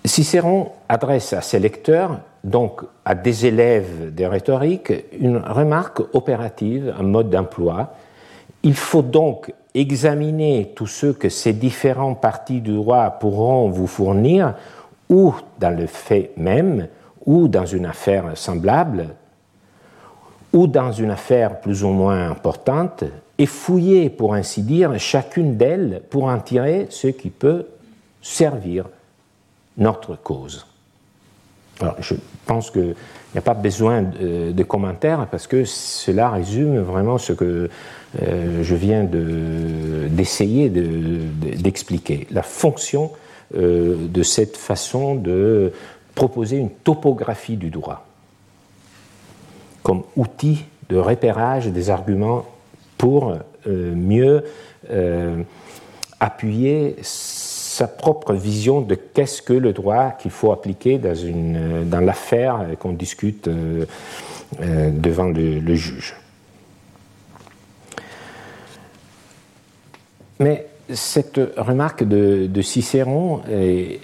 Cicéron 0.08 0.72
adresse 0.88 1.32
à 1.32 1.40
ses 1.40 1.58
lecteurs, 1.58 2.20
donc 2.44 2.82
à 3.04 3.14
des 3.14 3.46
élèves 3.46 4.14
de 4.14 4.24
rhétorique, 4.24 4.92
une 5.18 5.38
remarque 5.38 6.00
opérative, 6.14 6.94
un 6.98 7.02
mode 7.02 7.30
d'emploi. 7.30 7.94
Il 8.62 8.74
faut 8.74 9.02
donc 9.02 9.52
examiner 9.74 10.72
tout 10.74 10.86
ce 10.86 11.06
que 11.06 11.28
ces 11.28 11.52
différents 11.52 12.14
parties 12.14 12.60
du 12.60 12.74
droit 12.74 13.10
pourront 13.10 13.68
vous 13.68 13.86
fournir, 13.86 14.54
ou 15.08 15.34
dans 15.58 15.76
le 15.76 15.86
fait 15.86 16.32
même, 16.36 16.88
ou 17.24 17.48
dans 17.48 17.66
une 17.66 17.86
affaire 17.86 18.36
semblable, 18.36 19.08
ou 20.52 20.66
dans 20.66 20.92
une 20.92 21.10
affaire 21.10 21.60
plus 21.60 21.84
ou 21.84 21.88
moins 21.88 22.30
importante, 22.30 23.04
et 23.38 23.46
fouiller, 23.46 24.08
pour 24.08 24.34
ainsi 24.34 24.62
dire, 24.62 24.98
chacune 24.98 25.56
d'elles 25.56 26.02
pour 26.10 26.24
en 26.24 26.38
tirer 26.38 26.86
ce 26.90 27.08
qui 27.08 27.30
peut 27.30 27.66
servir 28.22 28.86
notre 29.78 30.16
cause. 30.16 30.66
Alors, 31.80 31.96
je 32.00 32.14
pense 32.46 32.70
qu'il 32.70 32.94
n'y 33.34 33.38
a 33.38 33.42
pas 33.42 33.54
besoin 33.54 34.02
de, 34.02 34.62
commentaires 34.62 35.26
parce 35.30 35.46
que 35.46 35.64
cela 35.64 36.30
résume 36.30 36.78
vraiment 36.78 37.18
ce 37.18 37.32
que 37.32 37.68
euh, 38.22 38.62
je 38.62 38.74
viens 38.74 39.04
d'essayer 39.04 40.70
d'expliquer. 40.70 42.26
La 42.30 42.42
fonction 42.42 43.10
euh, 43.54 44.08
de 44.08 44.22
cette 44.22 44.56
façon 44.56 45.16
de 45.16 45.72
proposer 46.14 46.56
une 46.56 46.70
topographie 46.70 47.56
du 47.56 47.70
droit 47.70 48.06
comme 49.82 50.02
outil 50.16 50.64
de 50.88 50.96
repérage 50.96 51.68
des 51.68 51.90
arguments 51.90 52.44
pour 52.98 53.36
euh, 53.68 53.94
mieux 53.94 54.42
appuyer 56.18 56.96
sa 57.76 57.88
propre 57.88 58.32
vision 58.32 58.80
de 58.80 58.94
qu'est-ce 58.94 59.42
que 59.42 59.52
le 59.52 59.74
droit 59.74 60.12
qu'il 60.12 60.30
faut 60.30 60.50
appliquer 60.50 60.98
dans, 60.98 62.00
l'affaire 62.00 62.64
qu'on 62.78 62.94
discute 62.94 63.48
euh, 63.48 63.84
euh, 64.62 64.90
devant 64.90 65.26
le, 65.26 65.74
juge. 65.74 66.16
Mais 70.40 70.66
cette 70.90 71.38
remarque 71.58 72.02
de, 72.02 72.62
Cicéron 72.62 73.42
et, 73.50 74.00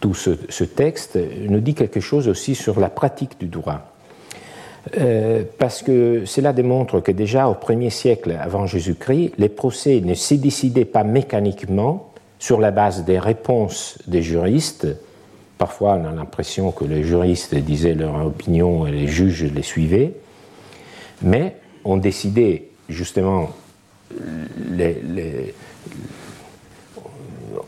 tout 0.00 0.12
ce, 0.12 0.64
texte 0.64 1.18
nous 1.48 1.60
dit 1.60 1.74
quelque 1.74 2.00
chose 2.00 2.28
aussi 2.28 2.54
sur 2.54 2.78
la 2.78 2.90
pratique 2.90 3.38
du 3.40 3.46
droit. 3.46 3.92
Euh, 4.98 5.44
parce 5.58 5.82
que 5.82 6.26
cela 6.26 6.52
démontre 6.52 7.00
que 7.00 7.10
déjà 7.10 7.48
au 7.48 7.54
premier 7.54 7.90
siècle 7.90 8.36
avant 8.38 8.66
Jésus-Christ, 8.66 9.32
les 9.38 9.48
procès 9.48 10.00
ne 10.04 10.14
s'y 10.14 10.38
décidaient 10.38 10.84
pas 10.84 11.02
mécaniquement, 11.02 12.12
sur 12.38 12.60
la 12.60 12.70
base 12.70 13.04
des 13.04 13.18
réponses 13.18 13.98
des 14.06 14.22
juristes. 14.22 14.86
Parfois, 15.58 15.94
on 15.94 16.04
a 16.04 16.12
l'impression 16.12 16.70
que 16.70 16.84
les 16.84 17.02
juristes 17.02 17.54
disaient 17.54 17.94
leur 17.94 18.26
opinion 18.26 18.86
et 18.86 18.92
les 18.92 19.06
juges 19.06 19.44
les 19.44 19.62
suivaient, 19.62 20.12
mais 21.22 21.56
on 21.84 21.96
décidait 21.96 22.68
justement, 22.88 23.50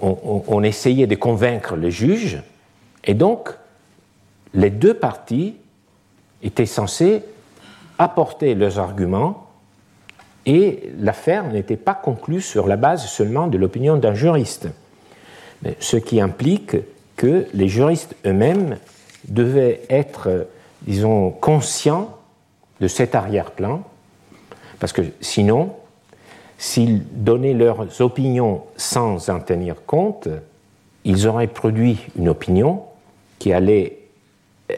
on, 0.01 0.62
essayait 0.62 1.07
de 1.07 1.14
convaincre 1.14 1.77
les 1.77 1.91
juges, 1.91 2.43
et 3.05 3.14
donc 3.14 3.51
les 4.55 4.71
deux 4.71 4.95
parties 4.95 5.57
étaient 6.43 6.66
censées 6.66 7.23
apporter 7.99 8.55
leurs 8.55 8.79
arguments 8.79 9.48
et 10.47 10.91
l'affaire 10.99 11.45
n'était 11.53 11.76
pas 11.76 11.95
conclue 11.95 12.41
sur 12.41 12.66
la 12.66 12.76
base 12.76 13.07
seulement 13.07 13.49
de 13.49 13.59
l'opinion 13.59 13.97
d'un 13.97 14.14
juriste, 14.14 14.68
ce 15.80 15.97
qui 15.97 16.20
implique 16.20 16.76
que 17.16 17.47
les 17.53 17.68
juristes 17.68 18.14
eux-mêmes 18.24 18.78
devaient 19.26 19.82
être, 19.91 20.47
disons, 20.82 21.30
conscients 21.30 22.16
de 22.80 22.89
cet 22.89 23.14
arrière-plan, 23.14 23.82
parce 24.78 24.93
que 24.93 25.03
sinon, 25.20 25.72
s'ils 26.57 27.03
donnaient 27.12 27.55
leurs 27.55 28.01
opinions 28.01 28.62
sans 28.76 29.30
en 29.30 29.41
tenir 29.41 29.84
compte, 29.84 30.28
ils 31.05 31.26
auraient 31.26 31.49
produit 31.49 31.99
une 32.16 32.28
opinion 32.28 32.82
qui 33.39 33.53
allait 33.53 33.99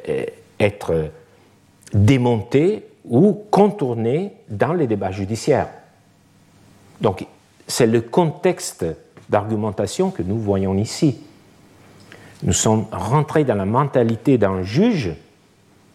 euh, 0.09 0.25
être 0.59 1.11
démontée 1.93 2.85
ou 3.05 3.45
contourner 3.51 4.33
dans 4.49 4.73
les 4.73 4.87
débats 4.87 5.11
judiciaires. 5.11 5.69
Donc, 7.01 7.27
c'est 7.67 7.87
le 7.87 8.01
contexte 8.01 8.85
d'argumentation 9.29 10.11
que 10.11 10.23
nous 10.23 10.39
voyons 10.39 10.77
ici. 10.77 11.21
Nous 12.43 12.53
sommes 12.53 12.87
rentrés 12.91 13.45
dans 13.45 13.55
la 13.55 13.67
mentalité 13.67 14.39
d'un 14.39 14.63
juge 14.63 15.11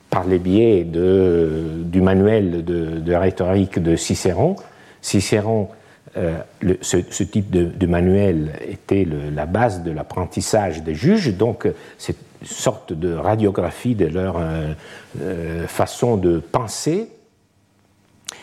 par 0.09 0.25
les 0.25 0.39
biais 0.39 0.83
du 0.85 2.01
manuel 2.01 2.63
de, 2.63 3.13
rhétorique 3.13 3.79
de 3.79 3.95
Cicéron. 3.95 4.55
Cicéron, 5.01 5.69
euh, 6.17 6.39
ce, 6.81 7.23
type 7.23 7.49
de, 7.49 7.85
manuel 7.85 8.53
était 8.67 9.05
la 9.05 9.45
base 9.45 9.83
de 9.83 9.91
l'apprentissage 9.91 10.83
des 10.83 10.95
juges, 10.95 11.35
donc 11.35 11.67
c'est 11.97 12.15
sorte 12.45 12.93
de 12.93 13.13
radiographie 13.13 13.95
de 13.95 14.05
leur 14.05 14.37
euh, 14.37 14.73
euh, 15.21 15.67
façon 15.67 16.17
de 16.17 16.39
penser. 16.39 17.09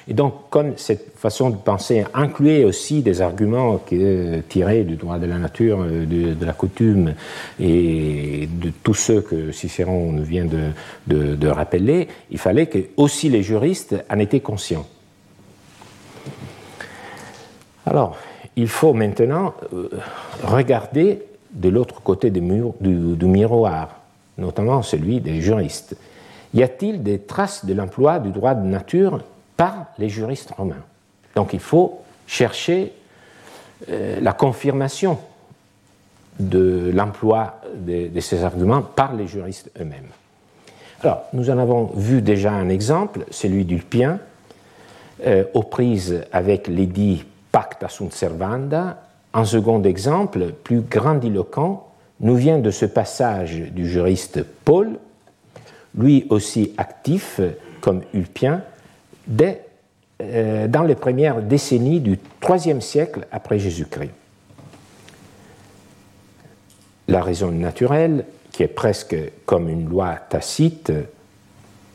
Et 0.09 0.14
donc, 0.14 0.50
comme 0.50 0.76
cette 0.76 1.16
façon 1.16 1.50
de 1.50 1.57
penser 1.57 2.05
incluait 2.12 2.64
aussi 2.64 3.03
des 3.03 3.20
arguments 3.20 3.80
tirés 4.48 4.82
du 4.84 4.96
droit 4.96 5.18
de 5.18 5.26
la 5.26 5.38
nature, 5.38 5.82
euh, 5.82 6.07
de, 6.07 6.44
la 6.44 6.53
coutume 6.53 7.14
et 7.61 8.48
de 8.50 8.72
tous 8.82 8.94
ceux 8.94 9.20
que 9.20 9.53
Cicéron 9.53 10.16
vient 10.20 10.46
de, 10.46 11.36
de 11.36 11.48
rappeler, 11.48 12.09
il 12.30 12.38
fallait 12.38 12.66
que 12.66 12.78
aussi 12.96 13.28
les 13.28 13.42
juristes 13.42 13.94
en 14.11 14.18
étaient 14.18 14.40
conscients. 14.40 14.86
Alors, 17.86 18.16
il 18.57 18.68
faut 18.68 18.92
maintenant 18.92 19.55
regarder 20.42 21.22
de 21.53 21.68
l'autre 21.68 22.03
côté 22.03 22.30
du, 22.30 22.40
miroir, 22.40 24.00
notamment 24.38 24.82
celui 24.82 25.20
des 25.20 25.40
juristes. 25.40 25.96
Y 26.55 26.62
a-t-il 26.62 27.03
des 27.03 27.18
traces 27.20 27.64
de 27.64 27.74
l'emploi 27.74 28.18
du 28.18 28.30
droit 28.30 28.55
de 28.55 28.66
nature 28.66 29.20
par 29.57 29.86
les 29.98 30.09
juristes 30.09 30.50
romains? 30.57 30.82
Donc 31.34 31.53
il 31.53 31.61
faut 31.61 32.00
chercher 32.26 32.92
euh, 33.88 34.20
la 34.20 34.32
confirmation 34.32 35.18
de 36.38 36.90
l'emploi 36.94 37.61
de, 37.74 38.20
ces 38.20 38.44
arguments 38.44 38.82
par 38.82 39.14
les 39.14 39.26
juristes 39.26 39.70
eux-mêmes. 39.80 40.09
Alors, 41.03 41.24
nous 41.32 41.50
en 41.50 41.59
avons 41.59 41.86
vu 41.96 42.22
déjà 42.22 42.53
un 42.53 42.68
exemple, 42.68 43.26
celui 43.30 43.64
d'Ulpien, 43.64 44.18
euh, 45.26 45.44
aux 45.53 45.62
prises 45.62 46.24
avec 46.32 46.68
l'édit 46.68 47.24
Pacta 47.53 47.88
sunt 47.88 48.14
servanda, 48.14 48.96
un 49.35 49.45
second 49.45 49.83
exemple, 49.83 50.53
plus 50.64 50.80
grandiloquent, 50.80 51.89
nous 52.20 52.37
vient 52.37 52.59
de 52.59 52.70
ce 52.70 52.87
passage 52.87 53.57
du 53.72 53.89
juriste 53.89 54.45
Paul, 54.64 54.99
lui 55.97 56.26
aussi 56.30 56.72
actif 56.76 57.41
comme 57.80 58.03
Ulpien, 58.14 58.62
euh, 60.20 60.68
dans 60.68 60.83
les 60.83 60.95
premières 60.95 61.43
décennies 61.43 62.01
du 62.01 62.18
IIIe 62.49 62.80
siècle 62.80 63.26
après 63.33 63.59
Jésus-Christ. 63.59 64.12
La 67.09 67.22
raison 67.22 67.51
naturelle, 67.51 68.24
qui 68.53 68.62
est 68.62 68.68
presque 68.68 69.16
comme 69.45 69.68
une 69.68 69.89
loi 69.89 70.14
tacite, 70.28 70.93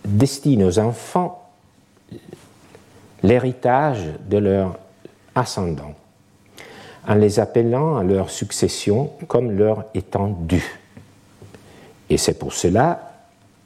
destine 0.03 0.63
aux 0.63 0.79
enfants 0.79 1.49
l'héritage 3.23 4.01
de 4.29 4.37
leur 4.37 4.77
ascendant 5.35 5.93
en 7.07 7.15
les 7.15 7.39
appelant 7.39 7.97
à 7.97 8.03
leur 8.03 8.29
succession 8.29 9.11
comme 9.27 9.51
leur 9.51 9.85
étant 9.93 10.27
dû. 10.27 10.79
Et 12.09 12.17
c'est 12.17 12.37
pour 12.37 12.53
cela 12.53 13.13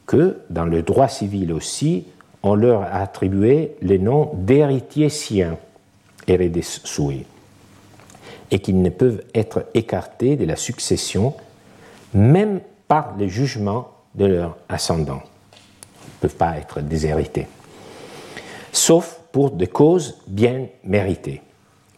que, 0.05 0.41
dans 0.49 0.65
le 0.65 0.83
droit 0.83 1.07
civil 1.07 1.51
aussi, 1.51 2.05
on 2.43 2.55
leur 2.55 2.81
a 2.81 3.01
attribué 3.01 3.75
les 3.81 3.99
noms 3.99 4.31
d'héritiers 4.33 5.09
siens, 5.09 5.57
heredes 6.27 6.63
sui, 6.63 7.25
et 8.49 8.59
qu'ils 8.59 8.81
ne 8.81 8.89
peuvent 8.89 9.23
être 9.33 9.65
écartés 9.73 10.35
de 10.35 10.45
la 10.45 10.55
succession 10.55 11.33
même 12.13 12.61
par 12.87 13.15
les 13.17 13.29
jugements 13.29 13.89
de 14.15 14.25
leur 14.25 14.57
ascendant. 14.67 15.21
Ils 15.53 16.07
ne 16.07 16.19
peuvent 16.21 16.35
pas 16.35 16.57
être 16.57 16.81
déshérités, 16.81 17.47
sauf 18.71 19.19
pour 19.31 19.51
des 19.51 19.67
causes 19.67 20.17
bien 20.27 20.67
méritées. 20.83 21.41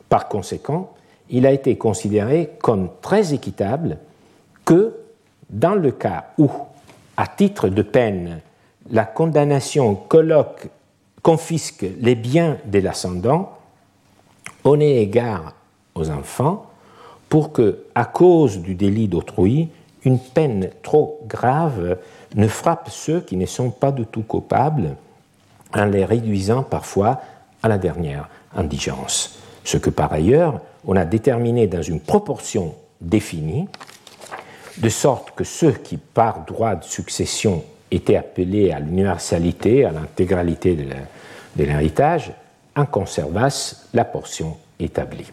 Par 0.08 0.28
conséquent, 0.28 0.94
il 1.30 1.46
a 1.46 1.52
été 1.52 1.78
considéré 1.78 2.52
comme 2.62 2.90
très 3.02 3.34
équitable 3.34 3.98
que 4.66 4.96
dans 5.50 5.76
le 5.76 5.92
cas 5.92 6.26
où, 6.38 6.50
à 7.18 7.28
titre 7.28 7.70
de 7.70 7.82
peine, 7.82 8.42
la 8.90 9.06
condamnation 9.06 9.96
colloque, 9.96 10.70
confisque 11.22 11.86
les 12.00 12.16
biens 12.16 12.58
de 12.66 12.80
l'ascendant, 12.80 13.58
on 14.64 14.80
est 14.80 14.98
égard 14.98 15.54
aux 15.96 16.10
enfants 16.10 16.68
pour 17.30 17.52
que, 17.52 17.86
à 17.96 18.06
cause 18.06 18.60
du 18.60 18.76
délit 18.76 19.08
d'autrui, 19.08 19.70
une 20.06 20.20
peine 20.20 20.70
trop 20.82 21.22
grave 21.28 21.98
ne 22.36 22.48
frappe 22.48 22.90
ceux 22.90 23.22
qui 23.22 23.38
ne 23.38 23.46
sont 23.46 23.70
pas 23.70 23.92
du 23.92 24.06
tout 24.06 24.24
coupables 24.24 24.96
en 25.74 25.86
les 25.86 26.06
réduisant 26.06 26.64
parfois 26.64 27.22
à 27.62 27.70
la 27.70 27.78
dernière 27.78 28.30
indigence. 28.56 29.40
Ce 29.64 29.78
que 29.78 29.90
par 29.90 30.12
ailleurs 30.12 30.60
on 30.86 30.96
a 30.96 31.06
déterminé 31.06 31.68
dans 31.68 31.82
une 31.82 32.00
proportion 32.00 32.76
définie, 33.02 33.68
de 34.78 34.90
sorte 34.90 35.32
que 35.36 35.44
ceux 35.44 35.72
qui 35.72 35.98
par 35.98 36.46
droit 36.46 36.76
de 36.76 36.84
succession 36.84 37.64
étaient 37.92 38.16
appelés 38.16 38.72
à 38.72 38.80
l'universalité, 38.80 39.86
à 39.86 39.92
l'intégralité 39.92 40.76
de 40.76 41.64
l'héritage, 41.64 42.34
en 42.76 42.86
conservassent 42.86 43.88
la 43.94 44.04
portion 44.04 44.58
établie. 44.80 45.32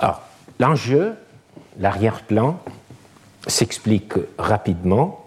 Alors, 0.00 0.22
l'enjeu, 0.58 1.14
l'arrière-plan, 1.78 2.58
s'explique 3.46 4.14
rapidement. 4.38 5.24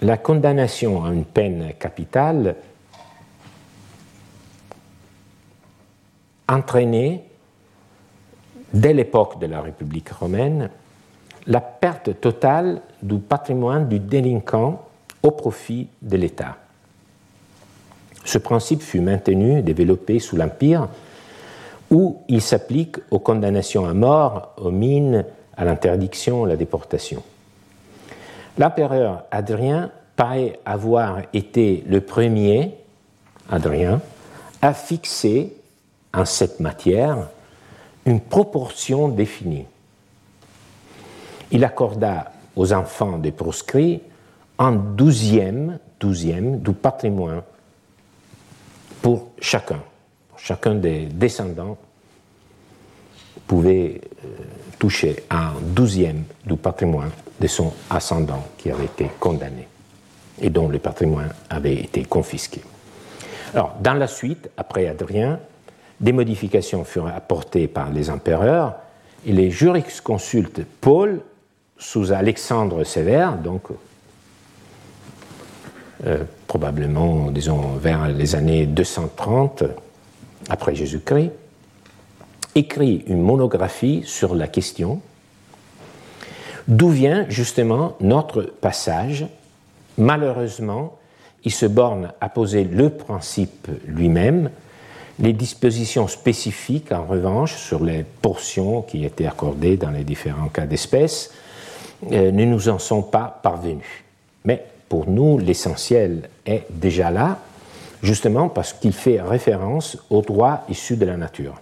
La 0.00 0.16
condamnation 0.16 1.04
à 1.04 1.12
une 1.12 1.26
peine 1.26 1.74
capitale 1.78 2.56
entraînait, 6.48 7.24
dès 8.72 8.92
l'époque 8.92 9.38
de 9.38 9.46
la 9.46 9.60
République 9.60 10.10
romaine, 10.10 10.70
la 11.46 11.60
perte 11.60 12.20
totale 12.20 12.80
du 13.02 13.18
patrimoine 13.18 13.88
du 13.88 13.98
délinquant 13.98 14.82
au 15.22 15.30
profit 15.30 15.88
de 16.00 16.16
l'État. 16.16 16.56
Ce 18.24 18.38
principe 18.38 18.82
fut 18.82 19.00
maintenu, 19.00 19.62
développé 19.62 20.20
sous 20.20 20.36
l'Empire, 20.36 20.88
où 21.90 22.22
il 22.28 22.40
s'applique 22.40 22.96
aux 23.10 23.18
condamnations 23.18 23.86
à 23.86 23.94
mort, 23.94 24.54
aux 24.56 24.70
mines, 24.70 25.24
à 25.56 25.64
l'interdiction, 25.64 26.44
à 26.44 26.48
la 26.48 26.56
déportation. 26.56 27.22
L'empereur 28.58 29.24
Adrien 29.30 29.90
paraît 30.16 30.58
avoir 30.64 31.20
été 31.32 31.84
le 31.86 32.00
premier, 32.00 32.74
Adrien, 33.50 34.00
à 34.60 34.72
fixer 34.72 35.54
en 36.14 36.24
cette 36.24 36.60
matière 36.60 37.28
une 38.06 38.20
proportion 38.20 39.08
définie. 39.08 39.66
Il 41.50 41.64
accorda 41.64 42.32
aux 42.56 42.72
enfants 42.72 43.18
des 43.18 43.32
proscrits 43.32 44.00
un 44.58 44.72
douzième, 44.72 45.78
douzième 46.00 46.60
du 46.60 46.72
patrimoine 46.72 47.42
pour 49.00 49.28
chacun. 49.40 49.80
Chacun 50.36 50.74
des 50.74 51.06
descendants 51.06 51.76
pouvait 53.46 54.00
euh, 54.24 54.28
toucher 54.78 55.24
un 55.30 55.52
douzième 55.60 56.24
du 56.44 56.56
patrimoine 56.56 57.10
de 57.40 57.46
son 57.46 57.72
ascendant 57.90 58.44
qui 58.56 58.70
avait 58.70 58.86
été 58.86 59.10
condamné 59.20 59.68
et 60.40 60.50
dont 60.50 60.68
le 60.68 60.78
patrimoine 60.78 61.32
avait 61.50 61.74
été 61.74 62.04
confisqué. 62.04 62.62
Alors, 63.54 63.76
dans 63.80 63.94
la 63.94 64.06
suite, 64.06 64.48
après 64.56 64.88
Adrien, 64.88 65.38
des 66.02 66.12
modifications 66.12 66.84
furent 66.84 67.06
apportées 67.06 67.68
par 67.68 67.90
les 67.90 68.10
empereurs 68.10 68.74
et 69.24 69.32
les 69.32 69.50
jurisconsultes 69.50 70.62
Paul 70.80 71.20
sous 71.78 72.12
Alexandre 72.12 72.84
Sévère, 72.84 73.38
donc 73.38 73.62
euh, 76.06 76.24
probablement, 76.46 77.30
disons, 77.30 77.76
vers 77.76 78.08
les 78.08 78.34
années 78.34 78.66
230 78.66 79.64
après 80.48 80.74
Jésus-Christ, 80.74 81.30
écrit 82.54 83.04
une 83.06 83.22
monographie 83.22 84.02
sur 84.04 84.34
la 84.34 84.48
question, 84.48 85.00
d'où 86.66 86.88
vient 86.88 87.26
justement 87.28 87.96
notre 88.00 88.42
passage. 88.42 89.26
Malheureusement, 89.96 90.98
il 91.44 91.52
se 91.52 91.66
borne 91.66 92.12
à 92.20 92.28
poser 92.28 92.64
le 92.64 92.90
principe 92.90 93.68
lui-même, 93.86 94.50
les 95.18 95.32
dispositions 95.32 96.08
spécifiques, 96.08 96.92
en 96.92 97.04
revanche, 97.04 97.54
sur 97.54 97.84
les 97.84 98.04
portions 98.22 98.82
qui 98.82 99.04
étaient 99.04 99.26
accordées 99.26 99.76
dans 99.76 99.90
les 99.90 100.04
différents 100.04 100.48
cas 100.48 100.66
d'espèces, 100.66 101.32
euh, 102.10 102.32
ne 102.32 102.44
nous 102.44 102.68
en 102.68 102.78
sont 102.78 103.02
pas 103.02 103.40
parvenus. 103.42 104.04
Mais 104.44 104.64
pour 104.88 105.08
nous, 105.08 105.38
l'essentiel 105.38 106.28
est 106.46 106.66
déjà 106.70 107.10
là, 107.10 107.38
justement 108.02 108.48
parce 108.48 108.72
qu'il 108.72 108.92
fait 108.92 109.20
référence 109.20 109.96
aux 110.10 110.22
droits 110.22 110.64
issus 110.68 110.96
de 110.96 111.06
la 111.06 111.16
nature. 111.16 111.60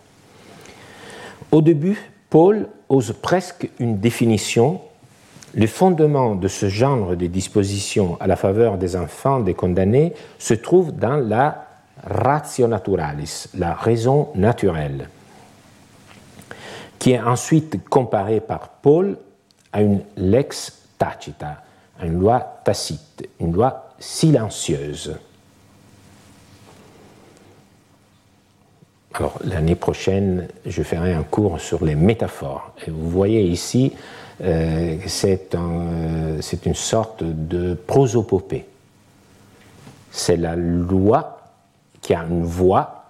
Au 1.52 1.60
début, 1.62 2.10
Paul 2.30 2.68
ose 2.88 3.14
presque 3.20 3.68
une 3.78 3.98
définition. 3.98 4.80
Le 5.54 5.66
fondement 5.66 6.36
de 6.36 6.48
ce 6.48 6.68
genre 6.68 7.16
de 7.16 7.26
dispositions 7.26 8.16
à 8.20 8.26
la 8.26 8.36
faveur 8.36 8.78
des 8.78 8.94
enfants 8.94 9.40
des 9.40 9.54
condamnés 9.54 10.12
se 10.38 10.54
trouve 10.54 10.92
dans 10.92 11.16
la 11.16 11.69
ratio 12.04 12.66
naturalis, 12.66 13.48
la 13.54 13.74
raison 13.74 14.28
naturelle, 14.34 15.08
qui 16.98 17.12
est 17.12 17.20
ensuite 17.20 17.88
comparée 17.88 18.40
par 18.40 18.68
Paul 18.68 19.16
à 19.72 19.82
une 19.82 20.00
lex 20.16 20.80
tacita, 20.98 21.62
à 21.98 22.06
une 22.06 22.20
loi 22.20 22.60
tacite, 22.64 23.28
une 23.40 23.52
loi 23.52 23.94
silencieuse. 23.98 25.16
Alors, 29.14 29.38
l'année 29.44 29.74
prochaine, 29.74 30.48
je 30.64 30.82
ferai 30.82 31.14
un 31.14 31.24
cours 31.24 31.60
sur 31.60 31.84
les 31.84 31.94
métaphores. 31.94 32.72
Et 32.86 32.90
vous 32.90 33.10
voyez 33.10 33.42
ici, 33.42 33.92
euh, 34.42 34.96
c'est 35.06 35.54
un, 35.54 36.38
une 36.64 36.74
sorte 36.74 37.24
de 37.24 37.74
prosopopée. 37.74 38.66
C'est 40.12 40.36
la 40.36 40.56
loi 40.56 41.39
qui 42.00 42.14
a 42.14 42.24
une 42.24 42.44
voix, 42.44 43.04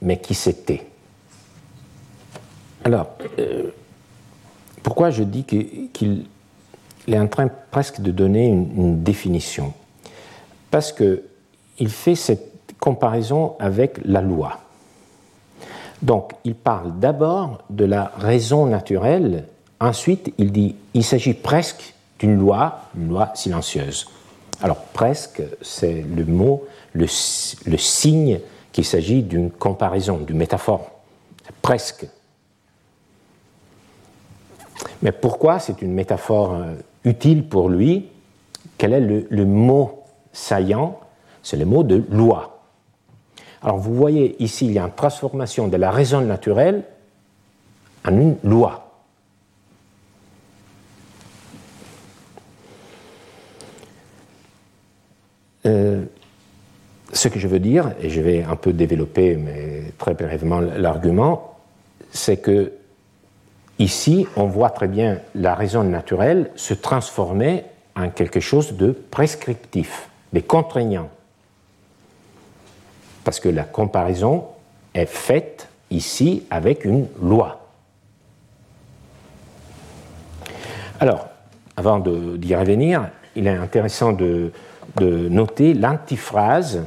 mais 0.00 0.18
qui 0.18 0.34
se 0.34 0.50
tait. 0.50 0.86
Alors, 2.84 3.08
euh, 3.38 3.70
pourquoi 4.82 5.10
je 5.10 5.22
dis 5.22 5.44
qu'il 5.44 6.26
est 7.06 7.18
en 7.18 7.26
train 7.26 7.48
presque 7.70 8.00
de 8.00 8.10
donner 8.10 8.46
une, 8.46 9.02
définition? 9.02 9.72
Parce 10.70 10.92
qu'il 10.92 11.88
fait 11.88 12.14
cette 12.14 12.74
comparaison 12.78 13.56
avec 13.58 13.98
la 14.04 14.22
loi. 14.22 14.60
Donc, 16.00 16.32
il 16.44 16.54
parle 16.54 16.98
d'abord 16.98 17.64
de 17.70 17.84
la 17.84 18.12
raison 18.16 18.66
naturelle, 18.66 19.44
ensuite 19.80 20.32
il 20.38 20.52
dit 20.52 20.76
il 20.94 21.02
s'agit 21.02 21.34
presque 21.34 21.94
d'une 22.20 22.38
loi, 22.38 22.82
une 22.96 23.08
loi 23.08 23.30
silencieuse. 23.34 24.06
Alors, 24.60 24.78
presque, 24.78 25.42
c'est 25.60 26.04
le 26.16 26.24
mot 26.24 26.64
le, 26.92 27.06
signe 27.06 28.40
qu'il 28.72 28.84
s'agit 28.84 29.22
d'une 29.22 29.50
comparaison, 29.50 30.18
d'une 30.18 30.36
métaphore. 30.36 30.90
Presque. 31.62 32.06
Mais 35.02 35.12
pourquoi 35.12 35.58
c'est 35.58 35.82
une 35.82 35.92
métaphore 35.92 36.54
euh, 36.54 36.74
utile 37.04 37.48
pour 37.48 37.68
lui? 37.68 38.08
Quel 38.76 38.92
est 38.92 39.00
le, 39.00 39.44
mot 39.44 40.04
saillant? 40.32 41.00
C'est 41.42 41.56
le 41.56 41.64
mot 41.64 41.82
de 41.82 42.04
loi. 42.10 42.62
Alors 43.62 43.78
vous 43.78 43.94
voyez 43.94 44.40
ici, 44.42 44.66
il 44.66 44.72
y 44.72 44.78
a 44.78 44.84
une 44.84 44.92
transformation 44.92 45.68
de 45.68 45.76
la 45.76 45.90
raison 45.90 46.20
naturelle 46.20 46.84
en 48.06 48.12
une 48.12 48.36
loi. 48.44 48.84
Euh, 55.66 56.04
ce 57.12 57.28
que 57.28 57.38
je 57.38 57.48
veux 57.48 57.58
dire, 57.58 57.92
et 58.00 58.10
je 58.10 58.20
vais 58.20 58.42
un 58.42 58.56
peu 58.56 58.72
développer 58.72 59.36
mais 59.36 59.92
très 59.98 60.14
brièvement 60.14 60.60
l'argument, 60.60 61.56
c'est 62.10 62.38
que 62.38 62.72
ici, 63.78 64.26
on 64.36 64.46
voit 64.46 64.70
très 64.70 64.88
bien 64.88 65.18
la 65.34 65.54
raison 65.54 65.84
naturelle 65.84 66.50
se 66.56 66.74
transformer 66.74 67.64
en 67.96 68.10
quelque 68.10 68.40
chose 68.40 68.74
de 68.74 68.92
prescriptif, 68.92 70.08
de 70.32 70.40
contraignant. 70.40 71.08
Parce 73.24 73.40
que 73.40 73.48
la 73.48 73.64
comparaison 73.64 74.44
est 74.94 75.06
faite 75.06 75.68
ici 75.90 76.44
avec 76.50 76.84
une 76.84 77.06
loi. 77.20 77.68
Alors, 81.00 81.28
avant 81.76 82.00
d'y 82.00 82.54
revenir, 82.54 83.08
il 83.36 83.46
est 83.46 83.56
intéressant 83.56 84.12
de, 84.12 84.52
de 84.96 85.28
noter 85.28 85.74
l'antiphrase 85.74 86.82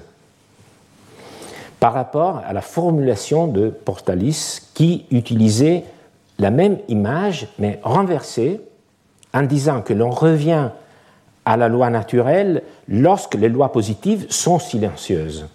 par 1.81 1.93
rapport 1.93 2.43
à 2.45 2.53
la 2.53 2.61
formulation 2.61 3.47
de 3.47 3.69
Portalis 3.69 4.61
qui 4.75 5.07
utilisait 5.09 5.83
la 6.37 6.51
même 6.51 6.77
image 6.89 7.47
mais 7.57 7.79
renversée 7.81 8.61
en 9.33 9.41
disant 9.41 9.81
que 9.81 9.91
l'on 9.91 10.11
revient 10.11 10.69
à 11.43 11.57
la 11.57 11.67
loi 11.69 11.89
naturelle 11.89 12.61
lorsque 12.87 13.33
les 13.33 13.49
lois 13.49 13.71
positives 13.71 14.27
sont 14.29 14.59
silencieuses. 14.59 15.47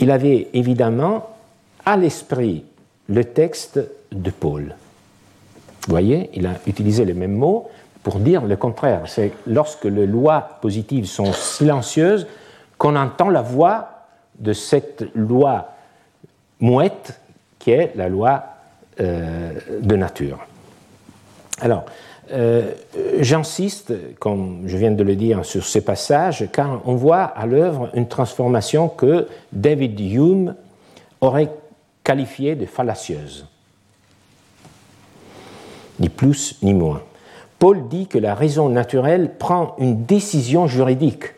Il 0.00 0.10
avait 0.10 0.48
évidemment 0.54 1.28
à 1.84 1.98
l'esprit 1.98 2.64
le 3.08 3.22
texte 3.22 3.80
de 4.12 4.30
Paul. 4.30 4.76
Vous 5.86 5.90
voyez, 5.90 6.30
il 6.32 6.46
a 6.46 6.54
utilisé 6.66 7.04
les 7.04 7.12
mêmes 7.12 7.36
mots 7.36 7.68
pour 8.02 8.18
dire 8.18 8.46
le 8.46 8.56
contraire. 8.56 9.02
C'est 9.08 9.32
lorsque 9.46 9.84
les 9.84 10.06
lois 10.06 10.58
positives 10.62 11.04
sont 11.04 11.34
silencieuses 11.34 12.26
qu'on 12.78 12.96
entend 12.96 13.28
la 13.28 13.42
voix 13.42 13.93
de 14.38 14.52
cette 14.52 15.04
loi 15.14 15.74
mouette 16.60 17.20
qui 17.58 17.70
est 17.70 17.92
la 17.96 18.08
loi 18.08 18.44
euh, 19.00 19.52
de 19.80 19.96
nature. 19.96 20.46
Alors, 21.60 21.84
euh, 22.32 22.72
j'insiste, 23.20 23.92
comme 24.18 24.62
je 24.66 24.76
viens 24.76 24.90
de 24.90 25.02
le 25.02 25.14
dire, 25.14 25.44
sur 25.44 25.64
ces 25.64 25.82
passages, 25.82 26.48
car 26.52 26.80
on 26.84 26.94
voit 26.94 27.22
à 27.22 27.46
l'œuvre 27.46 27.90
une 27.94 28.08
transformation 28.08 28.88
que 28.88 29.28
David 29.52 30.00
Hume 30.00 30.54
aurait 31.20 31.50
qualifiée 32.02 32.54
de 32.54 32.66
fallacieuse. 32.66 33.46
Ni 36.00 36.08
plus 36.08 36.58
ni 36.62 36.74
moins. 36.74 37.02
Paul 37.58 37.88
dit 37.88 38.08
que 38.08 38.18
la 38.18 38.34
raison 38.34 38.68
naturelle 38.68 39.36
prend 39.38 39.74
une 39.78 40.04
décision 40.04 40.66
juridique. 40.66 41.33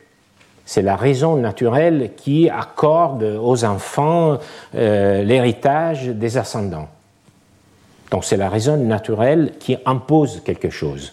C'est 0.66 0.82
la 0.82 0.96
raison 0.96 1.36
naturelle 1.36 2.10
qui 2.16 2.50
accorde 2.50 3.22
aux 3.22 3.64
enfants 3.64 4.38
euh, 4.74 5.22
l'héritage 5.22 6.08
des 6.08 6.36
ascendants. 6.36 6.88
Donc 8.10 8.24
c'est 8.24 8.36
la 8.36 8.48
raison 8.48 8.76
naturelle 8.76 9.52
qui 9.60 9.76
impose 9.86 10.42
quelque 10.44 10.70
chose. 10.70 11.12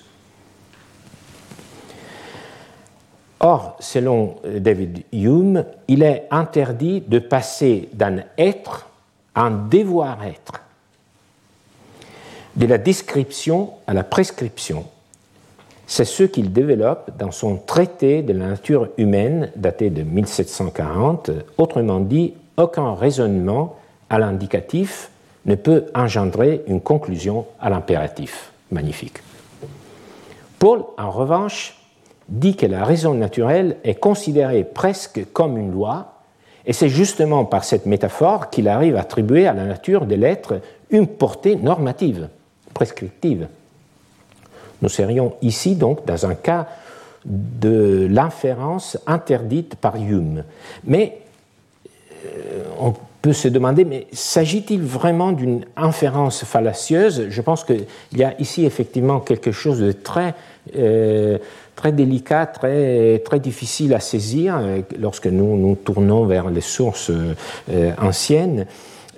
Or, 3.40 3.76
selon 3.80 4.38
David 4.44 5.04
Hume, 5.12 5.66
il 5.88 6.02
est 6.02 6.28
interdit 6.32 7.02
de 7.02 7.20
passer 7.20 7.90
d'un 7.94 8.24
être 8.38 8.88
à 9.36 9.42
un 9.42 9.52
devoir-être, 9.52 10.62
de 12.56 12.66
la 12.66 12.78
description 12.78 13.72
à 13.86 13.94
la 13.94 14.04
prescription. 14.04 14.86
C'est 15.88 16.06
ce 16.06 16.24
qu'il 16.24 16.54
développe 16.54 17.12
dans 17.20 17.32
son 17.32 17.58
traité 17.58 18.22
de 18.22 18.34
la 18.34 18.48
nature 18.48 18.90
humaine 18.98 19.52
daté 19.56 19.90
de 19.90 20.04
1740, 20.04 21.32
autrement 21.58 22.00
dit, 22.00 22.34
aucun 22.58 22.94
raisonnement 22.94 23.76
à 24.10 24.20
l'indicatif 24.20 25.10
ne 25.46 25.56
peut 25.56 25.86
engendrer 25.94 26.64
une 26.68 26.82
conclusion 26.82 27.46
à 27.60 27.70
l'impératif. 27.70 28.52
Magnifique. 28.72 29.20
Paul, 30.60 30.84
en 30.98 31.12
revanche, 31.12 31.78
dit 32.30 32.56
que 32.56 32.66
la 32.66 32.86
raison 32.86 33.14
naturelle 33.14 33.78
est 33.84 33.96
considérée 33.96 34.64
presque 34.64 35.26
comme 35.34 35.58
une 35.58 35.72
loi, 35.72 36.14
et 36.66 36.72
c'est 36.72 36.90
justement 36.90 37.44
par 37.44 37.66
cette 37.66 37.86
métaphore 37.86 38.50
qu'il 38.50 38.70
arrive 38.70 38.96
à 38.96 39.02
attribuer 39.02 39.48
à 39.48 39.54
la 39.54 39.66
nature 39.66 40.06
de 40.06 40.16
l'être 40.16 40.62
une 40.90 41.08
portée 41.08 41.58
normative, 41.58 42.30
prescriptive. 42.74 43.48
Nous 44.84 44.90
serions 44.90 45.34
ici 45.42 45.76
donc 45.76 46.06
dans 46.06 46.26
un 46.26 46.36
cas 46.36 46.68
de 47.24 48.06
l'inférence 48.12 48.98
interdite 49.08 49.76
par 49.76 49.96
Hume. 49.96 50.44
Mais 50.84 51.20
euh, 52.26 52.64
on 52.82 52.94
peut 53.22 53.32
se 53.32 53.48
demander, 53.48 53.86
mais 53.86 54.08
s'agit-il 54.12 54.82
vraiment 54.82 55.32
d'une 55.32 55.64
inférence 55.78 56.44
fallacieuse? 56.44 57.28
Je 57.30 57.42
pense 57.42 57.64
qu'il 57.64 57.86
y 58.14 58.26
a 58.26 58.34
ici 58.42 58.66
effectivement 58.66 59.22
quelque 59.22 59.54
chose 59.54 59.80
de 59.80 59.94
très, 59.94 60.36
euh, 60.76 61.38
très 61.78 61.94
délicat, 61.94 62.46
très, 62.46 63.20
très 63.20 63.40
difficile 63.40 63.94
à 63.94 64.02
saisir 64.02 64.58
euh, 64.58 64.82
lorsque 65.00 65.28
nous 65.28 65.56
nous 65.56 65.76
tournons 65.76 66.26
vers 66.26 66.50
les 66.50 66.60
sources 66.60 67.10
anciennes. 68.02 68.66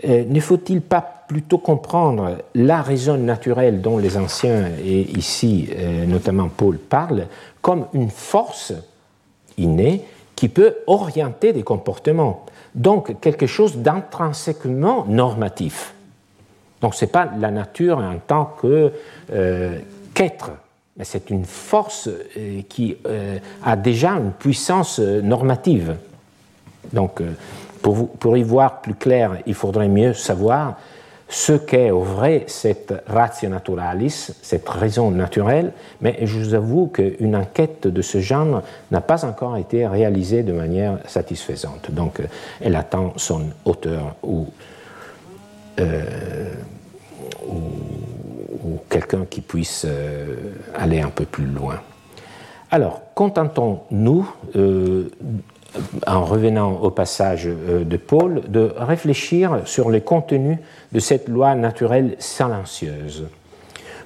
Ne 0.05 0.39
faut-il 0.39 0.81
pas 0.81 1.01
plutôt 1.27 1.57
comprendre 1.57 2.37
la 2.53 2.81
raison 2.81 3.17
naturelle 3.17 3.81
dont 3.81 3.97
les 3.97 4.17
anciens, 4.17 4.69
et 4.83 5.01
ici 5.17 5.69
notamment 6.07 6.49
Paul, 6.49 6.77
parlent, 6.77 7.27
comme 7.61 7.87
une 7.93 8.11
force 8.11 8.73
innée 9.57 10.03
qui 10.35 10.49
peut 10.49 10.75
orienter 10.85 11.53
des 11.53 11.63
comportements 11.63 12.45
donc 12.75 13.19
quelque 13.21 13.47
chose 13.47 13.77
d'intrinsèquement 13.77 15.05
normatif. 15.07 15.93
Donc 16.81 16.93
ce 16.93 17.05
n'est 17.05 17.11
pas 17.11 17.29
la 17.39 17.49
nature 17.49 17.97
en 17.97 18.17
tant 18.19 18.53
que 18.61 18.91
euh, 19.31 19.79
qu'être, 20.13 20.51
mais 20.97 21.05
c'est 21.05 21.29
une 21.29 21.45
force 21.45 22.09
euh, 22.37 22.61
qui 22.67 22.97
euh, 23.07 23.39
a 23.63 23.75
déjà 23.77 24.11
une 24.11 24.31
puissance 24.31 24.99
normative. 24.99 25.95
Donc 26.93 27.21
pour, 28.19 28.35
y 28.35 28.41
voir 28.41 28.81
plus 28.81 28.95
clair, 28.95 29.37
il 29.45 29.53
faudrait 29.53 29.87
mieux 29.87 30.13
savoir 30.13 30.77
ce 31.27 31.53
qu'est 31.53 31.91
au 31.91 32.01
vrai 32.01 32.45
cette 32.47 32.93
ratio 33.05 33.49
naturalis, 33.49 34.31
cette 34.41 34.67
raison 34.67 35.11
naturelle, 35.11 35.71
mais 36.01 36.17
je 36.23 36.39
vous 36.39 36.53
avoue 36.55 36.87
qu'une 36.87 37.35
enquête 37.35 37.87
de 37.87 38.01
ce 38.01 38.19
genre 38.19 38.63
n'a 38.89 39.01
pas 39.01 39.23
encore 39.25 39.57
été 39.57 39.85
réalisée 39.85 40.41
de 40.41 40.53
manière 40.53 40.97
satisfaisante. 41.05 41.91
Donc 41.91 42.21
elle 42.59 42.75
attend 42.75 43.13
son 43.17 43.49
auteur 43.65 44.15
ou, 44.23 44.47
euh, 45.79 46.05
quelqu'un 48.89 49.25
qui 49.29 49.41
puisse 49.41 49.85
euh, 49.87 50.53
aller 50.73 51.01
un 51.01 51.09
peu 51.09 51.25
plus 51.25 51.45
loin. 51.45 51.79
Alors, 52.71 53.01
contentons-nous 53.13 54.27
euh, 54.55 55.09
en 56.07 56.23
revenant 56.23 56.73
au 56.81 56.91
passage 56.91 57.47
euh, 57.47 57.83
de 57.83 57.97
Paul, 57.97 58.41
de 58.47 58.73
réfléchir 58.77 59.61
sur 59.65 59.89
les 59.89 60.01
contenus 60.01 60.57
de 60.91 60.99
cette 60.99 61.27
loi 61.27 61.55
naturelle 61.55 62.15
silencieuse. 62.19 63.27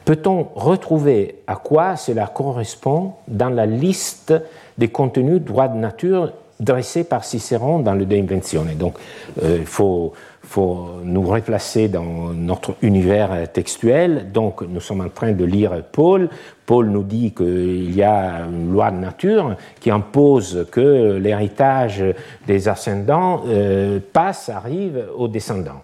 Peut-on 0.06 0.48
retrouver 0.56 1.36
à 1.48 1.56
quoi 1.56 1.96
cela 1.96 2.28
correspond 2.28 3.14
dans 3.28 3.50
la 3.50 3.66
liste 3.66 4.34
des 4.78 4.88
contenus 4.88 5.42
droits 5.42 5.68
de 5.68 5.78
nature 5.78 6.32
dressés 6.60 7.04
par 7.04 7.24
Cicéron 7.24 7.80
dans 7.80 7.94
le 7.94 8.06
De 8.06 8.16
Inventione 8.16 8.76
Donc, 8.76 8.96
euh, 9.44 9.58
il 9.60 9.66
faut 9.66 10.14
faut 10.50 11.02
nous 11.04 11.22
replacer 11.22 11.90
dans 11.90 12.34
notre 12.34 12.74
univers 12.82 13.52
textuel. 13.54 14.32
Donc, 14.32 14.64
nous 14.64 14.80
sommes 14.80 15.02
en 15.02 15.10
train 15.10 15.32
de 15.32 15.46
lire 15.46 15.84
Paul. 15.92 16.28
Paul 16.66 16.90
nous 16.90 17.04
dit 17.04 17.34
qu'il 17.34 17.96
y 17.96 18.02
a 18.02 18.48
une 18.52 18.72
loi 18.72 18.90
de 18.90 18.98
nature 18.98 19.56
qui 19.80 19.92
impose 19.92 20.66
que 20.72 21.18
l'héritage 21.18 22.04
des 22.48 22.68
ascendants 22.68 23.44
euh, 23.46 24.00
passe, 24.12 24.50
arrive 24.50 25.06
aux 25.16 25.28
descendants. 25.28 25.84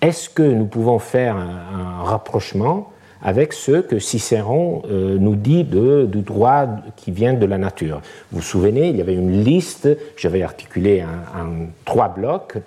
Est-ce 0.00 0.28
que 0.28 0.42
nous 0.42 0.66
pouvons 0.66 0.98
faire 0.98 1.36
un, 1.36 2.02
rapprochement 2.02 2.90
avec 3.22 3.52
ce 3.52 3.80
que 3.82 4.00
Cicéron 4.00 4.82
euh, 4.90 5.16
nous 5.16 5.36
dit 5.36 5.62
de, 5.62 6.06
du 6.10 6.22
droit 6.22 6.66
qui 6.96 7.12
vient 7.12 7.34
de 7.34 7.46
la 7.46 7.58
nature? 7.58 8.02
Vous 8.32 8.40
vous 8.40 8.44
souvenez, 8.44 8.88
il 8.88 8.96
y 8.96 9.00
avait 9.00 9.14
une 9.14 9.44
liste, 9.44 9.88
j'avais 10.16 10.42
articulé 10.42 11.04
en 11.04 11.66
trois 11.84 12.08
blocs, 12.08 12.58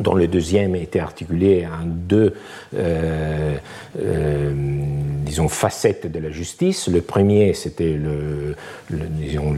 dont 0.00 0.14
le 0.14 0.28
deuxième 0.28 0.74
était 0.76 1.00
articulé 1.00 1.66
en 1.66 1.84
deux, 1.84 2.34
euh, 2.74 3.56
euh, 3.98 4.52
disons, 5.24 5.48
facettes 5.48 6.10
de 6.10 6.18
la 6.18 6.30
justice. 6.30 6.88
Le 6.88 7.00
premier, 7.00 7.54
c'était 7.54 7.92
le, 7.94 8.54
disons, 8.90 9.54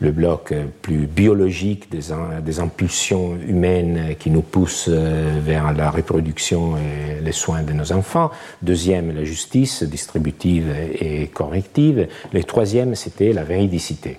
le, 0.00 0.10
bloc 0.12 0.54
plus 0.82 1.06
biologique 1.06 1.90
des, 1.90 2.14
des, 2.42 2.60
impulsions 2.60 3.36
humaines 3.46 4.14
qui 4.18 4.30
nous 4.30 4.40
poussent 4.40 4.88
euh, 4.88 5.38
vers 5.44 5.72
la 5.74 5.90
reproduction 5.90 6.76
et 6.76 7.22
les 7.22 7.32
soins 7.32 7.62
de 7.62 7.72
nos 7.72 7.92
enfants. 7.92 8.30
Deuxième, 8.62 9.14
la 9.14 9.24
justice 9.24 9.82
distributive 9.82 10.72
et 11.00 11.26
corrective. 11.26 12.08
Le 12.32 12.44
troisième, 12.44 12.94
c'était 12.94 13.32
la 13.32 13.44
véridicité. 13.44 14.18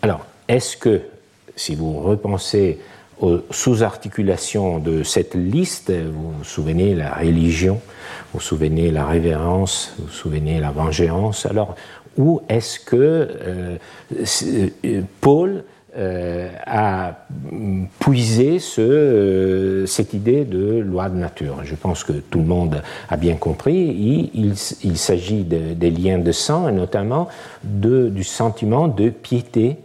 Alors, 0.00 0.26
est-ce 0.48 0.76
que, 0.76 1.02
si 1.56 1.74
vous 1.74 2.00
repensez 2.00 2.78
aux 3.20 3.40
sous-articulations 3.50 4.78
de 4.78 5.02
cette 5.02 5.34
liste, 5.34 5.92
vous 5.92 6.32
vous 6.32 6.44
souvenez 6.44 6.94
la 6.94 7.12
religion, 7.14 7.74
vous 7.74 8.38
vous 8.38 8.40
souvenez 8.40 8.90
la 8.90 9.06
révérence, 9.06 9.94
vous 9.98 10.06
vous 10.06 10.12
souvenez 10.12 10.60
la 10.60 10.70
vengeance. 10.70 11.46
Alors, 11.46 11.74
où 12.16 12.42
est-ce 12.48 12.80
que 12.80 12.96
euh, 12.96 13.76
euh, 14.84 15.00
Paul 15.20 15.64
euh, 15.96 16.50
a 16.66 17.26
puisé 18.00 18.58
ce, 18.58 19.84
cette 19.86 20.12
idée 20.12 20.44
de 20.44 20.78
loi 20.80 21.08
de 21.08 21.16
nature? 21.16 21.60
Je 21.64 21.74
pense 21.74 22.04
que 22.04 22.12
tout 22.12 22.38
le 22.38 22.44
monde 22.44 22.82
a 23.08 23.16
bien 23.16 23.36
compris. 23.36 24.30
Il, 24.34 24.96
s'agit 24.96 25.44
des 25.44 25.90
liens 25.90 26.18
de 26.18 26.32
sang 26.32 26.68
et 26.68 26.72
notamment 26.72 27.28
du 27.62 28.24
sentiment 28.24 28.88
de 28.88 29.10
piété 29.10 29.76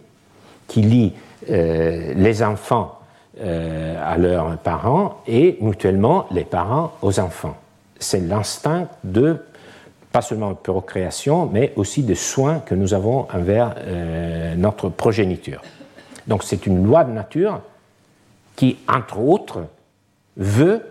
qui 0.66 0.82
lie 0.82 1.12
les 1.48 2.42
enfants 2.42 2.99
à 3.40 4.18
leurs 4.18 4.58
parents 4.58 5.22
et 5.26 5.56
mutuellement 5.60 6.26
les 6.30 6.44
parents 6.44 6.92
aux 7.02 7.18
enfants. 7.20 7.56
C'est 7.98 8.20
l'instinct 8.20 8.88
de, 9.04 9.36
pas 10.12 10.22
seulement 10.22 10.50
de 10.50 10.56
procréation, 10.56 11.46
mais 11.46 11.72
aussi 11.76 12.02
de 12.02 12.14
soins 12.14 12.58
que 12.60 12.74
nous 12.74 12.94
avons 12.94 13.26
envers 13.32 13.74
euh, 13.78 14.54
notre 14.56 14.88
progéniture. 14.88 15.62
Donc 16.26 16.42
c'est 16.42 16.66
une 16.66 16.84
loi 16.84 17.04
de 17.04 17.12
nature 17.12 17.60
qui, 18.56 18.78
entre 18.88 19.18
autres, 19.18 19.64
veut 20.36 20.82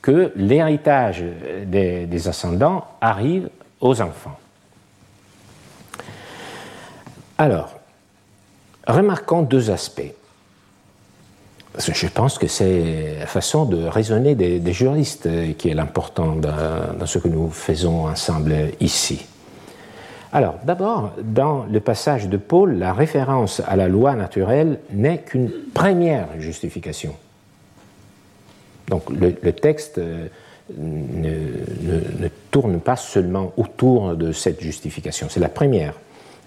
que 0.00 0.32
l'héritage 0.36 1.24
des, 1.66 2.28
ascendants 2.28 2.86
arrive 3.00 3.48
aux 3.80 4.00
enfants. 4.00 4.38
Alors, 7.36 7.74
remarquons 8.86 9.42
deux 9.42 9.70
aspects. 9.70 10.14
Je 11.78 12.06
pense 12.08 12.38
que 12.38 12.48
c'est 12.48 13.16
la 13.20 13.26
façon 13.26 13.64
de 13.64 13.86
raisonner 13.86 14.34
des, 14.34 14.72
juristes 14.72 15.28
qui 15.56 15.68
est 15.68 15.74
l'important 15.74 16.34
dans, 16.34 17.06
ce 17.06 17.18
que 17.18 17.28
nous 17.28 17.50
faisons 17.50 18.06
ensemble 18.06 18.54
ici. 18.80 19.26
Alors, 20.32 20.56
d'abord, 20.64 21.12
dans 21.22 21.64
le 21.70 21.80
passage 21.80 22.28
de 22.28 22.36
Paul, 22.36 22.78
la 22.78 22.92
référence 22.92 23.62
à 23.66 23.76
la 23.76 23.88
loi 23.88 24.14
naturelle 24.14 24.80
n'est 24.92 25.18
qu'une 25.18 25.50
première 25.72 26.28
justification. 26.38 27.14
Donc, 28.88 29.04
le, 29.10 29.52
texte 29.52 29.98
euh, 29.98 30.28
ne, 30.76 31.30
ne, 31.30 32.28
tourne 32.50 32.80
pas 32.80 32.96
seulement 32.96 33.52
autour 33.56 34.16
de 34.16 34.32
cette 34.32 34.60
justification, 34.60 35.28
c'est 35.30 35.40
la 35.40 35.48
première. 35.48 35.94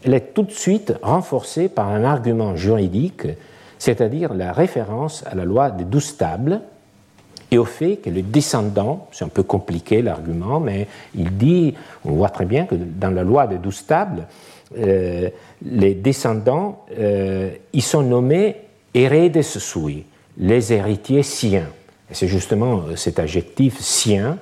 Elle 0.04 0.14
est 0.14 0.34
tout 0.34 0.44
de 0.44 0.52
suite 0.52 0.94
renforcée 1.02 1.70
par 1.70 1.88
un 1.88 2.04
argument 2.04 2.56
juridique 2.56 3.28
c'est-à-dire 3.82 4.36
la 4.36 4.54
référence 4.54 5.24
à 5.26 5.34
la 5.34 5.44
loi 5.44 5.72
des 5.72 5.86
douze 5.86 6.16
tables 6.16 6.62
et 7.50 7.58
au 7.58 7.66
fait 7.66 7.96
que 7.96 8.12
les 8.12 8.22
descendants, 8.22 9.08
c'est 9.12 9.26
un 9.26 9.30
peu 9.30 9.42
compliqué 9.42 10.04
l'argument, 10.04 10.60
mais 10.60 10.88
il 11.16 11.36
dit, 11.36 11.74
on 12.06 12.12
voit 12.12 12.30
très 12.30 12.46
bien 12.46 12.66
que 12.66 12.76
dans 12.76 13.10
la 13.10 13.24
loi 13.24 13.48
des 13.48 13.58
douze 13.58 13.84
tables, 13.88 14.28
euh, 14.78 15.32
les 15.66 15.96
descendants, 15.96 16.86
euh, 16.96 17.50
ils 17.74 17.82
sont 17.82 18.04
nommés 18.04 18.58
heredes 18.94 19.42
sui, 19.42 20.06
les 20.38 20.72
héritiers 20.72 21.24
siens. 21.24 21.70
Et 22.12 22.14
c'est 22.14 22.28
justement 22.28 22.84
cet 22.96 23.18
adjectif 23.18 23.80
sien 23.80 24.38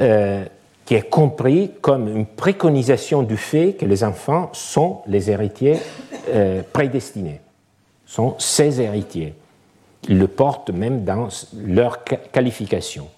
euh, 0.00 0.44
qui 0.84 0.94
est 0.94 1.10
compris 1.10 1.72
comme 1.80 2.06
une 2.06 2.26
préconisation 2.26 3.24
du 3.24 3.36
fait 3.36 3.72
que 3.72 3.86
les 3.86 4.04
enfants 4.04 4.50
sont 4.52 5.00
les 5.08 5.32
héritiers 5.32 5.78
prédestinés 6.72 7.40
sont 8.06 8.36
ses 8.38 8.80
héritiers. 8.80 9.34
Ils 10.08 10.18
le 10.18 10.28
portent 10.28 10.70
même 10.70 11.04
dans 11.04 11.28
leur 11.56 12.04
qualification. 12.04 13.08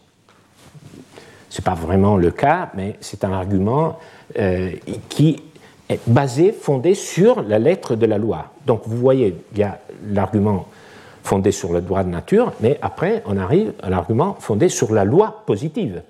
Ce 1.49 1.61
n'est 1.61 1.65
pas 1.65 1.75
vraiment 1.75 2.17
le 2.17 2.31
cas, 2.31 2.71
mais 2.75 2.97
c'est 3.01 3.25
un 3.25 3.33
argument 3.33 3.99
euh, 4.39 4.73
qui 5.09 5.43
est 5.89 6.01
basé, 6.07 6.53
fondé 6.53 6.95
sur 6.95 7.43
la 7.43 7.59
lettre 7.59 7.97
de 7.97 8.07
la 8.07 8.19
loi. 8.19 8.53
Donc 8.67 8.83
vous 8.87 8.97
voyez, 8.97 9.37
il 9.53 9.59
y 9.59 9.63
a 9.63 9.79
l'argument 10.09 10.67
fondé 11.23 11.51
sur 11.51 11.73
le 11.73 11.81
droit 11.81 12.05
de 12.05 12.09
nature, 12.09 12.53
mais 12.61 12.79
après 12.83 13.23
on 13.27 13.37
arrive 13.37 13.73
à 13.83 13.91
l'argument 13.91 14.37
fondé 14.39 14.69
sur 14.69 14.93
la 14.93 15.05
loi 15.05 15.43
positive. 15.47 16.03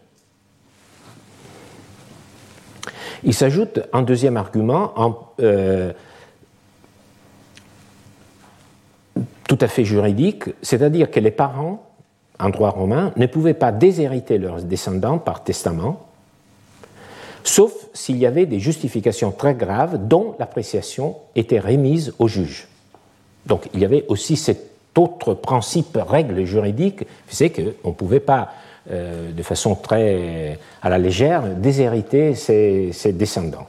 Il 3.24 3.34
s'ajoute 3.34 3.80
un 3.92 4.02
deuxième 4.02 4.36
argument 4.36 4.92
en, 4.96 5.32
euh, 5.40 5.92
tout 9.46 9.58
à 9.60 9.68
fait 9.68 9.84
juridique, 9.84 10.44
c'est-à-dire 10.62 11.10
que 11.10 11.20
les 11.20 11.30
parents, 11.30 11.82
en 12.38 12.50
droit 12.50 12.70
romain, 12.70 13.12
ne 13.16 13.26
pouvaient 13.26 13.54
pas 13.54 13.72
déshériter 13.72 14.38
leurs 14.38 14.62
descendants 14.62 15.18
par 15.18 15.44
testament, 15.44 16.06
sauf 17.44 17.72
s'il 17.94 18.16
y 18.18 18.26
avait 18.26 18.46
des 18.46 18.58
justifications 18.58 19.30
très 19.30 19.54
graves 19.54 20.06
dont 20.06 20.34
l'appréciation 20.38 21.16
était 21.34 21.60
remise 21.60 22.12
au 22.18 22.28
juge. 22.28 22.68
Donc 23.46 23.68
il 23.72 23.80
y 23.80 23.84
avait 23.84 24.04
aussi 24.08 24.36
cet 24.36 24.70
autre 24.98 25.34
principe, 25.34 25.96
règle 26.08 26.44
juridique, 26.44 27.06
c'est 27.28 27.50
qu'on 27.50 27.88
ne 27.88 27.94
pouvait 27.94 28.20
pas, 28.20 28.52
euh, 28.90 29.30
de 29.32 29.42
façon 29.42 29.74
très 29.74 30.58
à 30.82 30.88
la 30.88 30.98
légère, 30.98 31.42
déshériter 31.54 32.34
ses, 32.34 32.92
ses 32.92 33.12
descendants. 33.12 33.68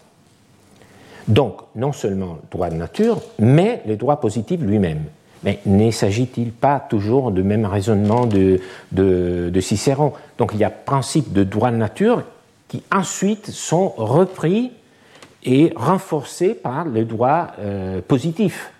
Donc, 1.27 1.59
non 1.75 1.91
seulement 1.91 2.37
le 2.41 2.49
droit 2.49 2.69
de 2.69 2.75
nature, 2.75 3.21
mais 3.37 3.81
le 3.85 3.97
droit 3.97 4.21
positif 4.21 4.61
lui-même. 4.61 5.03
Mais 5.43 5.59
ne 5.65 5.91
s'agit-il 5.91 6.51
pas 6.51 6.79
toujours 6.79 7.31
du 7.31 7.43
même 7.43 7.65
raisonnement 7.65 8.25
de, 8.25 8.59
Cicéron? 9.61 10.13
Donc 10.37 10.51
il 10.53 10.59
y 10.59 10.63
a 10.63 10.69
principes 10.69 11.31
de 11.33 11.43
droit 11.43 11.71
de 11.71 11.77
nature 11.77 12.23
qui 12.67 12.83
ensuite 12.91 13.51
sont 13.51 13.89
repris 13.89 14.71
et 15.43 15.71
renforcés 15.75 16.53
par 16.53 16.85
le 16.85 17.05
droit 17.05 17.51
euh, 17.59 18.01
positif. 18.05 18.71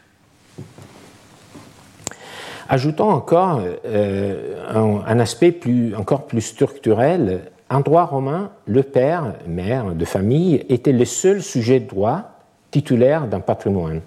Ajoutons 2.69 3.09
encore 3.09 3.61
euh, 3.85 5.03
un, 5.07 5.19
aspect 5.19 5.57
encore 5.97 6.27
plus 6.27 6.41
structurel. 6.41 7.43
En 7.69 7.79
droit 7.79 8.03
romain, 8.05 8.51
le 8.65 8.83
père, 8.83 9.33
mère 9.45 9.93
de 9.93 10.05
famille, 10.05 10.65
était 10.67 10.91
le 10.91 11.05
seul 11.05 11.41
sujet 11.41 11.79
de 11.79 11.87
droit 11.87 12.23
titulaire 12.71 13.27
d'un 13.27 13.39
patrimoine. 13.39 14.01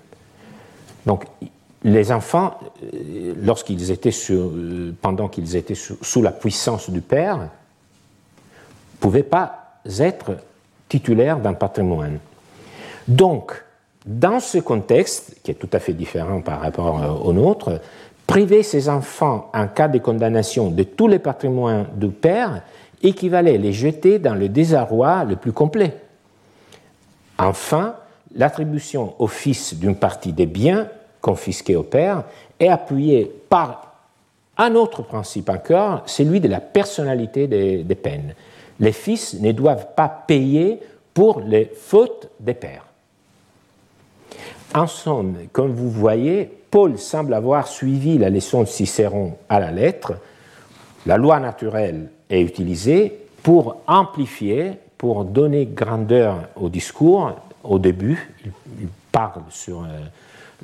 Donc 1.07 1.24
les 1.83 2.12
enfants, 2.12 2.59
euh, 2.83 3.35
lorsqu'ils 3.43 3.91
étaient 3.91 4.14
euh, 4.31 4.93
pendant 5.01 5.28
qu'ils 5.28 5.57
étaient 5.57 5.74
sous, 5.74 6.22
la 6.22 6.33
puissance 6.33 6.91
du 6.91 7.01
père, 7.01 7.39
ne 7.39 7.47
pouvaient 9.01 9.22
pas 9.22 9.81
être 9.99 10.37
titulaires 10.89 11.39
d'un 11.39 11.55
patrimoine. 11.55 12.18
Donc, 13.09 13.53
dans 14.05 14.41
ce 14.41 14.59
contexte, 14.59 15.37
qui 15.43 15.51
est 15.51 15.55
tout 15.55 15.70
à 15.72 15.78
fait 15.78 15.93
différent 15.95 16.43
par 16.43 16.61
rapport 16.61 17.03
euh, 17.03 17.09
au 17.09 17.33
nôtre, 17.33 17.81
priver 18.26 18.62
ses 18.62 18.89
enfants 18.89 19.51
en 19.55 19.66
cas 19.66 19.89
de 19.89 19.99
condamnation 19.99 20.70
de 20.70 20.83
tous 20.83 21.09
les 21.09 21.18
patrimoines 21.18 21.87
du 21.95 22.09
père 22.09 22.62
équivalait 23.03 23.55
à 23.55 23.59
les 23.59 23.72
jeter 23.72 24.18
dans 24.18 24.35
le 24.35 24.49
désarroi 24.49 25.24
le 25.24 25.37
plus 25.37 25.53
complet. 25.53 25.97
Enfin, 27.39 27.95
l'attribution 28.35 29.14
au 29.18 29.26
fils 29.26 29.74
d'une 29.74 29.97
partie 29.97 30.35
des 30.35 30.47
biens 30.47 30.87
confisqué 31.20 31.76
au 31.76 31.82
père, 31.82 32.24
est 32.58 32.68
appuyé 32.68 33.30
par 33.48 33.90
un 34.60 34.74
autre 34.74 35.02
principe 35.02 35.48
encore, 35.48 36.02
celui 36.06 36.40
de 36.40 36.48
la 36.48 36.60
personnalité 36.60 37.46
des, 37.46 37.94
peines. 37.94 38.34
Les 38.78 38.92
fils 38.92 39.34
ne 39.40 39.52
doivent 39.52 39.88
pas 39.96 40.08
payer 40.08 40.80
pour 41.14 41.40
les 41.40 41.70
fautes 41.74 42.28
des 42.38 42.54
pères. 42.54 42.84
En 44.74 44.86
somme, 44.86 45.36
comme 45.52 45.72
vous 45.72 45.90
voyez, 45.90 46.50
Paul 46.70 46.98
semble 46.98 47.34
avoir 47.34 47.66
suivi 47.66 48.18
la 48.18 48.30
leçon 48.30 48.62
de 48.62 48.68
Cicéron 48.68 49.34
à 49.48 49.58
la 49.58 49.72
lettre. 49.72 50.12
La 51.06 51.16
loi 51.16 51.40
naturelle 51.40 52.10
est 52.28 52.42
utilisée 52.42 53.18
pour 53.42 53.78
amplifier, 53.86 54.72
pour 54.98 55.24
donner 55.24 55.66
grandeur 55.66 56.48
au 56.54 56.68
discours. 56.68 57.32
Au 57.64 57.78
début, 57.78 58.30
il 58.44 58.88
parle 59.10 59.42
sur 59.48 59.84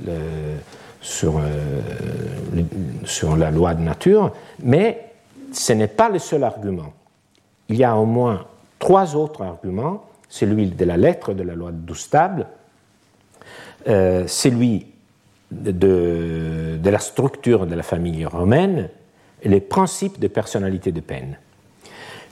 euh, 0.09 0.57
sur, 1.01 1.37
la 3.37 3.51
loi 3.51 3.75
de 3.75 3.83
nature, 3.83 4.33
mais 4.63 5.13
ce 5.53 5.73
n'est 5.73 5.87
pas 5.87 6.09
le 6.09 6.19
seul 6.19 6.43
argument. 6.43 6.93
Il 7.69 7.77
y 7.77 7.85
a 7.85 7.97
au 7.97 8.07
moins 8.07 8.47
trois 8.79 9.15
autres 9.15 9.43
arguments, 9.43 10.05
celui 10.29 10.67
de 10.67 10.85
la 10.85 10.97
lettre 10.97 11.33
de 11.33 11.43
la 11.43 11.55
loi 11.55 11.71
de 11.71 11.77
Doustable, 11.77 12.47
euh, 13.89 14.27
celui 14.27 14.87
de, 15.53 15.71
de, 15.71 16.91
la 16.91 16.99
structure 16.99 17.67
de 17.67 17.75
la 17.75 17.85
famille 17.85 18.25
romaine 18.25 18.89
et 19.43 19.49
les 19.49 19.61
principes 19.61 20.19
de 20.19 20.27
personnalité 20.27 20.91
de 20.91 21.01
peine. 21.01 21.39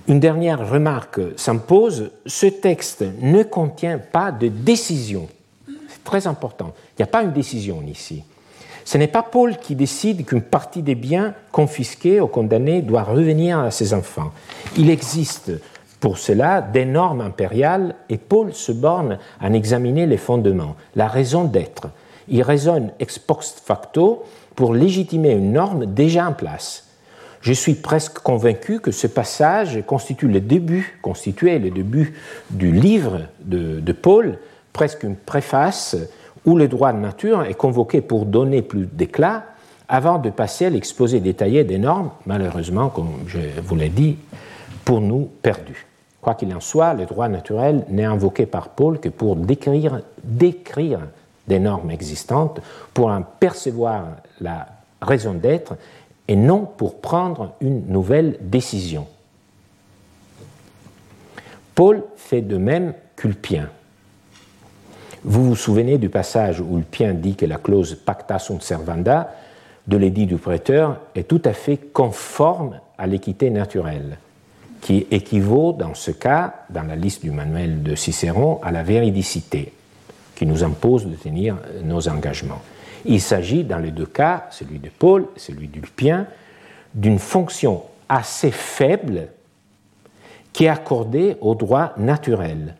Une 0.08 0.20
dernière 0.20 0.68
remarque 0.68 1.20
s'impose, 1.36 2.10
ce 2.26 2.46
texte 2.46 3.04
ne 3.20 3.44
contient 3.44 3.98
pas 3.98 4.32
de 4.32 4.48
décision 4.48 5.28
Très 6.04 6.26
important. 6.26 6.72
Il 6.92 7.02
n'y 7.02 7.04
a 7.04 7.08
pas 7.08 7.22
une 7.22 7.32
décision 7.32 7.82
ici. 7.82 8.22
Ce 8.84 8.98
n'est 8.98 9.08
pas 9.08 9.22
Paul 9.22 9.56
qui 9.56 9.74
décide 9.74 10.26
qu'une 10.26 10.42
partie 10.42 10.82
des 10.82 10.94
biens 10.94 11.34
confisqués 11.50 12.20
ou 12.20 12.26
condamnés 12.26 12.82
doit 12.82 13.02
revenir 13.02 13.58
à 13.58 13.70
ses 13.70 13.94
enfants. 13.94 14.30
Il 14.76 14.90
existe 14.90 15.52
pour 16.00 16.18
cela 16.18 16.60
des 16.60 16.84
normes 16.84 17.22
impériales 17.22 17.94
et 18.10 18.18
Paul 18.18 18.52
se 18.52 18.72
borne 18.72 19.18
à 19.40 19.48
en 19.48 19.54
examiner 19.54 20.06
les 20.06 20.18
fondements, 20.18 20.76
la 20.96 21.08
raison 21.08 21.44
d'être. 21.44 21.88
Il 22.28 22.42
raisonne 22.42 22.90
ex 23.00 23.18
post 23.18 23.62
facto 23.64 24.24
pour 24.54 24.74
légitimer 24.74 25.32
une 25.32 25.52
norme 25.52 25.86
déjà 25.86 26.28
en 26.28 26.34
place. 26.34 26.88
Je 27.40 27.54
suis 27.54 27.74
presque 27.74 28.18
convaincu 28.18 28.80
que 28.80 28.90
ce 28.90 29.06
passage 29.06 29.82
constitue 29.86 30.28
le 30.28 30.40
début, 30.40 30.98
constituait 31.02 31.58
le 31.58 31.70
début 31.70 32.14
du 32.50 32.70
livre 32.70 33.22
de 33.44 33.92
Paul, 33.92 34.38
presque 34.74 35.04
une 35.04 35.16
préface 35.16 35.96
où 36.44 36.56
le 36.56 36.68
droit 36.68 36.92
de 36.92 36.98
nature 36.98 37.44
est 37.44 37.54
convoqué 37.54 38.02
pour 38.02 38.26
donner 38.26 38.60
plus 38.60 38.84
d'éclat 38.84 39.44
avant 39.88 40.18
de 40.18 40.28
passer 40.28 40.66
à 40.66 40.70
l'exposé 40.70 41.20
détaillé 41.20 41.64
des 41.64 41.78
normes, 41.78 42.10
malheureusement, 42.26 42.90
comme 42.90 43.24
je 43.26 43.38
vous 43.62 43.76
l'ai 43.76 43.88
dit, 43.88 44.18
pour 44.84 45.00
nous 45.00 45.30
perdus. 45.40 45.86
Quoi 46.20 46.34
qu'il 46.34 46.54
en 46.54 46.60
soit, 46.60 46.94
le 46.94 47.06
droit 47.06 47.28
naturel 47.28 47.84
n'est 47.88 48.04
invoqué 48.04 48.46
par 48.46 48.70
Paul 48.70 48.98
que 48.98 49.08
pour 49.08 49.36
décrire, 49.36 50.00
décrire 50.22 51.00
des 51.46 51.58
normes 51.58 51.90
existantes, 51.90 52.60
pour 52.92 53.08
en 53.08 53.22
percevoir 53.22 54.06
la 54.40 54.66
raison 55.00 55.34
d'être 55.34 55.76
et 56.26 56.36
non 56.36 56.60
pour 56.60 57.00
prendre 57.00 57.52
une 57.60 57.86
nouvelle 57.86 58.38
décision. 58.40 59.06
Paul 61.74 62.02
fait 62.16 62.40
de 62.40 62.56
même 62.56 62.94
qu'Ulpien. 63.16 63.68
Vous 65.24 65.42
vous 65.42 65.56
souvenez 65.56 65.96
du 65.96 66.10
passage 66.10 66.60
où 66.60 66.76
Ulpien 66.76 67.14
dit 67.14 67.34
que 67.34 67.46
la 67.46 67.56
clause 67.56 67.94
pacta 67.94 68.38
sunt 68.38 68.60
servanda 68.60 69.34
de 69.86 69.96
l'édit 69.96 70.26
du 70.26 70.36
prêteur 70.36 71.00
est 71.14 71.26
tout 71.26 71.40
à 71.46 71.54
fait 71.54 71.78
conforme 71.78 72.78
à 72.98 73.06
l'équité 73.06 73.48
naturelle, 73.48 74.18
qui 74.82 75.06
équivaut 75.10 75.72
dans 75.72 75.94
ce 75.94 76.10
cas, 76.10 76.66
dans 76.68 76.82
la 76.82 76.94
liste 76.94 77.22
du 77.22 77.30
manuel 77.30 77.82
de 77.82 77.94
Cicéron, 77.94 78.60
à 78.62 78.70
la 78.70 78.82
véridicité, 78.82 79.72
qui 80.34 80.44
nous 80.44 80.62
impose 80.62 81.06
de 81.06 81.16
tenir 81.16 81.56
nos 81.82 82.06
engagements. 82.06 82.60
Il 83.06 83.22
s'agit 83.22 83.64
dans 83.64 83.78
les 83.78 83.92
deux 83.92 84.06
cas, 84.06 84.46
celui 84.50 84.78
de 84.78 84.90
Paul, 84.90 85.26
celui 85.36 85.68
d'Ulpien, 85.68 86.26
d'une 86.94 87.18
fonction 87.18 87.82
assez 88.10 88.50
faible 88.50 89.28
qui 90.52 90.66
est 90.66 90.68
accordée 90.68 91.38
au 91.40 91.54
droit 91.54 91.94
naturel, 91.96 92.74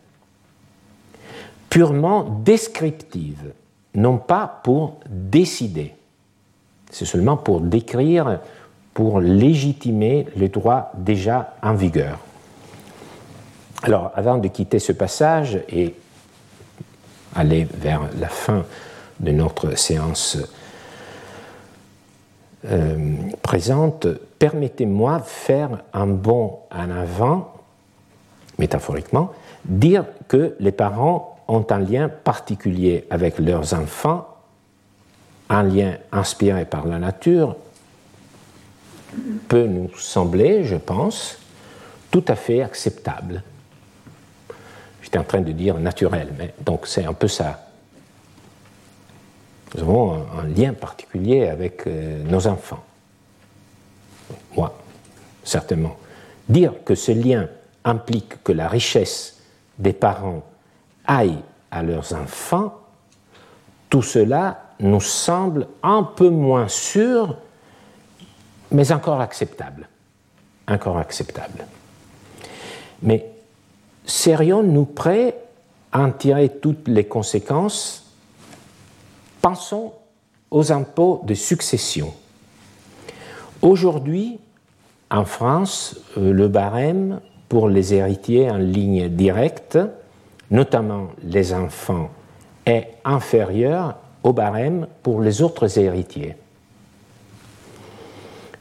purement 1.74 2.22
descriptive, 2.44 3.52
non 3.96 4.16
pas 4.16 4.60
pour 4.62 5.00
décider. 5.10 5.92
C'est 6.88 7.04
seulement 7.04 7.36
pour 7.36 7.60
décrire, 7.60 8.38
pour 8.92 9.18
légitimer 9.18 10.28
les 10.36 10.48
droits 10.50 10.92
déjà 10.96 11.56
en 11.64 11.74
vigueur. 11.74 12.20
Alors, 13.82 14.12
avant 14.14 14.38
de 14.38 14.46
quitter 14.46 14.78
ce 14.78 14.92
passage 14.92 15.58
et 15.68 15.96
aller 17.34 17.66
vers 17.74 18.02
la 18.20 18.28
fin 18.28 18.64
de 19.18 19.32
notre 19.32 19.76
séance 19.76 20.38
euh, 22.66 23.16
présente, 23.42 24.06
permettez-moi 24.38 25.18
de 25.18 25.24
faire 25.24 25.82
un 25.92 26.06
bond 26.06 26.60
en 26.70 26.88
avant, 26.88 27.52
métaphoriquement, 28.60 29.32
dire 29.64 30.04
que 30.28 30.54
les 30.60 30.70
parents 30.70 31.33
ont 31.48 31.66
un 31.70 31.78
lien 31.78 32.08
particulier 32.08 33.06
avec 33.10 33.38
leurs 33.38 33.74
enfants, 33.74 34.28
un 35.48 35.62
lien 35.62 35.96
inspiré 36.12 36.64
par 36.64 36.86
la 36.86 36.98
nature, 36.98 37.56
peut 39.48 39.66
nous 39.66 39.90
sembler, 39.96 40.64
je 40.64 40.76
pense, 40.76 41.38
tout 42.10 42.24
à 42.28 42.34
fait 42.34 42.62
acceptable. 42.62 43.42
J'étais 45.02 45.18
en 45.18 45.24
train 45.24 45.40
de 45.40 45.52
dire 45.52 45.78
naturel, 45.78 46.32
mais 46.38 46.54
donc 46.64 46.86
c'est 46.86 47.04
un 47.04 47.12
peu 47.12 47.28
ça. 47.28 47.68
Nous 49.74 49.82
avons 49.82 50.26
un, 50.38 50.46
lien 50.46 50.72
particulier 50.72 51.48
avec 51.48 51.86
euh, 51.86 52.22
nos 52.24 52.46
enfants. 52.46 52.82
Moi, 54.56 54.76
certainement. 55.42 55.96
Dire 56.48 56.72
que 56.84 56.94
ce 56.94 57.12
lien 57.12 57.48
implique 57.84 58.42
que 58.42 58.52
la 58.52 58.68
richesse 58.68 59.40
des 59.78 59.92
parents 59.92 60.44
aille 61.06 61.38
à 61.70 61.82
leurs 61.82 62.14
enfants, 62.14 62.74
tout 63.90 64.02
cela 64.02 64.64
nous 64.80 65.00
semble 65.00 65.68
un 65.82 66.02
peu 66.02 66.28
moins 66.28 66.68
sûr, 66.68 67.36
mais 68.70 68.92
encore 68.92 69.20
acceptable. 69.20 69.88
Encore 70.66 70.98
acceptable. 70.98 71.66
Mais 73.02 73.30
serions-nous 74.04 74.86
prêts 74.86 75.36
à 75.92 76.00
en 76.00 76.10
tirer 76.10 76.48
toutes 76.48 76.88
les 76.88 77.04
conséquences? 77.04 78.12
Pensons 79.42 79.92
aux 80.50 80.72
impôts 80.72 81.22
de 81.24 81.34
succession. 81.34 82.14
Aujourd'hui, 83.62 84.38
en 85.10 85.24
France, 85.24 85.96
euh, 86.16 86.32
le 86.32 86.48
barème 86.48 87.20
pour 87.48 87.68
les 87.68 87.94
héritiers 87.94 88.50
en 88.50 88.56
ligne 88.56 89.08
directe, 89.08 89.78
notamment 90.50 91.08
les 91.22 91.52
enfants, 91.52 92.10
est 92.66 92.94
inférieur 93.04 93.96
au 94.22 94.32
barème 94.32 94.86
pour 95.02 95.20
les 95.20 95.42
autres 95.42 95.78
héritiers. 95.78 96.36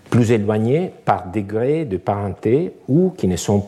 Plus 0.09 0.31
éloignés 0.31 0.91
par 1.05 1.27
degré 1.27 1.85
de 1.85 1.97
parenté 1.97 2.73
ou 2.87 3.11
qui 3.17 3.27
ne 3.27 3.37
sont 3.37 3.67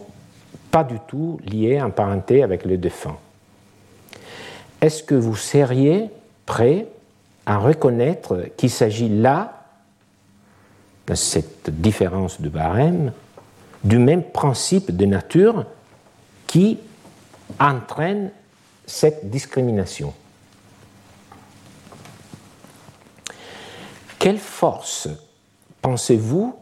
pas 0.71 0.83
du 0.83 0.99
tout 1.07 1.39
liés 1.45 1.81
en 1.81 1.89
parenté 1.89 2.43
avec 2.43 2.65
le 2.65 2.77
défunt. 2.77 3.17
Est-ce 4.81 5.03
que 5.03 5.15
vous 5.15 5.35
seriez 5.35 6.09
prêt 6.45 6.87
à 7.45 7.57
reconnaître 7.57 8.49
qu'il 8.57 8.69
s'agit 8.69 9.09
là, 9.09 9.63
de 11.07 11.13
cette 11.13 11.69
différence 11.69 12.41
de 12.41 12.49
barème, 12.49 13.11
du 13.83 13.99
même 13.99 14.23
principe 14.23 14.95
de 14.95 15.05
nature 15.05 15.65
qui 16.47 16.79
entraîne 17.59 18.31
cette 18.85 19.29
discrimination. 19.29 20.13
Quelle 24.19 24.39
force 24.39 25.07
pensez-vous 25.81 26.55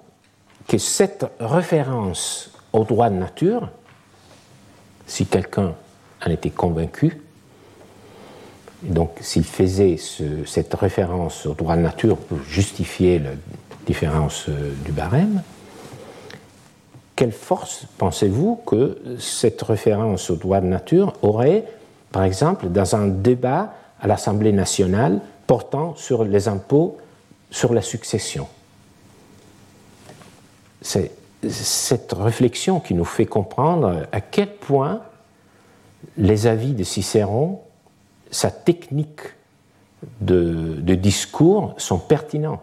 que 0.68 0.78
cette 0.78 1.26
référence 1.40 2.52
au 2.72 2.84
droit 2.84 3.10
de 3.10 3.16
nature, 3.16 3.70
si 5.08 5.26
quelqu'un 5.26 5.76
en 6.26 6.30
était 6.30 6.50
convaincu, 6.50 7.22
donc, 8.84 9.12
s'il 9.22 9.46
faisait 9.46 9.98
cette 10.46 10.74
référence 10.74 11.46
au 11.46 11.54
droit 11.54 11.78
de 11.78 11.82
nature 11.82 12.18
pour 12.18 12.40
justifier 12.44 13.18
la 13.18 13.32
différence 13.88 14.48
euh, 14.50 14.74
du 14.84 14.92
barème, 14.92 15.42
quelle 17.16 17.32
force 17.32 17.86
pensez-vous 17.98 18.62
que 18.66 18.98
cette 19.20 19.62
référence 19.62 20.30
au 20.30 20.36
droit 20.36 20.62
de 20.62 20.66
nature 20.66 21.14
aurait, 21.22 21.66
par 22.12 22.24
exemple, 22.24 22.70
dans 22.70 22.96
un 22.96 23.08
débat 23.08 23.74
à 24.00 24.08
l'Assemblée 24.08 24.52
nationale 24.52 25.22
portant 25.48 25.96
sur 25.96 26.24
les 26.24 26.48
impôts 26.48 26.98
sur 27.52 27.74
la 27.74 27.82
succession? 27.82 28.48
C'est 30.82 31.12
cette 31.50 32.14
réflexion 32.14 32.80
qui 32.80 32.94
nous 32.94 33.06
fait 33.06 33.26
comprendre 33.26 34.08
à 34.12 34.22
quel 34.22 34.56
point 34.56 35.02
les 36.18 36.48
avis 36.48 36.74
de 36.74 36.84
Cicéron 36.84 37.60
sa 38.34 38.52
technique 38.52 39.22
de, 40.22 40.96
discours 40.96 41.76
sont 41.78 42.00
pertinents. 42.00 42.62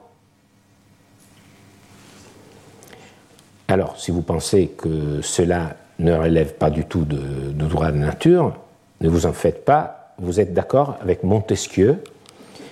Alors, 3.70 3.94
si 3.98 4.10
vous 4.10 4.22
pensez 4.22 4.66
que 4.66 5.22
cela 5.22 5.76
ne 6.00 6.12
relève 6.12 6.54
pas 6.54 6.70
du 6.70 6.84
tout 6.84 7.04
de 7.04 7.52
droit 7.52 7.92
de 7.92 7.98
nature, 7.98 8.52
ne 9.00 9.08
vous 9.08 9.26
en 9.26 9.32
faites 9.32 9.64
pas, 9.64 10.12
vous 10.18 10.40
êtes 10.40 10.52
d'accord 10.52 10.96
avec 11.00 11.22
Montesquieu, 11.22 12.02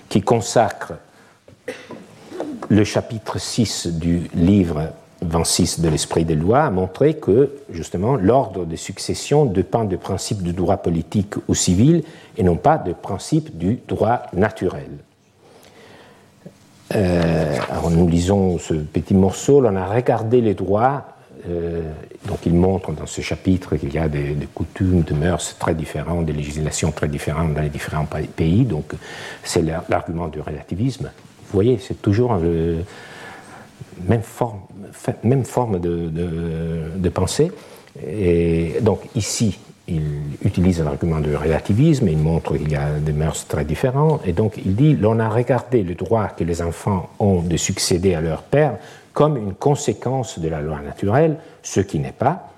qui 0.09 0.23
consacre 0.23 0.95
le 2.69 2.83
chapitre 2.83 3.39
6 3.39 3.87
du 3.87 4.29
livre 4.35 4.89
26 5.23 5.81
de 5.81 5.89
l'esprit 5.89 6.25
des 6.25 6.35
lois 6.35 6.65
a 6.65 6.71
montré 6.71 7.15
que, 7.15 7.53
justement, 7.71 8.17
l'ordre 8.17 8.65
de 8.65 8.77
succession 8.77 9.45
dépend 9.45 9.85
du 9.85 9.99
principe 9.99 10.43
du 10.43 10.53
droit 10.53 10.79
politique 10.79 11.35
ou 11.49 11.55
civil 11.55 12.03
et 12.37 12.43
non 12.43 12.57
pas 12.57 12.77
du 12.77 12.95
principe 12.95 13.57
du 13.57 13.79
droit 13.87 14.23
naturel. 14.33 14.91
Euh, 16.95 17.57
alors 17.71 17.91
nous 17.91 18.09
lisons 18.09 18.59
ce 18.59 18.75
petit 18.75 19.15
morceau, 19.15 19.65
on 19.65 19.77
a 19.77 19.87
regardé 19.87 20.41
les 20.41 20.55
droits, 20.55 21.05
euh, 21.49 21.83
donc 22.27 22.39
il 22.47 22.55
montre 22.55 22.93
dans 22.93 23.07
ce 23.07 23.21
chapitre 23.21 23.77
qu'il 23.77 23.93
y 23.93 23.99
a 23.99 24.09
des, 24.09 24.37
coutumes, 24.55 25.03
des 25.03 25.15
mœurs 25.15 25.57
très 25.59 25.75
différentes, 25.75 26.25
des 26.25 26.33
législations 26.33 26.91
très 26.91 27.09
différentes 27.09 27.53
dans 27.55 27.61
les 27.61 27.69
différents 27.69 28.07
pays, 28.37 28.65
donc 28.65 28.95
c'est 29.43 29.63
l'argument 29.89 30.29
du 30.29 30.41
relativisme. 30.41 31.11
Vous 31.51 31.53
voyez, 31.53 31.79
c'est 31.79 32.01
toujours 32.01 32.37
le, 32.37 32.79
même 34.07 34.23
forme, 34.23 34.61
même 35.25 35.45
forme 35.45 35.81
de, 35.81 36.11
de, 36.97 37.09
pensée. 37.09 37.51
Et 38.07 38.77
donc 38.81 39.01
ici, 39.15 39.59
il 39.89 40.05
utilise 40.45 40.83
l'argument 40.83 41.21
du 41.21 41.35
relativisme, 41.35 42.09
il 42.09 42.19
montre 42.19 42.57
qu'il 42.57 42.71
y 42.71 42.77
a 42.77 42.91
des 43.01 43.13
mœurs 43.13 43.47
très 43.49 43.65
différentes, 43.65 44.21
et 44.27 44.33
donc 44.33 44.59
il 44.65 44.77
dit 44.77 44.95
l'on 44.95 45.19
a 45.19 45.29
regardé 45.29 45.83
le 45.83 45.95
droit 45.95 46.29
que 46.29 46.45
les 46.45 46.61
enfants 46.63 47.11
ont 47.19 47.41
de 47.41 47.57
succéder 47.57 48.15
à 48.15 48.21
leur 48.21 48.43
père 48.43 48.77
comme 49.13 49.37
une 49.37 49.55
conséquence 49.55 50.39
de 50.39 50.49
la 50.49 50.61
loi 50.61 50.81
naturelle, 50.81 51.39
ce 51.63 51.81
qui 51.81 51.99
n'est 51.99 52.13
pas. 52.13 52.51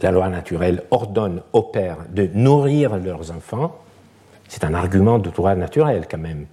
La 0.00 0.12
loi 0.12 0.28
naturelle 0.28 0.82
ordonne 0.90 1.42
aux 1.52 1.62
pères 1.62 1.98
de 2.10 2.28
nourrir 2.32 2.96
leurs 2.96 3.30
enfants. 3.30 3.76
C'est 4.48 4.64
un 4.64 4.74
argument 4.74 5.18
de 5.18 5.30
droit 5.30 5.54
naturel 5.54 6.06
quand 6.10 6.18
même. 6.18 6.46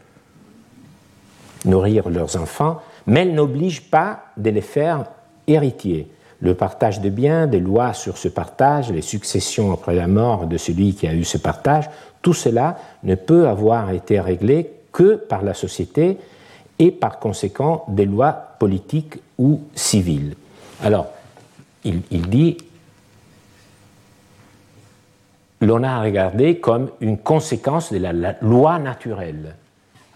Nourrir 1.65 2.09
leurs 2.09 2.35
enfants, 2.35 2.81
mais 3.07 3.21
elle 3.21 3.33
n'oblige 3.33 3.89
pas 3.89 4.25
de 4.35 4.49
les 4.49 4.61
faire 4.61 5.05
héritiers. 5.47 6.11
Le 6.41 6.55
partage 6.55 7.01
de 7.01 7.09
biens, 7.09 7.45
des 7.45 7.59
lois 7.59 7.93
sur 7.93 8.18
ce 8.18 8.27
partage, 8.27 8.91
les 8.91 9.01
successions 9.01 9.72
après 9.72 9.93
la 9.93 10.07
mort 10.07 10.47
de 10.47 10.57
celui 10.57 10.95
qui 10.95 11.07
a 11.07 11.13
eu 11.13 11.23
ce 11.23 11.38
partage, 11.38 11.89
tout 12.22 12.34
cela 12.34 12.77
ne 13.03 13.15
peut 13.15 13.47
avoir 13.47 13.91
été 13.91 14.19
réglé 14.19 14.72
que 14.91 15.15
par 15.15 15.43
la 15.43 15.53
société 15.53 16.18
et 16.80 16.91
par 16.91 17.19
conséquent 17.19 17.85
des 17.88 18.05
lois 18.05 18.31
politiques 18.59 19.19
ou 19.38 19.61
civiles. 19.76 20.35
Alors, 20.84 21.07
il, 21.84 22.01
dit, 22.30 22.57
l'on 25.61 25.84
a 25.84 26.01
regardé 26.01 26.59
comme 26.59 26.89
une 27.01 27.18
conséquence 27.18 27.91
de 27.93 27.97
la, 27.99 28.35
loi 28.41 28.80
naturelle. 28.80 29.55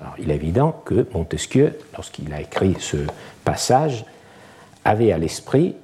Alors, 0.02 0.16
il 0.20 0.32
est 0.32 0.36
évident 0.36 0.82
que 0.86 1.08
Montesquieu, 1.14 1.78
lorsqu'il 1.94 2.34
a 2.34 2.42
écrit 2.42 2.76
ce 2.80 2.98
passage, 3.44 4.06
avait 4.84 5.12
à 5.12 5.18
l'esprit 5.18 5.76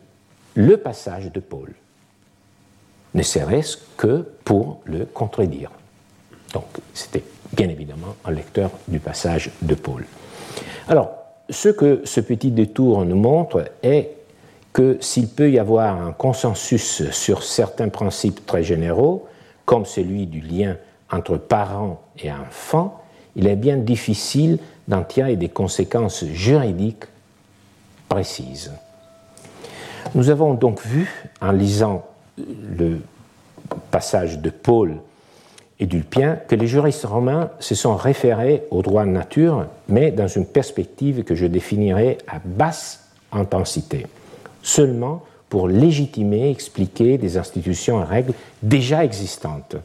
le 0.56 0.78
passage 0.78 1.32
de 1.32 1.40
Paul, 1.40 1.74
ne 3.14 3.24
serait-ce 3.24 3.78
que 3.98 4.26
pour 4.44 4.82
le 4.86 5.06
contredire. 5.06 5.72
Donc, 6.54 6.66
c'était 6.94 7.24
bien 7.54 7.70
évidemment 7.70 8.16
un 8.26 8.32
lecteur 8.32 8.72
du 8.88 9.00
passage 9.00 9.52
de 9.62 9.76
Paul. 9.76 10.06
Alors, 10.88 11.12
ce 11.50 11.70
que 11.70 12.02
ce 12.06 12.22
petit 12.22 12.52
détour 12.52 13.06
nous 13.06 13.16
montre 13.16 13.66
est 13.84 14.12
que 14.74 14.98
s'il 15.02 15.28
peut 15.28 15.52
y 15.52 15.60
avoir 15.60 16.02
un 16.02 16.14
consensus 16.14 17.10
sur 17.12 17.44
certains 17.44 17.90
principes 17.90 18.46
très 18.46 18.64
généraux, 18.64 19.28
comme 19.66 19.86
celui 19.86 20.28
du 20.28 20.40
lien 20.40 20.78
entre 21.12 21.38
parents 21.38 22.02
et 22.18 22.32
enfants, 22.32 23.04
il 23.36 23.48
est 23.48 23.56
bien 23.56 23.78
difficile 23.78 24.60
d'en 24.88 25.04
tirer 25.04 25.36
des 25.36 25.50
conséquences 25.50 26.26
juridiques 26.26 27.06
précises. 28.08 28.72
Nous 30.16 30.30
avons 30.30 30.54
donc 30.54 30.82
vu, 30.86 31.30
en 31.42 31.52
lisant 31.52 32.06
le 32.38 33.00
passage 33.92 34.40
de 34.40 34.50
Paul 34.50 34.96
et 35.80 35.86
d'Ulpien, 35.86 36.38
que 36.48 36.56
les 36.56 36.68
juristes 36.68 37.06
romains 37.06 37.50
se 37.60 37.76
sont 37.76 37.96
référés 37.96 38.64
au 38.72 38.82
droit 38.82 39.06
de 39.06 39.12
nature, 39.12 39.66
mais 39.88 40.12
dans 40.12 40.28
une 40.28 40.46
perspective 40.46 41.24
que 41.24 41.36
je 41.36 41.46
définirais 41.46 42.18
à 42.28 42.40
basse 42.44 43.08
intensité, 43.32 44.08
seulement 44.62 45.24
pour 45.50 45.68
légitimer, 45.68 46.50
expliquer 46.50 47.18
des 47.18 47.38
institutions 47.38 48.02
et 48.02 48.06
règles 48.06 48.34
déjà 48.64 49.04
existantes. 49.04 49.76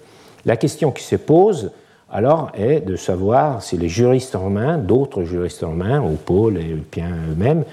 La 0.44 0.56
question 0.56 0.92
qui 0.92 1.02
se 1.02 1.16
pose 1.16 1.72
alors 2.10 2.52
est 2.54 2.80
de 2.80 2.94
savoir 2.94 3.62
si 3.62 3.76
les 3.76 3.88
juristes 3.88 4.36
romains, 4.36 4.78
d'autres 4.78 5.24
juristes 5.24 5.64
romains, 5.64 6.00
ou 6.00 6.14
Paul 6.14 6.56
et 6.56 6.68
Ulpien 6.68 7.10
eux-mêmes, 7.32 7.64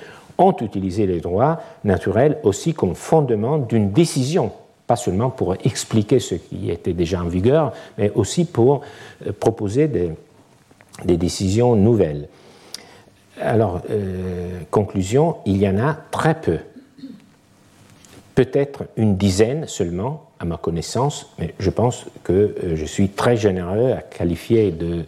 ont 0.44 0.56
utilisé 0.62 1.06
les 1.06 1.20
droits 1.20 1.60
naturels 1.84 2.38
aussi 2.44 2.74
comme 2.74 2.96
fondement 2.96 3.58
d'une 3.58 3.92
décision, 3.92 4.52
pas 4.88 4.96
seulement 4.96 5.30
pour 5.30 5.56
expliquer 5.64 6.20
ce 6.20 6.36
qui 6.36 6.70
était 6.70 6.94
déjà 6.94 7.22
en 7.22 7.28
vigueur, 7.28 7.74
mais 7.98 8.12
aussi 8.16 8.46
pour 8.46 8.82
euh, 9.26 9.32
proposer 9.32 9.88
des, 9.88 10.12
décisions 11.06 11.76
nouvelles. 11.76 12.28
Alors, 13.42 13.82
euh, 13.90 14.60
conclusion, 14.70 15.38
il 15.46 15.58
y 15.58 15.68
en 15.68 15.80
a 15.80 15.98
très 16.12 16.36
peu. 16.36 16.60
Peut-être 18.36 18.86
une 18.96 19.18
dizaine 19.18 19.68
seulement, 19.68 20.30
à 20.40 20.46
ma 20.46 20.58
connaissance, 20.58 21.32
mais 21.40 21.54
je 21.60 21.70
pense 21.70 22.06
que 22.24 22.34
euh, 22.34 22.76
je 22.76 22.86
suis 22.86 23.10
très 23.10 23.38
généreux 23.38 23.94
à 23.94 24.02
qualifier 24.02 24.72
de, 24.72 25.06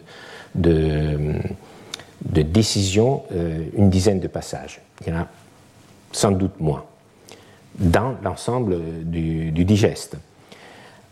de, 0.54 1.34
de 2.26 2.42
décision 2.42 3.22
une 3.76 3.90
dizaine 3.90 4.20
de 4.20 4.28
passages. 4.28 4.80
Il 5.02 5.12
y 5.12 5.16
en 5.16 5.20
a 5.20 5.28
sans 6.12 6.32
doute 6.32 6.58
moins 6.60 6.84
dans 7.78 8.14
l'ensemble 8.22 8.78
du, 9.04 9.50
digeste. 9.64 10.16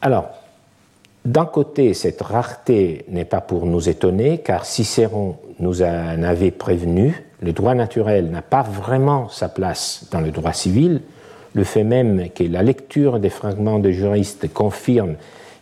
Alors, 0.01 0.31
d'un 1.24 1.47
côté, 1.47 1.95
cette 1.95 2.20
rareté 2.20 3.05
n'est 3.09 3.24
pas 3.24 3.41
pour 3.41 3.66
nous 3.66 3.89
étonner, 3.89 4.39
car 4.39 4.66
Cicéron 4.66 5.36
nous 5.59 5.82
en 5.82 6.23
avait 6.23 6.51
prévenu, 6.51 7.24
le 7.41 7.53
droit 7.53 7.74
naturel 7.74 8.31
n'a 8.31 8.43
pas 8.43 8.62
vraiment 8.62 9.28
sa 9.28 9.49
place 9.49 10.07
dans 10.11 10.20
le 10.20 10.31
droit 10.31 10.53
civil, 10.53 11.01
le 11.55 11.65
fait 11.65 11.85
même 11.85 12.31
que 12.31 12.45
la 12.45 12.62
lecture 12.62 13.20
des 13.20 13.31
fragments 13.31 13.78
de 13.78 13.91
juristes 13.91 14.53
confirme 14.53 15.15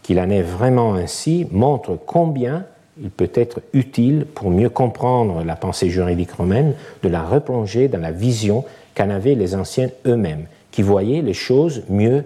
qu'il 0.03 0.19
en 0.19 0.31
est 0.31 0.43
vraiment 0.43 0.95
ainsi 0.95 1.47
montre 1.51 1.99
combien 2.07 2.65
il 3.01 3.11
peut 3.11 3.31
être 3.35 3.61
utile 3.73 4.27
pour 4.27 4.51
mieux 4.51 4.69
comprendre 4.69 5.43
la 5.45 5.57
pensée 5.57 5.89
juridique 5.89 6.33
romaine 6.33 6.75
de 7.03 7.09
la 7.09 7.23
replonger 7.23 7.89
dans 7.89 8.01
la 8.01 8.13
vision 8.13 8.65
qu'en 8.95 9.11
avaient 9.11 9.35
les 9.35 9.55
anciens 9.55 9.89
eux-mêmes, 10.07 10.47
qui 10.71 10.83
voyaient 10.83 11.23
les 11.23 11.35
choses 11.35 11.83
mieux 11.89 12.25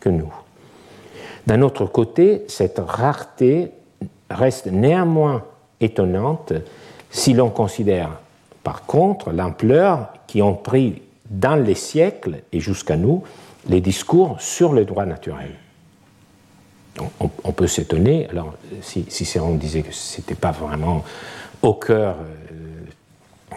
que 0.00 0.08
nous. 0.08 0.32
D'un 1.46 1.62
autre 1.62 1.86
côté, 1.86 2.42
cette 2.48 2.80
rareté 2.84 3.70
reste 4.28 4.66
néanmoins 4.66 5.44
étonnante 5.80 6.52
si 7.10 7.32
l'on 7.32 7.50
considère 7.50 8.20
par 8.62 8.86
contre 8.86 9.32
l'ampleur 9.32 10.12
qui 10.26 10.42
ont 10.42 10.54
pris 10.54 11.02
dans 11.28 11.56
les 11.56 11.74
siècles 11.74 12.42
et 12.52 12.60
jusqu'à 12.60 12.96
nous 12.96 13.22
les 13.68 13.80
discours 13.80 14.40
sur 14.40 14.72
le 14.72 14.84
droit 14.84 15.06
naturel 15.06 15.50
on, 17.20 17.52
peut 17.52 17.66
s'étonner. 17.66 18.28
Alors, 18.30 18.54
si 18.82 19.04
Cicéron 19.08 19.54
disait 19.54 19.82
que 19.82 19.92
ce 19.92 20.18
n'était 20.18 20.34
pas 20.34 20.50
vraiment 20.50 21.04
au 21.62 21.74
cœur 21.74 22.16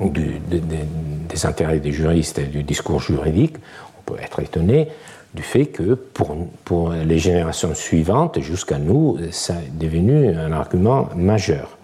euh, 0.02 0.10
des 0.10 1.46
intérêts 1.46 1.80
des 1.80 1.92
juristes 1.92 2.40
et 2.40 2.46
du 2.46 2.64
discours 2.64 3.00
juridique, 3.00 3.56
on 4.00 4.12
peut 4.12 4.20
être 4.22 4.40
étonné 4.40 4.90
du 5.34 5.42
fait 5.42 5.66
que 5.66 5.94
pour, 5.96 6.36
pour 6.64 6.92
les 6.92 7.18
générations 7.18 7.74
suivantes, 7.74 8.40
jusqu'à 8.40 8.78
nous, 8.78 9.18
ça 9.32 9.56
est 9.56 9.78
devenu 9.78 10.30
un 10.30 10.52
argument 10.52 11.10
majeur. 11.16 11.78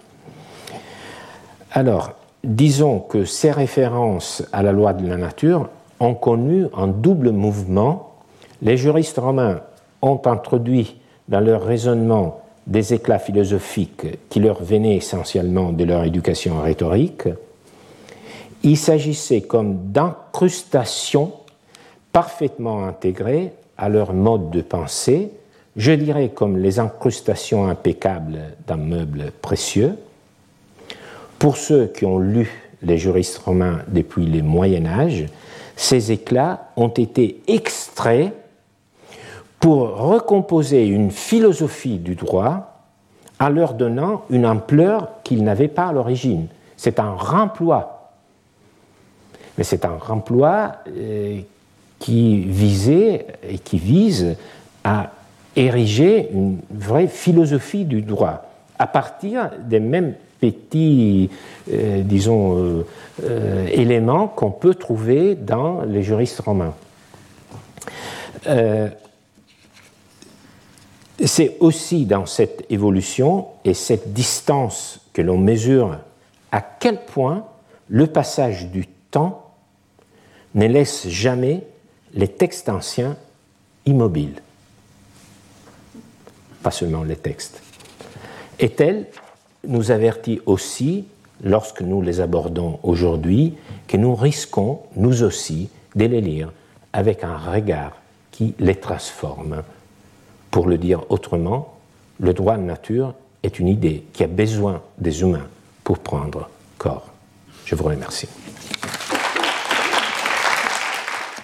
Alors, 1.72 2.12
disons 2.44 3.00
que 3.00 3.24
ces 3.24 3.50
références 3.50 4.44
à 4.52 4.62
la 4.62 4.72
loi 4.72 4.92
de 4.92 5.06
la 5.06 5.16
nature 5.16 5.68
ont 5.98 6.14
connu 6.14 6.66
un 6.76 6.88
double 6.88 7.30
mouvement. 7.30 8.14
Les 8.62 8.76
juristes 8.76 9.18
romains 9.18 9.60
ont 10.02 10.20
introduit 10.24 10.99
dans 11.30 11.40
leur 11.40 11.64
raisonnement 11.64 12.42
des 12.66 12.92
éclats 12.92 13.18
philosophiques 13.18 14.28
qui 14.28 14.40
leur 14.40 14.62
venaient 14.62 14.96
essentiellement 14.96 15.72
de 15.72 15.84
leur 15.84 16.04
éducation 16.04 16.60
rhétorique, 16.60 17.28
il 18.62 18.76
s'agissait 18.76 19.40
comme 19.40 19.90
d'incrustations 19.92 21.32
parfaitement 22.12 22.84
intégrées 22.84 23.52
à 23.78 23.88
leur 23.88 24.12
mode 24.12 24.50
de 24.50 24.60
pensée, 24.60 25.30
je 25.76 25.92
dirais 25.92 26.30
comme 26.34 26.58
les 26.58 26.78
incrustations 26.78 27.66
impeccables 27.66 28.40
d'un 28.66 28.76
meuble 28.76 29.32
précieux. 29.40 29.96
Pour 31.38 31.56
ceux 31.56 31.86
qui 31.86 32.04
ont 32.04 32.18
lu 32.18 32.50
les 32.82 32.98
juristes 32.98 33.38
romains 33.38 33.80
depuis 33.88 34.26
le 34.26 34.42
Moyen 34.42 34.84
Âge, 34.84 35.26
ces 35.76 36.12
éclats 36.12 36.68
ont 36.76 36.88
été 36.88 37.40
extraits 37.46 38.34
pour 39.60 39.98
recomposer 39.98 40.86
une 40.86 41.10
philosophie 41.10 41.98
du 41.98 42.14
droit 42.14 42.80
en 43.38 43.48
leur 43.50 43.74
donnant 43.74 44.22
une 44.30 44.46
ampleur 44.46 45.08
qu'ils 45.22 45.44
n'avaient 45.44 45.68
pas 45.68 45.88
à 45.88 45.92
l'origine. 45.92 46.46
C'est 46.76 46.98
un 46.98 47.10
remploi. 47.10 48.10
Mais 49.58 49.64
c'est 49.64 49.84
un 49.84 49.96
remploi 50.00 50.76
euh, 50.88 51.40
qui 51.98 52.40
visait 52.40 53.26
et 53.46 53.58
qui 53.58 53.78
vise 53.78 54.36
à 54.82 55.10
ériger 55.54 56.30
une 56.32 56.58
vraie 56.70 57.08
philosophie 57.08 57.84
du 57.84 58.00
droit 58.00 58.46
à 58.78 58.86
partir 58.86 59.50
des 59.62 59.80
mêmes 59.80 60.14
petits, 60.40 61.28
euh, 61.70 62.00
disons, 62.02 62.84
euh, 63.22 63.66
éléments 63.66 64.26
qu'on 64.26 64.50
peut 64.50 64.74
trouver 64.74 65.34
dans 65.34 65.82
les 65.82 66.02
juristes 66.02 66.40
romains 66.40 66.74
c'est 71.26 71.56
aussi 71.60 72.06
dans 72.06 72.26
cette 72.26 72.64
évolution 72.70 73.48
et 73.64 73.74
cette 73.74 74.12
distance 74.12 75.00
que 75.12 75.22
l'on 75.22 75.38
mesure 75.38 75.98
à 76.52 76.60
quel 76.60 77.04
point 77.04 77.44
le 77.88 78.06
passage 78.06 78.68
du 78.68 78.86
temps 79.10 79.50
ne 80.54 80.66
laisse 80.66 81.08
jamais 81.08 81.64
les 82.14 82.28
textes 82.28 82.68
anciens 82.68 83.16
immobiles. 83.86 84.40
Pas 86.62 86.70
seulement 86.70 87.04
les 87.04 87.16
textes. 87.16 87.62
Et 88.58 88.72
elle 88.78 89.06
nous 89.66 89.90
avertit 89.90 90.40
aussi, 90.46 91.06
lorsque 91.42 91.82
nous 91.82 92.02
les 92.02 92.20
abordons 92.20 92.78
aujourd'hui, 92.82 93.54
que 93.88 93.96
nous 93.96 94.14
risquons, 94.14 94.80
nous 94.96 95.22
aussi, 95.22 95.70
de 95.94 96.04
les 96.04 96.20
lire 96.20 96.52
avec 96.92 97.24
un 97.24 97.36
regard 97.36 97.96
qui 98.30 98.54
les 98.58 98.74
transforme 98.74 99.62
pour 100.50 100.68
le 100.68 100.78
dire 100.78 101.04
autrement, 101.10 101.78
le 102.18 102.32
droit 102.34 102.56
de 102.56 102.62
nature 102.62 103.14
est 103.42 103.58
une 103.58 103.68
idée 103.68 104.04
qui 104.12 104.24
a 104.24 104.26
besoin 104.26 104.82
des 104.98 105.22
humains 105.22 105.48
pour 105.84 105.98
prendre 105.98 106.50
corps. 106.78 107.06
Je 107.64 107.74
vous 107.74 107.84
remercie. 107.84 108.28